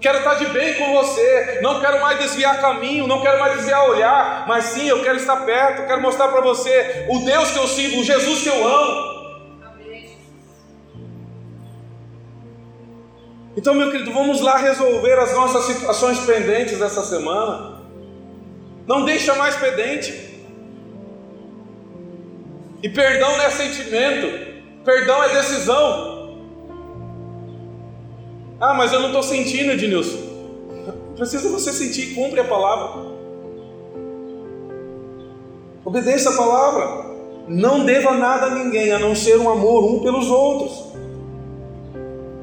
quero 0.00 0.18
estar 0.18 0.34
de 0.34 0.46
bem 0.46 0.74
com 0.74 0.92
você, 0.94 1.58
não 1.60 1.80
quero 1.80 2.00
mais 2.00 2.20
desviar 2.20 2.60
caminho, 2.60 3.08
não 3.08 3.20
quero 3.20 3.40
mais 3.40 3.56
desviar 3.56 3.88
olhar, 3.88 4.44
mas 4.46 4.66
sim, 4.66 4.86
eu 4.86 5.02
quero 5.02 5.16
estar 5.16 5.38
perto, 5.38 5.86
quero 5.88 6.00
mostrar 6.00 6.28
para 6.28 6.40
você 6.40 7.06
o 7.08 7.18
Deus 7.24 7.50
que 7.50 7.58
eu 7.58 7.66
sirvo, 7.66 8.00
o 8.00 8.04
Jesus 8.04 8.42
que 8.42 8.48
eu 8.48 8.68
amo. 8.68 9.10
Então, 13.56 13.74
meu 13.74 13.90
querido, 13.90 14.12
vamos 14.12 14.40
lá 14.40 14.56
resolver 14.56 15.18
as 15.18 15.34
nossas 15.34 15.64
situações 15.64 16.20
pendentes 16.20 16.78
dessa 16.78 17.02
semana. 17.02 17.69
Não 18.90 19.04
deixa 19.04 19.36
mais 19.36 19.54
pendente. 19.54 20.12
E 22.82 22.88
perdão 22.88 23.36
não 23.36 23.44
é 23.44 23.50
sentimento, 23.50 24.26
perdão 24.84 25.22
é 25.22 25.28
decisão. 25.28 26.40
Ah, 28.60 28.74
mas 28.74 28.92
eu 28.92 28.98
não 28.98 29.10
estou 29.10 29.22
sentindo, 29.22 29.70
Ednilson. 29.70 30.18
Precisa 31.14 31.48
você 31.50 31.72
sentir, 31.72 32.16
cumpre 32.16 32.40
a 32.40 32.44
palavra. 32.44 33.12
Obedeça 35.84 36.30
a 36.30 36.36
palavra. 36.36 37.10
Não 37.46 37.84
deva 37.84 38.14
nada 38.14 38.46
a 38.46 38.54
ninguém 38.56 38.90
a 38.90 38.98
não 38.98 39.14
ser 39.14 39.38
um 39.38 39.48
amor 39.48 39.84
um 39.84 40.00
pelos 40.00 40.28
outros. 40.28 40.92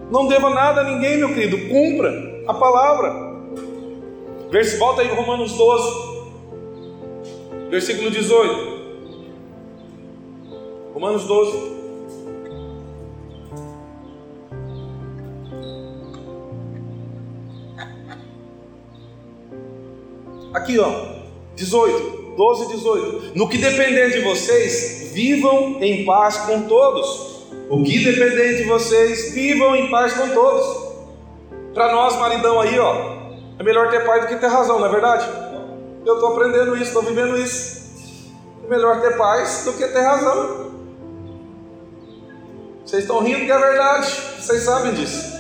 Não 0.10 0.28
deva 0.28 0.50
nada 0.50 0.80
a 0.80 0.84
ninguém, 0.86 1.18
meu 1.18 1.34
querido. 1.34 1.68
Cumpra 1.68 2.44
a 2.48 2.54
palavra. 2.54 3.28
Volta 4.80 5.02
aí 5.02 5.10
Romanos 5.10 5.52
12, 5.52 6.17
versículo 7.70 8.10
18. 8.10 8.78
Romanos 10.94 11.26
12. 11.26 11.78
Aqui, 20.54 20.80
ó, 20.80 20.92
18, 21.56 22.36
12 22.36 22.64
e 22.64 22.68
18. 22.68 23.32
No 23.36 23.48
que 23.48 23.58
depender 23.58 24.10
de 24.10 24.22
vocês, 24.22 25.12
vivam 25.14 25.78
em 25.82 26.04
paz 26.04 26.38
com 26.38 26.64
todos. 26.64 27.46
O 27.70 27.84
que 27.84 28.04
depender 28.04 28.58
de 28.58 28.64
vocês, 28.64 29.34
vivam 29.34 29.76
em 29.76 29.90
paz 29.90 30.14
com 30.14 30.30
todos. 30.30 30.88
Para 31.74 31.92
nós, 31.92 32.18
maridão 32.18 32.60
aí, 32.60 32.80
ó, 32.80 33.18
é 33.60 33.64
melhor 33.64 33.90
ter 33.90 34.06
paz 34.06 34.22
do 34.22 34.28
que 34.28 34.38
ter 34.38 34.48
razão, 34.48 34.80
não 34.80 34.88
é 34.88 34.90
verdade? 34.90 35.47
Eu 36.08 36.14
estou 36.14 36.32
aprendendo 36.32 36.74
isso, 36.78 36.86
estou 36.86 37.04
vivendo 37.04 37.38
isso. 37.38 38.32
Melhor 38.70 39.02
ter 39.02 39.18
paz 39.18 39.66
do 39.66 39.74
que 39.74 39.86
ter 39.86 40.00
razão. 40.00 40.72
Vocês 42.86 43.04
estão 43.04 43.20
rindo 43.22 43.46
que 43.46 43.52
é 43.52 43.58
verdade, 43.58 44.10
vocês 44.40 44.64
sabem 44.64 44.94
disso. 44.94 45.38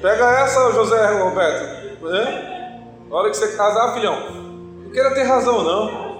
Pega 0.00 0.30
essa, 0.40 0.72
José 0.72 1.12
Roberto. 1.12 2.08
É? 2.08 2.80
Na 3.10 3.16
hora 3.16 3.30
que 3.30 3.36
você 3.36 3.54
casar, 3.54 3.92
filhão, 3.92 4.30
não 4.30 4.90
queira 4.90 5.14
ter 5.14 5.24
razão, 5.24 5.62
não. 5.62 6.14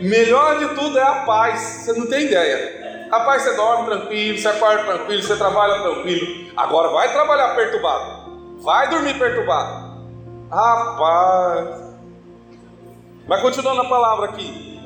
Melhor 0.00 0.58
de 0.58 0.74
tudo 0.74 0.98
é 0.98 1.02
a 1.02 1.22
paz, 1.24 1.60
você 1.60 1.92
não 1.92 2.06
tem 2.08 2.26
ideia. 2.26 3.08
A 3.08 3.20
paz 3.20 3.42
você 3.42 3.54
dorme 3.54 3.86
tranquilo, 3.86 4.36
você 4.36 4.48
acorda 4.48 4.82
tranquilo, 4.82 5.22
você 5.22 5.36
trabalha 5.36 5.80
tranquilo. 5.80 6.50
Agora 6.56 6.88
vai 6.88 7.12
trabalhar 7.12 7.54
perturbado, 7.54 8.58
vai 8.60 8.90
dormir 8.90 9.16
perturbado. 9.16 9.81
Rapaz, 10.52 11.80
vai 13.26 13.40
continuando 13.40 13.80
a 13.80 13.88
palavra 13.88 14.26
aqui. 14.26 14.78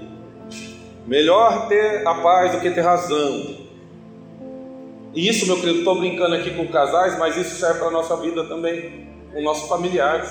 Melhor 1.05 1.67
ter 1.67 2.07
a 2.07 2.15
paz 2.15 2.53
do 2.53 2.61
que 2.61 2.71
ter 2.71 2.83
razão. 2.83 3.67
E 5.13 5.29
isso, 5.29 5.45
meu 5.45 5.57
querido, 5.57 5.81
estou 5.81 5.99
brincando 5.99 6.37
aqui 6.37 6.51
com 6.51 6.69
casais, 6.69 7.19
mas 7.19 7.37
isso 7.37 7.57
serve 7.57 7.81
para 7.81 7.89
a 7.89 7.91
nossa 7.91 8.17
vida 8.19 8.45
também, 8.45 9.09
com 9.33 9.43
nossos 9.43 9.69
familiares. 9.69 10.31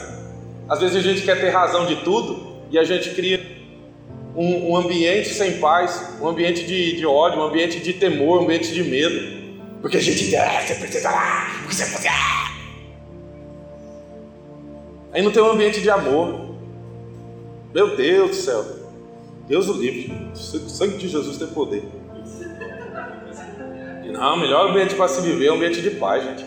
Às 0.69 0.79
vezes 0.79 0.95
a 0.95 1.01
gente 1.01 1.23
quer 1.23 1.41
ter 1.41 1.49
razão 1.49 1.85
de 1.85 1.97
tudo 1.97 2.55
e 2.71 2.79
a 2.79 2.85
gente 2.85 3.09
cria 3.13 3.41
um, 4.37 4.71
um 4.71 4.77
ambiente 4.77 5.33
sem 5.33 5.59
paz, 5.59 6.15
um 6.21 6.29
ambiente 6.29 6.63
de, 6.63 6.95
de, 6.95 7.05
ódio, 7.05 7.41
um 7.41 7.43
ambiente 7.43 7.81
de 7.81 7.91
temor, 7.91 8.39
um 8.39 8.43
ambiente 8.43 8.73
de 8.73 8.85
medo. 8.85 9.35
Porque 9.81 9.97
a 9.97 10.01
gente 10.01 10.33
ah, 10.37 10.61
você 10.61 10.75
precisa 10.75 11.09
porque 11.59 11.75
você 11.75 11.85
precisa. 11.87 12.44
Aí 15.15 15.21
não 15.21 15.31
tem 15.31 15.41
um 15.41 15.49
ambiente 15.49 15.79
de 15.79 15.89
amor. 15.89 16.55
Meu 17.73 17.95
Deus 17.95 18.31
do 18.31 18.35
céu. 18.35 18.65
Deus 19.47 19.69
o 19.69 19.73
livre. 19.73 20.13
O 20.33 20.35
sangue 20.35 20.97
de 20.97 21.07
Jesus 21.07 21.37
tem 21.37 21.47
poder. 21.47 21.85
Não, 24.11 24.35
o 24.35 24.39
melhor 24.39 24.69
ambiente 24.69 24.93
para 24.95 25.07
se 25.07 25.21
viver 25.21 25.47
é 25.47 25.51
um 25.53 25.55
ambiente 25.55 25.81
de 25.81 25.91
paz, 25.91 26.21
gente. 26.21 26.45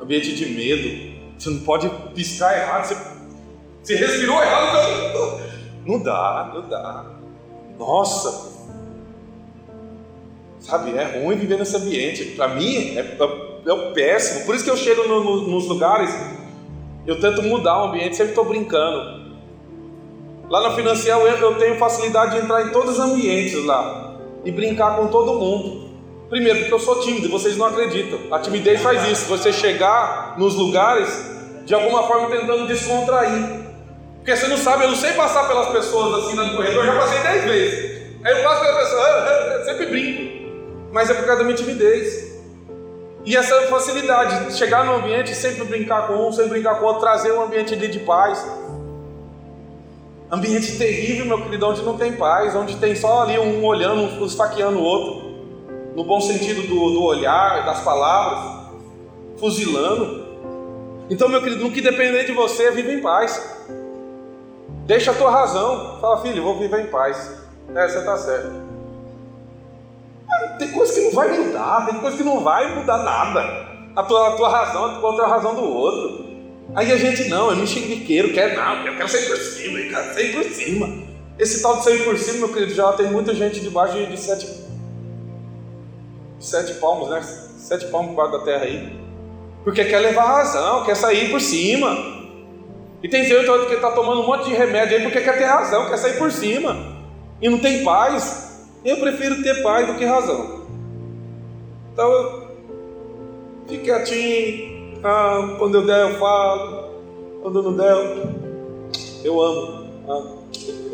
ambiente 0.00 0.36
de 0.36 0.46
medo. 0.46 1.14
Você 1.36 1.50
não 1.50 1.58
pode 1.60 1.90
piscar 2.14 2.56
errado. 2.56 2.84
Você, 2.84 2.96
você 3.82 3.96
respirou 3.96 4.40
errado. 4.40 5.40
Não 5.84 6.00
dá, 6.00 6.52
não 6.54 6.68
dá. 6.68 7.06
Nossa. 7.76 8.54
Sabe, 10.60 10.96
é 10.96 11.24
ruim 11.24 11.36
viver 11.36 11.58
nesse 11.58 11.76
ambiente. 11.76 12.24
Para 12.36 12.54
mim, 12.54 12.96
é, 12.96 13.00
é, 13.00 13.70
é 13.72 13.92
péssimo. 13.92 14.46
Por 14.46 14.54
isso 14.54 14.62
que 14.62 14.70
eu 14.70 14.76
chego 14.76 15.08
no, 15.08 15.24
no, 15.24 15.48
nos 15.48 15.66
lugares, 15.66 16.14
eu 17.06 17.20
tento 17.20 17.42
mudar 17.42 17.82
o 17.82 17.84
ambiente, 17.88 18.16
sempre 18.16 18.32
estou 18.32 18.44
brincando. 18.44 19.24
Lá 20.48 20.62
na 20.62 20.74
Financial 20.74 21.26
eu 21.26 21.54
tenho 21.56 21.76
facilidade 21.78 22.36
de 22.36 22.44
entrar 22.44 22.66
em 22.66 22.70
todos 22.70 22.98
os 22.98 23.00
ambientes 23.00 23.64
lá 23.64 24.16
e 24.44 24.50
brincar 24.50 24.96
com 24.96 25.06
todo 25.08 25.34
mundo. 25.34 25.84
Primeiro, 26.28 26.60
porque 26.60 26.74
eu 26.74 26.78
sou 26.78 27.00
tímido, 27.00 27.28
vocês 27.28 27.56
não 27.56 27.66
acreditam. 27.66 28.18
A 28.30 28.38
timidez 28.38 28.80
faz 28.80 29.06
isso, 29.08 29.26
você 29.26 29.52
chegar 29.52 30.34
nos 30.38 30.54
lugares 30.54 31.30
de 31.64 31.74
alguma 31.74 32.02
forma 32.04 32.28
tentando 32.28 32.66
descontrair. 32.66 33.64
Porque 34.16 34.34
você 34.34 34.48
não 34.48 34.56
sabe, 34.56 34.84
eu 34.84 34.88
não 34.88 34.96
sei 34.96 35.12
passar 35.12 35.46
pelas 35.46 35.68
pessoas 35.68 36.24
assim 36.24 36.34
no 36.34 36.56
corredor, 36.56 36.84
eu 36.84 36.92
já 36.92 36.98
passei 36.98 37.18
dez 37.20 37.44
vezes. 37.44 37.94
Aí 38.24 38.38
eu 38.38 38.42
passo 38.42 38.60
pela 38.62 38.78
pessoa, 38.78 39.02
eu 39.58 39.64
sempre 39.64 39.86
brinco. 39.86 40.34
Mas 40.92 41.10
é 41.10 41.14
por 41.14 41.24
causa 41.24 41.40
da 41.40 41.44
minha 41.44 41.56
timidez. 41.56 42.23
E 43.24 43.34
essa 43.36 43.68
facilidade 43.68 44.46
de 44.46 44.56
chegar 44.56 44.84
no 44.84 44.96
ambiente, 44.96 45.34
sempre 45.34 45.64
brincar 45.64 46.06
com 46.06 46.28
um, 46.28 46.32
sempre 46.32 46.50
brincar 46.50 46.78
com 46.78 46.84
outro, 46.84 47.00
trazer 47.00 47.32
um 47.32 47.42
ambiente 47.42 47.74
de 47.74 47.98
paz. 48.00 48.46
Ambiente 50.30 50.76
terrível, 50.76 51.24
meu 51.24 51.42
querido, 51.42 51.66
onde 51.66 51.82
não 51.82 51.96
tem 51.96 52.12
paz, 52.12 52.54
onde 52.54 52.76
tem 52.76 52.94
só 52.94 53.22
ali 53.22 53.38
um 53.38 53.64
olhando, 53.64 54.02
um 54.22 54.26
esfaqueando 54.26 54.78
o 54.78 54.82
outro, 54.82 55.24
no 55.96 56.04
bom 56.04 56.20
sentido 56.20 56.62
do, 56.62 56.90
do 56.90 57.02
olhar, 57.02 57.64
das 57.64 57.80
palavras, 57.80 58.68
fuzilando. 59.38 60.24
Então, 61.08 61.28
meu 61.28 61.40
querido, 61.42 61.64
no 61.64 61.70
que 61.70 61.80
depender 61.80 62.24
de 62.24 62.32
você, 62.32 62.70
vive 62.72 62.92
em 62.92 63.00
paz. 63.00 63.42
Deixa 64.86 65.12
a 65.12 65.14
tua 65.14 65.30
razão. 65.30 65.98
Fala, 65.98 66.20
filho, 66.20 66.42
vou 66.42 66.58
viver 66.58 66.80
em 66.80 66.86
paz. 66.88 67.42
É, 67.74 67.88
você 67.88 67.98
está 67.98 68.18
certo. 68.18 68.63
Tem 70.58 70.70
coisa 70.72 70.92
que 70.92 71.00
não 71.00 71.12
vai 71.12 71.38
mudar, 71.38 71.86
tem 71.86 72.00
coisa 72.00 72.16
que 72.16 72.22
não 72.22 72.40
vai 72.40 72.74
mudar 72.74 72.98
nada. 72.98 73.74
A 73.96 74.02
tua, 74.02 74.28
a 74.28 74.36
tua 74.36 74.48
razão 74.48 75.00
contra 75.00 75.24
a 75.24 75.28
razão 75.28 75.54
do 75.54 75.62
outro. 75.62 76.24
Aí 76.74 76.90
a 76.90 76.96
gente, 76.96 77.28
não, 77.28 77.52
é 77.52 77.54
mexeriqueiro, 77.54 78.32
quer 78.32 78.56
não, 78.56 78.86
eu 78.86 78.96
quero 78.96 79.08
sair 79.08 79.26
por 79.26 79.36
cima, 79.36 79.78
eu 79.78 79.90
quero 79.90 80.14
sair 80.14 80.32
por 80.32 80.44
cima. 80.44 81.04
Esse 81.38 81.62
tal 81.62 81.76
de 81.76 81.84
sair 81.84 82.04
por 82.04 82.16
cima, 82.16 82.38
meu 82.38 82.48
querido, 82.48 82.74
já 82.74 82.92
tem 82.92 83.06
muita 83.06 83.34
gente 83.34 83.60
debaixo 83.60 83.94
de, 83.94 84.06
de 84.06 84.18
sete, 84.18 84.46
sete 86.38 86.74
palmos, 86.74 87.10
né? 87.10 87.22
Sete 87.22 87.86
palmos 87.86 88.10
debaixo 88.10 88.32
da 88.32 88.38
terra 88.40 88.64
aí. 88.64 89.04
Porque 89.62 89.84
quer 89.84 89.98
levar 89.98 90.24
razão, 90.24 90.84
quer 90.84 90.94
sair 90.94 91.30
por 91.30 91.40
cima. 91.40 92.14
E 93.02 93.08
tem 93.08 93.24
gente 93.24 93.46
que 93.66 93.74
está 93.74 93.90
tomando 93.90 94.22
um 94.22 94.26
monte 94.26 94.46
de 94.46 94.54
remédio 94.54 94.96
aí 94.96 95.02
porque 95.02 95.20
quer 95.20 95.38
ter 95.38 95.44
razão, 95.44 95.88
quer 95.88 95.96
sair 95.96 96.18
por 96.18 96.30
cima. 96.30 96.76
E 97.40 97.48
não 97.48 97.58
tem 97.58 97.84
paz. 97.84 98.53
Eu 98.84 98.98
prefiro 98.98 99.42
ter 99.42 99.62
paz 99.62 99.86
do 99.86 99.94
que 99.94 100.04
razão. 100.04 100.64
Então, 101.92 102.48
fique 103.66 103.84
quietinho, 103.84 104.98
ah, 105.02 105.56
quando 105.58 105.76
eu 105.76 105.86
der 105.86 106.10
eu 106.10 106.18
falo, 106.18 106.90
quando 107.40 107.62
não 107.62 107.76
der 107.76 107.94
eu 109.24 109.40
amo. 109.40 109.84
Ah, 110.08 110.22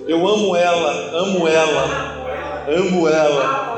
eu 0.07 0.29
amo 0.29 0.55
ela, 0.55 0.91
amo 1.19 1.49
ela, 1.49 2.65
amo 2.69 3.09
ela. 3.09 3.71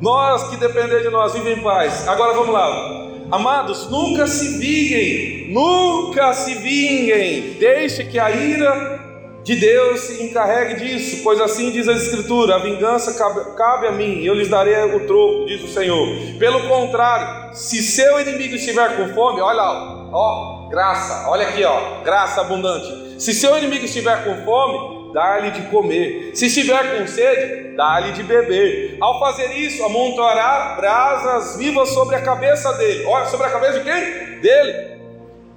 Nós 0.00 0.48
que 0.50 0.56
depender 0.56 1.00
de 1.00 1.08
nós, 1.08 1.32
vivem 1.32 1.58
em 1.58 1.62
paz. 1.62 2.06
Agora 2.06 2.34
vamos 2.34 2.52
lá. 2.52 3.04
Amados, 3.30 3.88
nunca 3.90 4.26
se 4.26 4.58
vinguem, 4.58 5.52
nunca 5.52 6.34
se 6.34 6.54
vinguem. 6.56 7.54
Deixe 7.58 8.04
que 8.04 8.18
a 8.18 8.30
ira 8.30 9.03
de 9.44 9.56
Deus 9.56 10.00
se 10.00 10.22
encarregue 10.22 10.82
disso, 10.82 11.22
pois 11.22 11.38
assim 11.38 11.70
diz 11.70 11.86
a 11.86 11.92
Escritura: 11.92 12.56
a 12.56 12.58
vingança 12.58 13.12
cabe, 13.12 13.54
cabe, 13.54 13.86
a 13.86 13.92
mim, 13.92 14.24
eu 14.24 14.34
lhes 14.34 14.48
darei 14.48 14.74
o 14.94 15.06
troco, 15.06 15.44
diz 15.44 15.62
o 15.62 15.68
Senhor. 15.68 16.08
Pelo 16.38 16.66
contrário, 16.66 17.54
se 17.54 17.82
seu 17.82 18.18
inimigo 18.18 18.56
estiver 18.56 18.96
com 18.96 19.14
fome, 19.14 19.42
olha 19.42 19.56
lá, 19.56 20.08
ó, 20.10 20.68
graça, 20.70 21.28
olha 21.28 21.46
aqui, 21.46 21.62
ó, 21.62 22.02
graça 22.02 22.40
abundante. 22.40 23.20
Se 23.20 23.34
seu 23.34 23.56
inimigo 23.58 23.84
estiver 23.84 24.24
com 24.24 24.44
fome, 24.46 25.12
dá-lhe 25.12 25.50
de 25.50 25.62
comer. 25.68 26.30
Se 26.34 26.46
estiver 26.46 26.98
com 26.98 27.06
sede, 27.06 27.76
dá-lhe 27.76 28.12
de 28.12 28.22
beber. 28.22 28.96
Ao 28.98 29.20
fazer 29.20 29.52
isso, 29.58 29.84
amontoará 29.84 30.74
brasas 30.74 31.58
vivas 31.58 31.90
sobre 31.90 32.16
a 32.16 32.22
cabeça 32.22 32.72
dele. 32.72 33.04
Olha, 33.04 33.26
sobre 33.26 33.46
a 33.46 33.50
cabeça 33.50 33.80
de 33.80 33.84
quem? 33.84 34.40
Dele 34.40 34.93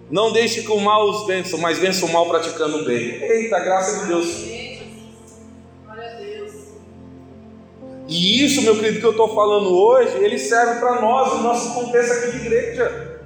não 0.09 0.31
deixe 0.31 0.61
que 0.61 0.71
o 0.71 0.79
mal 0.79 1.09
os 1.09 1.27
vença, 1.27 1.57
mas 1.57 1.77
vença 1.77 2.05
o 2.05 2.11
mal 2.11 2.27
praticando 2.27 2.77
o 2.77 2.85
bem. 2.85 3.21
Eita, 3.21 3.59
graça 3.59 4.01
de 4.01 4.07
Deus. 4.07 4.47
E 8.07 8.45
isso, 8.45 8.61
meu 8.61 8.75
querido, 8.75 8.99
que 9.01 9.05
eu 9.05 9.11
estou 9.11 9.35
falando 9.35 9.69
hoje, 9.75 10.17
ele 10.23 10.39
serve 10.39 10.79
para 10.79 11.01
nós, 11.01 11.33
no 11.33 11.43
nosso 11.43 11.73
contexto 11.73 12.13
aqui 12.13 12.31
de 12.31 12.45
igreja. 12.45 13.19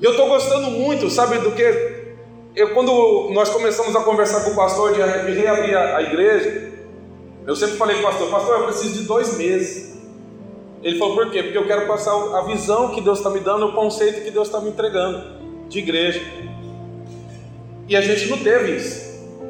E 0.00 0.04
eu 0.04 0.12
estou 0.12 0.26
gostando 0.26 0.70
muito, 0.70 1.10
sabe 1.10 1.38
do 1.38 1.52
que? 1.52 2.06
Eu, 2.54 2.72
quando 2.72 3.30
nós 3.34 3.50
começamos 3.50 3.94
a 3.94 4.00
conversar 4.00 4.44
com 4.44 4.52
o 4.52 4.56
pastor 4.56 4.94
de 4.94 5.00
reabrir 5.32 5.76
a, 5.76 5.98
a 5.98 6.02
igreja, 6.02 6.72
eu 7.46 7.54
sempre 7.54 7.76
falei 7.76 7.96
para 7.96 8.08
o 8.08 8.10
pastor, 8.10 8.30
pastor, 8.30 8.60
eu 8.60 8.64
preciso 8.66 8.94
de 8.94 9.04
dois 9.04 9.36
meses. 9.36 9.95
Ele 10.86 11.00
falou, 11.00 11.16
por 11.16 11.32
quê? 11.32 11.42
Porque 11.42 11.58
eu 11.58 11.66
quero 11.66 11.84
passar 11.88 12.12
a 12.12 12.42
visão 12.42 12.94
que 12.94 13.00
Deus 13.00 13.18
está 13.18 13.28
me 13.28 13.40
dando, 13.40 13.66
o 13.66 13.72
conceito 13.72 14.22
que 14.22 14.30
Deus 14.30 14.46
está 14.46 14.60
me 14.60 14.68
entregando 14.68 15.20
de 15.68 15.80
igreja. 15.80 16.22
E 17.88 17.96
a 17.96 18.00
gente 18.00 18.30
não 18.30 18.38
teve 18.38 18.76
isso. 18.76 19.04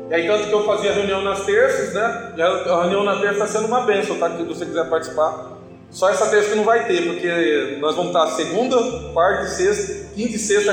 E 0.09 0.15
aí, 0.15 0.27
tanto 0.27 0.49
que 0.49 0.55
eu 0.55 0.65
fazia 0.65 0.95
reunião 0.95 1.21
nas 1.21 1.45
terças, 1.45 1.93
né? 1.93 2.33
A 2.39 2.81
reunião 2.85 3.05
na 3.05 3.21
terça 3.21 3.45
está 3.45 3.47
sendo 3.47 3.67
uma 3.67 3.83
benção, 3.83 4.19
tá? 4.19 4.35
Se 4.35 4.45
você 4.45 4.65
quiser 4.65 4.89
participar. 4.89 5.59
Só 5.91 6.09
essa 6.09 6.27
terça 6.31 6.49
que 6.49 6.57
não 6.57 6.65
vai 6.65 6.87
ter, 6.87 7.05
porque 7.05 7.77
nós 7.83 7.95
vamos 7.95 8.17
estar 8.17 8.27
segunda, 8.29 8.79
quarta 9.13 9.45
sexta, 9.45 10.15
quinta 10.15 10.37
e 10.37 10.39
sexta 10.39 10.73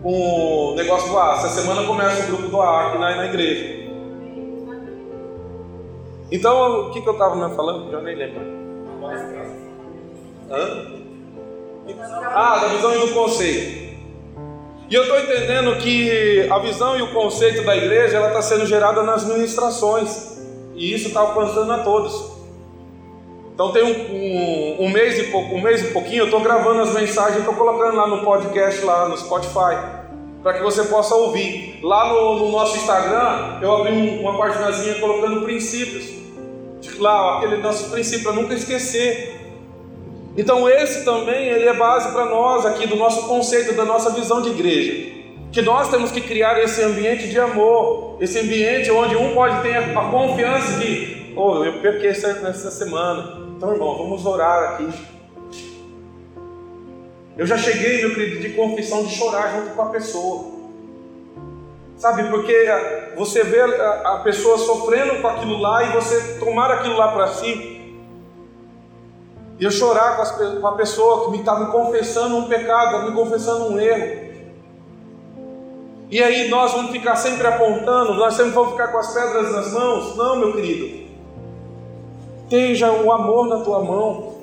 com 0.00 0.12
o 0.12 0.74
negócio 0.76 1.10
do 1.10 1.18
AA. 1.18 1.38
Essa 1.38 1.60
semana 1.60 1.84
começa 1.84 2.22
o 2.22 2.26
grupo 2.28 2.48
do 2.48 2.60
AA 2.60 2.86
aqui 2.86 2.98
na, 2.98 3.16
na 3.16 3.26
igreja. 3.26 3.82
Então, 6.30 6.82
o 6.82 6.90
que, 6.92 7.02
que 7.02 7.08
eu 7.08 7.14
estava 7.14 7.50
falando? 7.50 7.90
Já 7.90 8.00
nem 8.00 8.14
lembro. 8.14 8.62
Hã? 10.52 10.86
Ah, 12.34 12.58
da 12.58 12.68
visão 12.68 12.94
e 12.94 12.98
do 12.98 13.14
conceito. 13.14 13.82
E 14.90 14.94
eu 14.94 15.02
estou 15.04 15.18
entendendo 15.18 15.74
que 15.78 16.46
a 16.50 16.58
visão 16.58 16.98
e 16.98 17.02
o 17.02 17.12
conceito 17.12 17.64
da 17.64 17.74
igreja 17.74 18.18
ela 18.18 18.28
está 18.28 18.42
sendo 18.42 18.66
gerada 18.66 19.02
nas 19.02 19.24
ministrações. 19.24 20.38
E 20.74 20.92
isso 20.92 21.08
está 21.08 21.20
alcançando 21.20 21.72
a 21.72 21.78
todos. 21.78 22.32
Então 23.54 23.72
tem 23.72 23.82
um, 23.82 24.82
um, 24.82 24.86
um, 24.86 24.90
mês 24.90 25.18
e 25.18 25.24
pouco, 25.24 25.54
um 25.54 25.60
mês 25.60 25.82
e 25.82 25.92
pouquinho, 25.92 26.20
eu 26.20 26.24
estou 26.24 26.40
gravando 26.40 26.80
as 26.80 26.92
mensagens, 26.94 27.38
estou 27.38 27.54
colocando 27.54 27.96
lá 27.96 28.06
no 28.06 28.24
podcast, 28.24 28.82
lá 28.82 29.08
no 29.08 29.16
Spotify, 29.16 29.76
para 30.42 30.54
que 30.54 30.62
você 30.62 30.84
possa 30.84 31.14
ouvir. 31.14 31.78
Lá 31.82 32.08
no, 32.08 32.38
no 32.38 32.50
nosso 32.50 32.76
Instagram, 32.76 33.58
eu 33.60 33.76
abri 33.76 33.92
um, 33.92 34.20
uma 34.22 34.38
paginazinha 34.38 34.94
colocando 34.96 35.42
princípios. 35.42 36.04
Lá, 36.98 37.38
aquele 37.38 37.58
nosso 37.58 37.90
princípio, 37.90 38.24
para 38.24 38.32
nunca 38.32 38.54
esquecer. 38.54 39.41
Então 40.36 40.68
esse 40.68 41.04
também 41.04 41.48
ele 41.48 41.68
é 41.68 41.74
base 41.74 42.10
para 42.12 42.24
nós 42.26 42.64
aqui 42.64 42.86
do 42.86 42.96
nosso 42.96 43.28
conceito, 43.28 43.74
da 43.74 43.84
nossa 43.84 44.10
visão 44.10 44.40
de 44.40 44.50
igreja. 44.50 45.12
Que 45.52 45.60
nós 45.60 45.90
temos 45.90 46.10
que 46.10 46.20
criar 46.20 46.58
esse 46.62 46.82
ambiente 46.82 47.28
de 47.28 47.38
amor, 47.38 48.16
esse 48.20 48.38
ambiente 48.38 48.90
onde 48.90 49.14
um 49.16 49.34
pode 49.34 49.60
ter 49.60 49.76
a 49.76 50.10
confiança 50.10 50.78
de, 50.78 51.34
oh, 51.36 51.62
eu 51.62 51.74
perquei 51.80 52.08
essa 52.08 52.70
semana. 52.70 53.42
Então, 53.56 53.72
irmão, 53.72 53.98
vamos 53.98 54.24
orar 54.24 54.72
aqui. 54.72 54.88
Eu 57.36 57.46
já 57.46 57.58
cheguei, 57.58 58.00
meu 58.00 58.14
querido, 58.14 58.40
de 58.40 58.50
confissão 58.50 59.04
de 59.04 59.14
chorar 59.14 59.52
junto 59.54 59.74
com 59.74 59.82
a 59.82 59.86
pessoa. 59.86 60.52
Sabe, 61.96 62.24
porque 62.30 62.66
você 63.16 63.44
vê 63.44 63.60
a 63.60 64.20
pessoa 64.24 64.58
sofrendo 64.58 65.20
com 65.22 65.28
aquilo 65.28 65.58
lá 65.58 65.84
e 65.84 65.92
você 65.92 66.38
tomar 66.38 66.70
aquilo 66.70 66.96
lá 66.96 67.12
para 67.12 67.28
si, 67.28 67.71
eu 69.64 69.70
chorar 69.70 70.16
com, 70.16 70.22
as, 70.22 70.30
com 70.32 70.66
a 70.66 70.76
pessoa 70.76 71.24
que 71.24 71.30
me 71.32 71.38
está 71.38 71.58
me 71.58 71.70
confessando 71.70 72.36
um 72.36 72.48
pecado, 72.48 73.08
me 73.08 73.14
confessando 73.14 73.72
um 73.72 73.78
erro. 73.78 74.22
E 76.10 76.22
aí 76.22 76.48
nós 76.48 76.72
vamos 76.72 76.90
ficar 76.90 77.16
sempre 77.16 77.46
apontando, 77.46 78.14
nós 78.14 78.34
sempre 78.34 78.52
vamos 78.52 78.72
ficar 78.72 78.88
com 78.88 78.98
as 78.98 79.14
pedras 79.14 79.52
nas 79.52 79.72
mãos. 79.72 80.16
Não, 80.16 80.36
meu 80.36 80.52
querido. 80.52 81.02
Esteja 82.44 82.92
o 82.92 83.10
amor 83.10 83.48
na 83.48 83.60
tua 83.60 83.82
mão. 83.82 84.34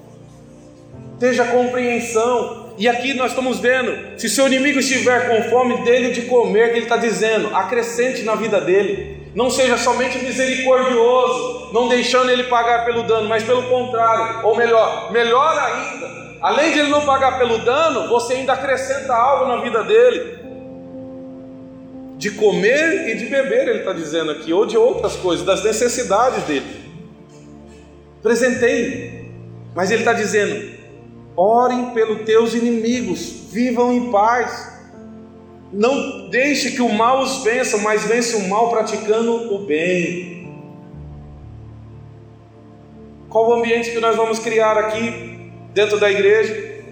Esteja 1.13 1.45
compreensão. 1.45 2.69
E 2.77 2.87
aqui 2.87 3.13
nós 3.13 3.31
estamos 3.31 3.59
vendo, 3.59 4.17
se 4.17 4.29
seu 4.29 4.47
inimigo 4.47 4.79
estiver 4.79 5.27
com 5.27 5.49
fome 5.49 5.83
dele 5.83 6.11
de 6.11 6.21
comer, 6.23 6.69
que 6.69 6.77
ele 6.77 6.85
está 6.85 6.95
dizendo, 6.95 7.53
acrescente 7.53 8.23
na 8.23 8.35
vida 8.35 8.61
dele. 8.61 9.18
Não 9.33 9.49
seja 9.49 9.77
somente 9.77 10.17
misericordioso, 10.19 11.71
não 11.71 11.87
deixando 11.87 12.31
ele 12.31 12.43
pagar 12.45 12.85
pelo 12.85 13.03
dano, 13.03 13.29
mas 13.29 13.43
pelo 13.43 13.63
contrário, 13.63 14.45
ou 14.45 14.55
melhor, 14.55 15.11
melhor 15.11 15.57
ainda, 15.57 16.37
além 16.41 16.71
de 16.71 16.79
ele 16.79 16.89
não 16.89 17.05
pagar 17.05 17.37
pelo 17.37 17.59
dano, 17.59 18.09
você 18.09 18.33
ainda 18.33 18.53
acrescenta 18.53 19.13
algo 19.13 19.45
na 19.45 19.61
vida 19.61 19.83
dele. 19.83 20.39
De 22.17 22.31
comer 22.31 23.09
e 23.09 23.15
de 23.17 23.27
beber, 23.27 23.67
ele 23.67 23.79
está 23.79 23.93
dizendo 23.93 24.31
aqui, 24.31 24.51
ou 24.51 24.65
de 24.65 24.77
outras 24.77 25.15
coisas, 25.15 25.45
das 25.45 25.63
necessidades 25.63 26.43
dele. 26.43 26.65
Presentei, 28.21 29.31
mas 29.73 29.91
ele 29.91 30.01
está 30.01 30.11
dizendo: 30.11 30.77
orem 31.37 31.91
pelos 31.91 32.23
teus 32.23 32.53
inimigos, 32.53 33.47
vivam 33.51 33.93
em 33.93 34.11
paz. 34.11 34.78
Não 35.71 36.29
deixe 36.29 36.71
que 36.71 36.81
o 36.81 36.89
mal 36.89 37.21
os 37.21 37.43
vença, 37.43 37.77
mas 37.77 38.05
vence 38.05 38.35
o 38.35 38.49
mal 38.49 38.69
praticando 38.69 39.53
o 39.53 39.59
bem. 39.59 40.39
Qual 43.29 43.49
o 43.49 43.53
ambiente 43.53 43.91
que 43.91 43.99
nós 43.99 44.15
vamos 44.15 44.39
criar 44.39 44.77
aqui 44.77 45.51
dentro 45.73 45.99
da 45.99 46.09
igreja? 46.09 46.83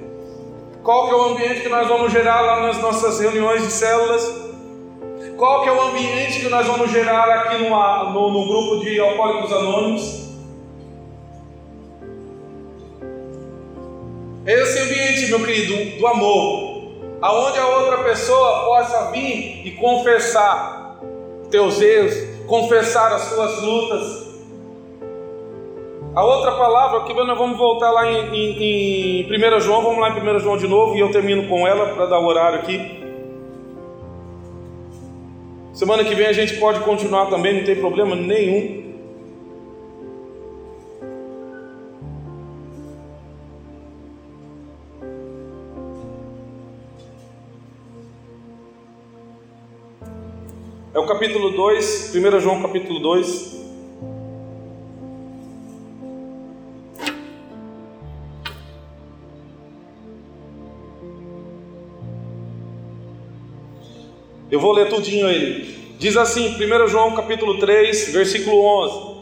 Qual 0.84 1.08
que 1.08 1.14
é 1.14 1.18
o 1.18 1.24
ambiente 1.34 1.62
que 1.62 1.70
nós 1.70 1.88
vamos 1.88 2.12
gerar 2.12 2.42
lá 2.42 2.62
nas 2.68 2.78
nossas 2.80 3.20
reuniões 3.20 3.64
de 3.64 3.72
células? 3.72 4.48
Qual 5.36 5.64
que 5.64 5.70
é 5.70 5.72
o 5.72 5.82
ambiente 5.82 6.40
que 6.40 6.50
nós 6.50 6.66
vamos 6.66 6.92
gerar 6.92 7.30
aqui 7.30 7.58
no, 7.58 8.32
no, 8.32 8.48
grupo 8.48 8.86
de 8.86 9.00
alcoólicos 9.00 9.52
anônimos? 9.52 10.28
Esse 14.46 14.80
ambiente, 14.80 15.30
meu 15.30 15.44
querido, 15.44 16.00
do 16.00 16.08
amor, 16.08 16.77
aonde 17.22 17.59
a 17.59 17.68
outra 17.68 18.03
pessoa 18.03 18.65
possa 18.65 19.11
vir 19.11 19.65
e 19.65 19.72
confessar 19.72 20.99
teus 21.49 21.82
erros, 21.82 22.13
confessar 22.47 23.11
as 23.13 23.22
suas 23.24 23.61
lutas. 23.61 24.28
A 26.13 26.24
outra 26.24 26.51
palavra 26.53 27.01
que 27.01 27.13
nós 27.13 27.38
vamos 27.38 27.57
voltar 27.57 27.91
lá 27.91 28.11
em, 28.11 28.36
em, 28.36 29.22
em 29.22 29.55
1 29.55 29.59
João, 29.59 29.84
vamos 29.84 29.99
lá 29.99 30.09
em 30.09 30.36
1 30.36 30.39
João 30.39 30.57
de 30.57 30.68
novo 30.68 30.95
e 30.95 30.99
eu 30.99 31.11
termino 31.11 31.47
com 31.47 31.68
ela 31.68 31.93
para 31.93 32.07
dar 32.07 32.20
o 32.20 32.26
horário 32.26 32.59
aqui. 32.59 32.97
Semana 35.74 36.03
que 36.03 36.15
vem 36.15 36.26
a 36.26 36.34
gente 36.34 36.55
pode 36.55 36.80
continuar 36.80 37.28
também, 37.28 37.57
não 37.57 37.63
tem 37.63 37.76
problema 37.76 38.15
nenhum. 38.15 38.87
Capítulo 51.08 51.51
2, 51.51 52.14
1 52.14 52.39
João 52.41 52.62
capítulo 52.62 52.99
2. 52.99 53.55
Eu 64.51 64.60
vou 64.60 64.74
ler 64.74 64.89
tudinho 64.89 65.30
ele. 65.30 65.95
Diz 65.97 66.18
assim, 66.18 66.49
1 66.49 66.88
João 66.89 67.16
capítulo 67.16 67.58
3, 67.58 68.12
versículo 68.12 68.62
11. 68.84 69.18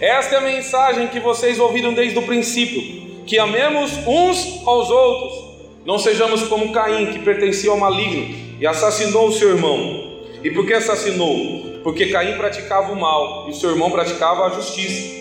Esta 0.00 0.36
é 0.36 0.38
a 0.38 0.40
mensagem 0.40 1.08
que 1.08 1.18
vocês 1.18 1.58
ouviram 1.58 1.92
desde 1.92 2.18
o 2.18 2.22
princípio, 2.22 3.24
que 3.26 3.36
amemos 3.38 3.90
uns 4.06 4.64
aos 4.64 4.90
outros, 4.90 5.54
não 5.84 5.98
sejamos 5.98 6.44
como 6.44 6.72
Caim, 6.72 7.12
que 7.12 7.18
pertencia 7.18 7.70
ao 7.70 7.78
maligno 7.78 8.34
e 8.60 8.66
assassinou 8.66 9.26
o 9.26 9.32
seu 9.32 9.50
irmão. 9.50 10.03
E 10.44 10.50
por 10.50 10.66
que 10.66 10.74
assassinou? 10.74 11.80
Porque 11.82 12.06
Caim 12.06 12.36
praticava 12.36 12.92
o 12.92 13.00
mal 13.00 13.48
e 13.48 13.54
seu 13.54 13.70
irmão 13.70 13.90
praticava 13.90 14.44
a 14.44 14.50
justiça. 14.50 15.14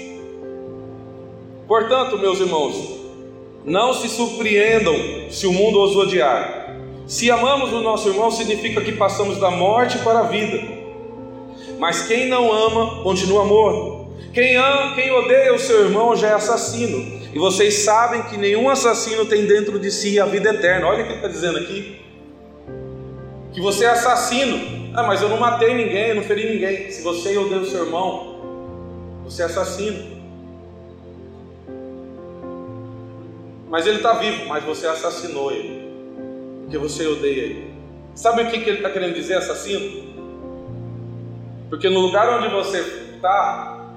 Portanto, 1.65 2.19
meus 2.19 2.41
irmãos, 2.41 2.75
não 3.63 3.93
se 3.93 4.09
surpreendam 4.09 4.93
se 5.29 5.47
o 5.47 5.53
mundo 5.53 5.81
os 5.81 5.95
odiar. 5.95 6.77
Se 7.07 7.31
amamos 7.31 7.71
o 7.71 7.79
nosso 7.79 8.09
irmão, 8.09 8.29
significa 8.29 8.81
que 8.81 8.91
passamos 8.91 9.37
da 9.37 9.49
morte 9.49 9.97
para 9.99 10.19
a 10.19 10.23
vida. 10.23 10.61
Mas 11.79 12.05
quem 12.05 12.27
não 12.27 12.51
ama, 12.51 13.01
continua 13.01 13.45
morto. 13.45 14.13
Quem 14.33 14.57
ama, 14.57 14.93
quem 14.93 15.09
odeia 15.09 15.53
o 15.53 15.59
seu 15.59 15.85
irmão 15.85 16.17
já 16.17 16.29
é 16.29 16.33
assassino. 16.33 17.21
E 17.33 17.39
vocês 17.39 17.75
sabem 17.75 18.23
que 18.23 18.35
nenhum 18.35 18.69
assassino 18.69 19.25
tem 19.25 19.45
dentro 19.45 19.79
de 19.79 19.89
si 19.89 20.19
a 20.19 20.25
vida 20.25 20.49
eterna. 20.49 20.87
Olha 20.87 21.03
o 21.03 21.05
que 21.05 21.11
ele 21.13 21.15
está 21.15 21.29
dizendo 21.29 21.59
aqui. 21.59 22.01
Que 23.53 23.61
você 23.61 23.85
é 23.85 23.89
assassino. 23.89 24.82
Ah, 24.95 25.01
mas 25.03 25.23
eu 25.23 25.29
não 25.29 25.39
matei 25.39 25.73
ninguém, 25.73 26.09
eu 26.09 26.15
não 26.15 26.23
feri 26.23 26.53
ninguém. 26.53 26.91
Se 26.91 27.01
você 27.01 27.35
odeia 27.35 27.61
o 27.61 27.65
seu 27.65 27.85
irmão, 27.85 28.35
você 29.23 29.41
é 29.41 29.45
assassino. 29.45 30.21
Mas 33.69 33.87
ele 33.87 33.97
está 33.97 34.13
vivo, 34.13 34.45
mas 34.47 34.63
você 34.63 34.85
assassinou 34.85 35.51
ele. 35.51 35.91
Porque 36.61 36.77
você 36.77 37.07
odeia 37.07 37.41
ele. 37.41 37.73
Sabe 38.13 38.43
o 38.43 38.51
que, 38.51 38.59
que 38.59 38.69
ele 38.69 38.77
está 38.77 38.91
querendo 38.91 39.15
dizer, 39.15 39.33
assassino? 39.33 40.13
Porque 41.71 41.89
no 41.89 42.01
lugar 42.01 42.29
onde 42.37 42.49
você 42.49 42.81
está, 43.15 43.95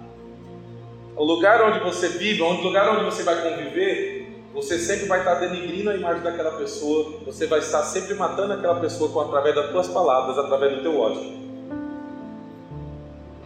o 1.15 1.23
lugar 1.23 1.61
onde 1.61 1.81
você 1.81 2.09
vive, 2.09 2.41
o 2.41 2.53
lugar 2.53 2.89
onde 2.89 3.05
você 3.05 3.23
vai 3.23 3.37
conviver, 3.43 4.16
você 4.57 4.79
sempre 4.79 5.05
vai 5.05 5.19
estar 5.19 5.35
denigrindo 5.35 5.91
a 5.91 5.95
imagem 5.95 6.23
daquela 6.23 6.53
pessoa, 6.53 7.21
você 7.27 7.47
vai 7.47 7.59
estar 7.59 7.83
sempre 7.83 8.15
matando 8.15 8.55
aquela 8.55 8.81
pessoa 8.81 9.11
com, 9.11 9.21
através 9.21 9.55
das 9.55 9.71
tuas 9.71 9.87
palavras, 9.87 10.39
através 10.39 10.77
do 10.77 10.83
teu 10.83 10.99
ódio. 10.99 11.47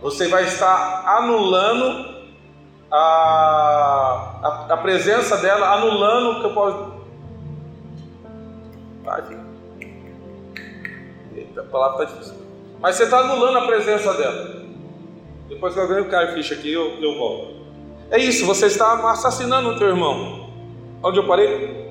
Você 0.01 0.29
vai 0.29 0.45
estar 0.45 1.05
anulando 1.19 2.15
a, 2.89 4.39
a, 4.41 4.67
a 4.71 4.77
presença 4.77 5.37
dela, 5.39 5.75
anulando 5.75 6.31
o 6.31 6.41
que 6.41 6.47
eu 6.47 6.55
posso. 6.55 7.01
Filho. 9.27 9.41
Eita, 11.35 11.61
a 11.63 11.65
palavra 11.65 12.05
está 12.05 12.15
difícil. 12.15 12.37
Mas 12.79 12.95
você 12.95 13.03
está 13.03 13.19
anulando 13.19 13.59
a 13.59 13.67
presença 13.67 14.15
dela. 14.15 14.61
Depois 15.49 15.75
que 15.75 15.81
eu 15.81 15.89
ganho 15.89 16.05
o 16.05 16.09
cara 16.09 16.33
ficha 16.35 16.55
aqui, 16.55 16.73
eu, 16.73 17.03
eu 17.03 17.19
volto. 17.19 17.67
É 18.13 18.19
isso, 18.19 18.47
você 18.47 18.67
está 18.67 18.93
assassinando 19.11 19.71
o 19.71 19.77
teu 19.77 19.89
irmão. 19.89 20.40
Onde 21.03 21.19
eu 21.19 21.27
parei? 21.27 21.91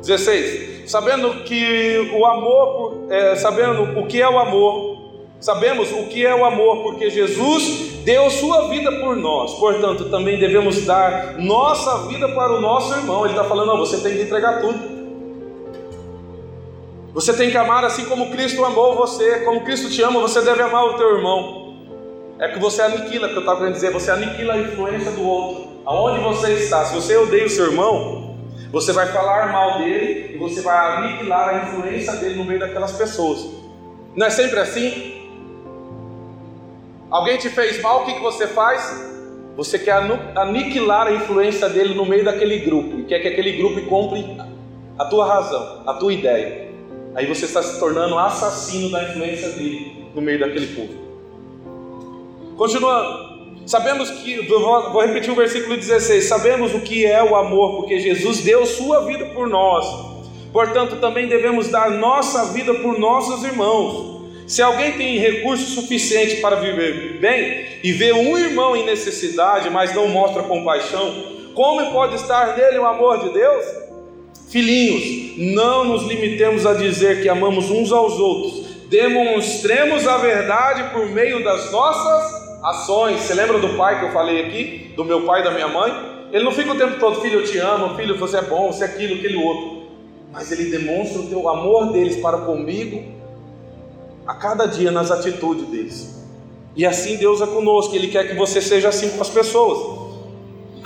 16. 0.00 0.90
Sabendo 0.90 1.42
que 1.42 2.12
o 2.16 2.24
amor, 2.24 3.08
é, 3.10 3.34
sabendo 3.34 3.98
o 3.98 4.06
que 4.06 4.22
é 4.22 4.28
o 4.28 4.38
amor, 4.38 4.96
sabemos 5.40 5.90
o 5.90 6.06
que 6.06 6.24
é 6.24 6.34
o 6.34 6.44
amor, 6.44 6.82
porque 6.84 7.10
Jesus 7.10 8.02
deu 8.04 8.30
sua 8.30 8.68
vida 8.68 8.92
por 9.00 9.16
nós, 9.16 9.54
portanto, 9.54 10.08
também 10.10 10.38
devemos 10.38 10.86
dar 10.86 11.38
nossa 11.38 12.06
vida 12.06 12.28
para 12.28 12.52
o 12.52 12.60
nosso 12.60 12.94
irmão. 12.94 13.24
Ele 13.24 13.34
está 13.34 13.44
falando, 13.44 13.66
não, 13.66 13.78
você 13.78 14.00
tem 14.00 14.16
que 14.16 14.22
entregar 14.22 14.60
tudo. 14.60 14.96
Você 17.12 17.32
tem 17.32 17.50
que 17.50 17.56
amar 17.56 17.84
assim 17.84 18.04
como 18.04 18.30
Cristo 18.30 18.64
amou 18.64 18.94
você, 18.94 19.40
como 19.40 19.64
Cristo 19.64 19.90
te 19.90 20.02
ama, 20.02 20.20
você 20.20 20.40
deve 20.42 20.62
amar 20.62 20.84
o 20.84 20.94
teu 20.94 21.16
irmão. 21.16 21.74
É 22.38 22.48
que 22.48 22.58
você 22.58 22.82
aniquila, 22.82 23.28
que 23.28 23.34
eu 23.34 23.40
estava 23.40 23.58
querendo 23.58 23.74
dizer, 23.74 23.90
você 23.90 24.10
aniquila 24.10 24.54
a 24.54 24.58
influência 24.58 25.10
do 25.10 25.26
outro. 25.26 25.75
Aonde 25.86 26.18
você 26.18 26.54
está, 26.54 26.84
se 26.84 26.94
você 26.94 27.16
odeia 27.16 27.46
o 27.46 27.48
seu 27.48 27.66
irmão, 27.66 28.36
você 28.72 28.92
vai 28.92 29.06
falar 29.06 29.52
mal 29.52 29.78
dele 29.78 30.34
e 30.34 30.36
você 30.36 30.60
vai 30.60 30.96
aniquilar 30.96 31.48
a 31.48 31.58
influência 31.62 32.12
dele 32.16 32.34
no 32.34 32.44
meio 32.44 32.58
daquelas 32.58 32.90
pessoas. 32.92 33.48
Não 34.16 34.26
é 34.26 34.30
sempre 34.30 34.58
assim? 34.58 35.14
Alguém 37.08 37.38
te 37.38 37.48
fez 37.48 37.80
mal, 37.80 38.02
o 38.02 38.04
que, 38.04 38.14
que 38.14 38.20
você 38.20 38.48
faz? 38.48 39.06
Você 39.56 39.78
quer 39.78 39.94
aniquilar 40.34 41.06
a 41.06 41.12
influência 41.12 41.68
dele 41.68 41.94
no 41.94 42.04
meio 42.04 42.24
daquele 42.24 42.58
grupo 42.58 42.98
e 42.98 43.04
quer 43.04 43.20
que 43.20 43.28
aquele 43.28 43.52
grupo 43.52 43.80
compre 43.88 44.26
a 44.98 45.04
tua 45.04 45.24
razão, 45.24 45.84
a 45.86 45.94
tua 45.94 46.12
ideia. 46.12 46.68
Aí 47.14 47.26
você 47.26 47.44
está 47.44 47.62
se 47.62 47.78
tornando 47.78 48.18
assassino 48.18 48.90
da 48.90 49.04
influência 49.04 49.50
dele 49.50 50.08
no 50.12 50.20
meio 50.20 50.40
daquele 50.40 50.66
povo. 50.66 50.94
Continuando. 52.56 53.25
Sabemos 53.66 54.08
que, 54.10 54.42
vou 54.46 55.04
repetir 55.04 55.32
o 55.32 55.34
versículo 55.34 55.76
16: 55.76 56.24
sabemos 56.24 56.72
o 56.72 56.80
que 56.80 57.04
é 57.04 57.20
o 57.20 57.34
amor, 57.34 57.78
porque 57.78 57.98
Jesus 57.98 58.40
deu 58.42 58.64
sua 58.64 59.04
vida 59.04 59.26
por 59.26 59.48
nós, 59.48 59.84
portanto, 60.52 60.96
também 61.00 61.26
devemos 61.26 61.66
dar 61.66 61.90
nossa 61.90 62.52
vida 62.52 62.72
por 62.74 62.96
nossos 62.96 63.42
irmãos. 63.42 64.14
Se 64.46 64.62
alguém 64.62 64.92
tem 64.92 65.18
recurso 65.18 65.64
suficiente 65.64 66.36
para 66.36 66.54
viver 66.54 67.18
bem 67.18 67.66
e 67.82 67.90
vê 67.90 68.12
um 68.12 68.38
irmão 68.38 68.76
em 68.76 68.86
necessidade, 68.86 69.68
mas 69.68 69.92
não 69.92 70.06
mostra 70.06 70.44
compaixão, 70.44 71.12
como 71.52 71.90
pode 71.90 72.14
estar 72.14 72.56
nele 72.56 72.78
o 72.78 72.86
amor 72.86 73.18
de 73.24 73.30
Deus? 73.30 73.64
Filhinhos, 74.48 75.36
não 75.54 75.82
nos 75.82 76.04
limitemos 76.04 76.64
a 76.64 76.74
dizer 76.74 77.20
que 77.20 77.28
amamos 77.28 77.68
uns 77.68 77.90
aos 77.90 78.12
outros, 78.12 78.64
demonstremos 78.88 80.06
a 80.06 80.18
verdade 80.18 80.90
por 80.94 81.06
meio 81.06 81.42
das 81.42 81.72
nossas 81.72 82.45
ações. 82.66 83.20
Você 83.20 83.34
lembra 83.34 83.58
do 83.58 83.76
pai 83.76 84.00
que 84.00 84.06
eu 84.06 84.12
falei 84.12 84.44
aqui? 84.44 84.92
Do 84.96 85.04
meu 85.04 85.22
pai 85.22 85.40
e 85.40 85.44
da 85.44 85.52
minha 85.52 85.68
mãe? 85.68 86.16
Ele 86.32 86.44
não 86.44 86.52
fica 86.52 86.72
o 86.72 86.76
tempo 86.76 86.98
todo, 86.98 87.20
filho, 87.20 87.40
eu 87.40 87.44
te 87.44 87.56
amo, 87.58 87.94
filho, 87.94 88.18
você 88.18 88.38
é 88.38 88.42
bom, 88.42 88.72
você 88.72 88.82
é 88.82 88.86
aquilo, 88.88 89.14
aquele 89.14 89.36
outro. 89.36 89.86
Mas 90.32 90.50
ele 90.50 90.70
demonstra 90.70 91.20
o 91.20 91.28
teu 91.28 91.48
amor 91.48 91.92
deles 91.92 92.16
para 92.16 92.38
comigo 92.38 93.04
a 94.26 94.34
cada 94.34 94.66
dia 94.66 94.90
nas 94.90 95.10
atitudes 95.10 95.68
deles. 95.68 96.16
E 96.74 96.84
assim 96.84 97.16
Deus 97.16 97.40
é 97.40 97.46
conosco, 97.46 97.94
Ele 97.94 98.08
quer 98.08 98.28
que 98.28 98.34
você 98.34 98.60
seja 98.60 98.88
assim 98.88 99.08
com 99.10 99.22
as 99.22 99.30
pessoas. 99.30 100.04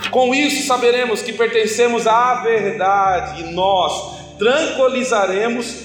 Com 0.09 0.33
isso 0.33 0.65
saberemos 0.65 1.21
que 1.21 1.33
pertencemos 1.33 2.07
à 2.07 2.35
verdade 2.43 3.41
e 3.41 3.51
nós 3.51 4.37
tranquilizaremos 4.37 5.75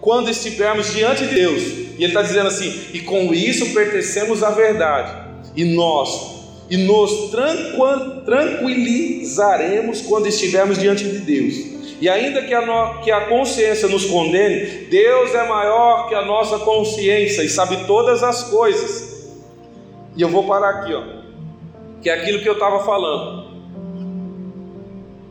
quando 0.00 0.30
estivermos 0.30 0.92
diante 0.94 1.26
de 1.26 1.34
Deus. 1.34 1.62
E 1.62 1.96
Ele 1.96 2.06
está 2.06 2.22
dizendo 2.22 2.46
assim: 2.46 2.86
e 2.94 3.00
com 3.00 3.34
isso 3.34 3.74
pertencemos 3.74 4.42
à 4.42 4.50
verdade 4.50 5.29
e 5.54 5.64
nós 5.64 6.40
e 6.70 6.76
nos 6.76 7.32
tranquilizaremos 8.24 10.02
quando 10.02 10.28
estivermos 10.28 10.78
diante 10.78 11.02
de 11.02 11.18
Deus. 11.18 11.80
E 12.00 12.08
ainda 12.08 12.42
que 12.42 12.54
a, 12.54 12.64
no, 12.64 13.00
que 13.02 13.10
a 13.10 13.26
consciência 13.26 13.88
nos 13.88 14.06
condene, 14.06 14.86
Deus 14.88 15.34
é 15.34 15.46
maior 15.46 16.08
que 16.08 16.14
a 16.14 16.24
nossa 16.24 16.60
consciência 16.60 17.42
e 17.42 17.48
sabe 17.48 17.84
todas 17.86 18.22
as 18.22 18.44
coisas. 18.44 19.28
E 20.16 20.22
eu 20.22 20.28
vou 20.28 20.44
parar 20.44 20.70
aqui, 20.70 20.94
ó, 20.94 21.02
que 22.00 22.08
é 22.08 22.14
aquilo 22.14 22.40
que 22.40 22.48
eu 22.48 22.54
estava 22.54 22.84
falando. 22.84 23.50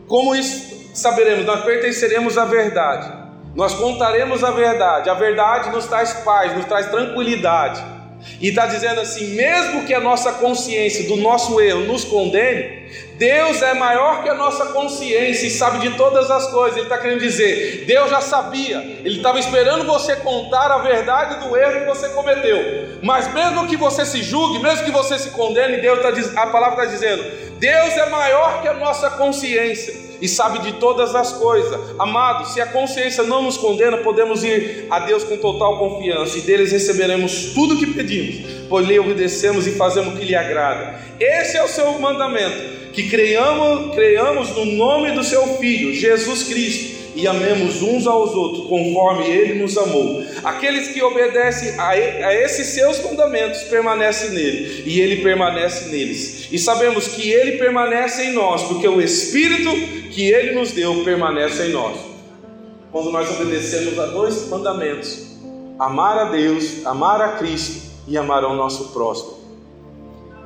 Como 0.07 0.35
isso 0.35 0.91
saberemos? 0.93 1.45
Nós 1.45 1.63
pertenceremos 1.63 2.37
à 2.37 2.43
verdade, 2.45 3.11
nós 3.55 3.73
contaremos 3.73 4.43
a 4.43 4.51
verdade, 4.51 5.09
a 5.09 5.13
verdade 5.13 5.71
nos 5.71 5.87
traz 5.87 6.13
paz, 6.25 6.55
nos 6.55 6.65
traz 6.65 6.87
tranquilidade. 6.87 7.98
E 8.39 8.49
está 8.49 8.65
dizendo 8.65 9.01
assim: 9.01 9.35
mesmo 9.35 9.85
que 9.85 9.93
a 9.93 9.99
nossa 9.99 10.33
consciência 10.33 11.07
do 11.07 11.17
nosso 11.17 11.59
erro 11.59 11.81
nos 11.81 12.03
condene, 12.03 12.79
Deus 13.15 13.61
é 13.61 13.73
maior 13.73 14.23
que 14.23 14.29
a 14.29 14.33
nossa 14.33 14.67
consciência 14.67 15.47
e 15.47 15.49
sabe 15.49 15.79
de 15.79 15.95
todas 15.97 16.31
as 16.31 16.47
coisas. 16.47 16.77
Ele 16.77 16.85
está 16.85 16.97
querendo 16.97 17.19
dizer: 17.19 17.85
Deus 17.85 18.09
já 18.09 18.21
sabia, 18.21 18.77
Ele 18.77 19.17
estava 19.17 19.39
esperando 19.39 19.85
você 19.85 20.15
contar 20.17 20.71
a 20.71 20.77
verdade 20.79 21.45
do 21.45 21.55
erro 21.55 21.81
que 21.81 21.85
você 21.85 22.09
cometeu. 22.09 22.99
Mas 23.03 23.31
mesmo 23.33 23.67
que 23.67 23.75
você 23.75 24.05
se 24.05 24.23
julgue, 24.23 24.59
mesmo 24.59 24.85
que 24.85 24.91
você 24.91 25.19
se 25.19 25.31
condene, 25.31 25.77
Deus 25.77 25.99
tá, 26.01 26.09
a 26.41 26.47
palavra 26.47 26.83
está 26.83 26.95
dizendo: 26.95 27.23
Deus 27.59 27.97
é 27.97 28.09
maior 28.09 28.61
que 28.61 28.67
a 28.67 28.73
nossa 28.73 29.09
consciência 29.11 30.08
e 30.21 30.27
sabe 30.27 30.59
de 30.59 30.73
todas 30.73 31.15
as 31.15 31.33
coisas. 31.33 31.79
Amados, 31.97 32.53
se 32.53 32.61
a 32.61 32.67
consciência 32.67 33.23
não 33.23 33.41
nos 33.41 33.57
condena, 33.57 33.97
podemos 33.97 34.43
ir 34.43 34.87
a 34.89 34.99
Deus 34.99 35.23
com 35.23 35.37
total 35.37 35.77
confiança 35.79 36.37
e 36.37 36.41
deles 36.41 36.71
receberemos 36.71 37.53
tudo 37.53 37.75
o 37.75 37.77
que 37.77 37.87
pedimos, 37.87 38.65
pois 38.67 38.87
lhe 38.87 38.99
obedecemos 38.99 39.67
e 39.67 39.71
fazemos 39.71 40.13
o 40.13 40.17
que 40.17 40.25
lhe 40.25 40.35
agrada. 40.35 40.99
Esse 41.19 41.57
é 41.57 41.63
o 41.63 41.67
seu 41.67 41.99
mandamento, 41.99 42.91
que 42.93 43.09
creiamos, 43.09 43.95
creiamos 43.95 44.49
no 44.55 44.65
nome 44.65 45.11
do 45.11 45.23
seu 45.23 45.57
Filho, 45.57 45.93
Jesus 45.93 46.43
Cristo 46.43 46.98
e 47.15 47.27
amemos 47.27 47.81
uns 47.81 48.07
aos 48.07 48.33
outros, 48.33 48.67
conforme 48.67 49.25
Ele 49.27 49.61
nos 49.61 49.77
amou. 49.77 50.23
Aqueles 50.43 50.89
que 50.89 51.01
obedecem 51.01 51.77
a, 51.79 51.89
a 51.89 52.35
esses 52.35 52.67
seus 52.67 53.03
mandamentos 53.03 53.63
permanecem 53.63 54.31
nele, 54.31 54.83
e 54.85 54.99
Ele 55.01 55.21
permanece 55.23 55.89
neles. 55.89 56.47
E 56.51 56.57
sabemos 56.57 57.07
que 57.09 57.29
Ele 57.29 57.57
permanece 57.57 58.23
em 58.25 58.33
nós, 58.33 58.63
porque 58.63 58.87
o 58.87 59.01
Espírito 59.01 59.71
que 60.11 60.29
Ele 60.29 60.53
nos 60.53 60.71
deu 60.71 61.03
permanece 61.03 61.67
em 61.67 61.71
nós. 61.71 61.97
Quando 62.91 63.11
nós 63.11 63.29
obedecemos 63.29 63.97
a 63.99 64.07
dois 64.07 64.47
mandamentos: 64.47 65.37
amar 65.77 66.17
a 66.17 66.23
Deus, 66.25 66.85
amar 66.85 67.21
a 67.21 67.33
Cristo 67.33 67.89
e 68.07 68.17
amar 68.17 68.43
ao 68.43 68.55
nosso 68.55 68.89
próximo. 68.89 69.37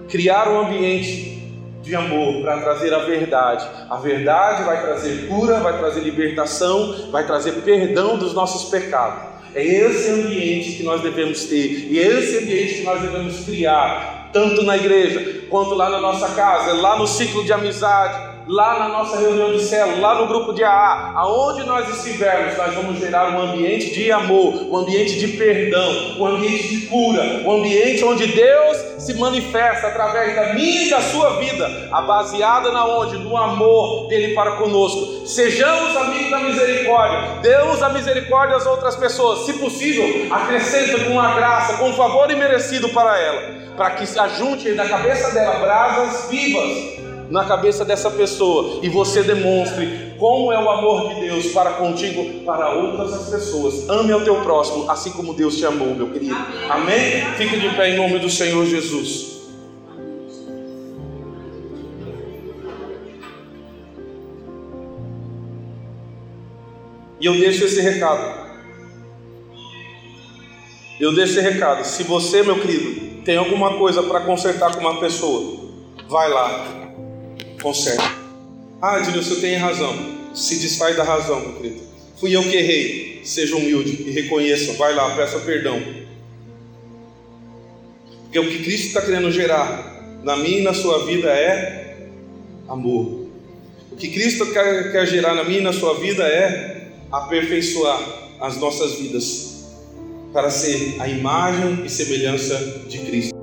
Criar 0.09 0.49
um 0.49 0.59
ambiente 0.59 1.42
de 1.83 1.95
amor 1.95 2.41
para 2.41 2.61
trazer 2.61 2.93
a 2.93 2.99
verdade. 2.99 3.67
A 3.89 3.97
verdade 3.97 4.63
vai 4.63 4.81
trazer 4.81 5.27
cura, 5.27 5.59
vai 5.59 5.77
trazer 5.77 5.99
libertação, 5.99 7.11
vai 7.11 7.25
trazer 7.25 7.51
perdão 7.61 8.17
dos 8.17 8.33
nossos 8.33 8.71
pecados. 8.71 9.33
É 9.53 9.63
esse 9.63 10.09
ambiente 10.09 10.77
que 10.77 10.83
nós 10.83 11.01
devemos 11.01 11.43
ter, 11.45 11.91
e 11.91 11.99
é 11.99 12.07
esse 12.07 12.37
ambiente 12.37 12.75
que 12.75 12.83
nós 12.83 13.01
devemos 13.01 13.45
criar, 13.45 14.29
tanto 14.33 14.63
na 14.63 14.75
igreja 14.75 15.43
quanto 15.49 15.75
lá 15.75 15.89
na 15.89 15.99
nossa 15.99 16.29
casa, 16.29 16.73
lá 16.73 16.97
no 16.97 17.05
ciclo 17.05 17.43
de 17.43 17.53
amizade, 17.53 18.32
lá 18.47 18.79
na 18.79 18.89
nossa 18.89 19.19
reunião 19.19 19.51
de 19.51 19.63
célula, 19.63 19.99
lá 19.99 20.21
no 20.21 20.27
grupo 20.27 20.53
de 20.53 20.63
AA, 20.63 21.13
aonde 21.15 21.63
nós 21.63 21.87
estivermos, 21.89 22.57
nós 22.57 22.73
vamos 22.75 22.99
gerar 22.99 23.29
um 23.31 23.41
ambiente 23.41 23.93
de 23.93 24.11
amor, 24.11 24.53
um 24.69 24.77
ambiente 24.77 25.17
de 25.19 25.37
perdão, 25.37 26.17
um 26.19 26.25
ambiente 26.25 26.67
de 26.67 26.85
cura, 26.87 27.21
um 27.45 27.59
ambiente 27.59 28.03
onde 28.03 28.27
Deus 28.27 28.77
se 28.97 29.13
manifesta 29.15 29.87
através 29.87 30.35
da 30.35 30.53
minha 30.53 30.87
e 30.87 30.89
da 30.89 31.01
sua 31.01 31.37
vida, 31.37 31.89
a 31.91 32.01
baseada 32.01 32.71
na 32.71 32.85
onde? 32.85 33.17
No 33.17 33.35
amor 33.37 34.07
dele 34.07 34.33
para 34.33 34.53
conosco. 34.57 35.25
Sejamos 35.25 35.95
amigos 35.95 36.31
da 36.31 36.39
misericórdia, 36.39 37.41
demos 37.41 37.81
a 37.81 37.89
misericórdia 37.89 38.57
às 38.57 38.65
outras 38.65 38.95
pessoas, 38.95 39.45
se 39.45 39.53
possível, 39.53 40.33
acrescenta 40.33 41.05
com 41.05 41.19
a 41.19 41.33
graça, 41.33 41.77
com 41.77 41.89
um 41.89 41.93
favor 41.93 42.29
imerecido 42.29 42.89
para 42.89 43.17
ela, 43.19 43.41
para 43.75 43.91
que 43.91 44.05
se 44.05 44.19
ajunte 44.19 44.73
da 44.73 44.87
cabeça 44.87 45.31
dela 45.31 45.59
brasas 45.59 46.29
vivas 46.29 47.02
na 47.29 47.45
cabeça 47.45 47.83
dessa 47.83 48.09
pessoa 48.11 48.79
e 48.81 48.89
você 48.89 49.23
demonstre 49.23 50.13
como 50.17 50.51
é 50.51 50.63
o 50.63 50.69
amor 50.69 51.09
de 51.09 51.21
Deus 51.21 51.47
para 51.47 51.71
contigo, 51.73 52.45
para 52.45 52.69
outras 52.73 53.29
pessoas. 53.29 53.89
Ame 53.89 54.11
ao 54.11 54.21
teu 54.21 54.41
próximo, 54.41 54.89
assim 54.89 55.11
como 55.11 55.33
Deus 55.33 55.57
te 55.57 55.65
amou, 55.65 55.93
meu 55.95 56.11
querido. 56.11 56.35
Amém? 56.69 57.25
Fique 57.37 57.57
de 57.57 57.69
pé 57.75 57.89
em 57.89 57.97
nome 57.97 58.19
do 58.19 58.29
Senhor 58.29 58.65
Jesus. 58.65 59.33
E 67.19 67.25
eu 67.25 67.33
deixo 67.33 67.63
esse 67.63 67.81
recado. 67.81 68.43
Eu 70.99 71.13
deixo 71.15 71.39
esse 71.39 71.41
recado. 71.41 71.85
Se 71.85 72.03
você, 72.03 72.43
meu 72.43 72.59
querido, 72.59 73.23
tem 73.23 73.37
alguma 73.37 73.77
coisa 73.77 74.03
para 74.03 74.21
consertar 74.21 74.75
com 74.75 74.81
uma 74.81 74.99
pessoa, 74.99 75.71
vai 76.09 76.29
lá, 76.29 76.82
conserta. 77.63 78.03
Ah, 78.81 78.99
Edilson, 78.99 79.21
você 79.21 79.41
tem 79.41 79.55
razão. 79.55 79.95
Se 80.35 80.59
desfaz 80.59 80.95
da 80.95 81.03
razão, 81.03 81.39
meu 81.39 81.53
querido. 81.53 81.81
Fui 82.19 82.35
eu 82.35 82.43
que 82.43 82.57
errei. 82.57 83.21
Seja 83.23 83.55
humilde 83.55 84.03
e 84.05 84.11
reconheça. 84.11 84.73
Vai 84.73 84.93
lá, 84.93 85.15
peça 85.15 85.39
perdão. 85.39 85.81
Porque 88.23 88.39
o 88.39 88.49
que 88.49 88.63
Cristo 88.63 88.87
está 88.87 89.01
querendo 89.01 89.31
gerar 89.31 90.21
na 90.23 90.35
minha 90.35 90.59
e 90.59 90.63
na 90.63 90.73
sua 90.73 91.05
vida 91.05 91.29
é 91.29 92.07
amor. 92.67 93.27
O 93.91 93.95
que 93.95 94.09
Cristo 94.09 94.51
quer, 94.51 94.91
quer 94.91 95.07
gerar 95.07 95.33
na 95.33 95.43
minha 95.43 95.59
e 95.59 95.63
na 95.63 95.71
sua 95.73 95.99
vida 95.99 96.23
é 96.23 96.87
aperfeiçoar 97.11 98.01
as 98.41 98.57
nossas 98.57 98.95
vidas 98.95 99.65
para 100.33 100.49
ser 100.49 100.95
a 100.99 101.07
imagem 101.07 101.85
e 101.85 101.89
semelhança 101.89 102.57
de 102.89 102.97
Cristo. 102.99 103.42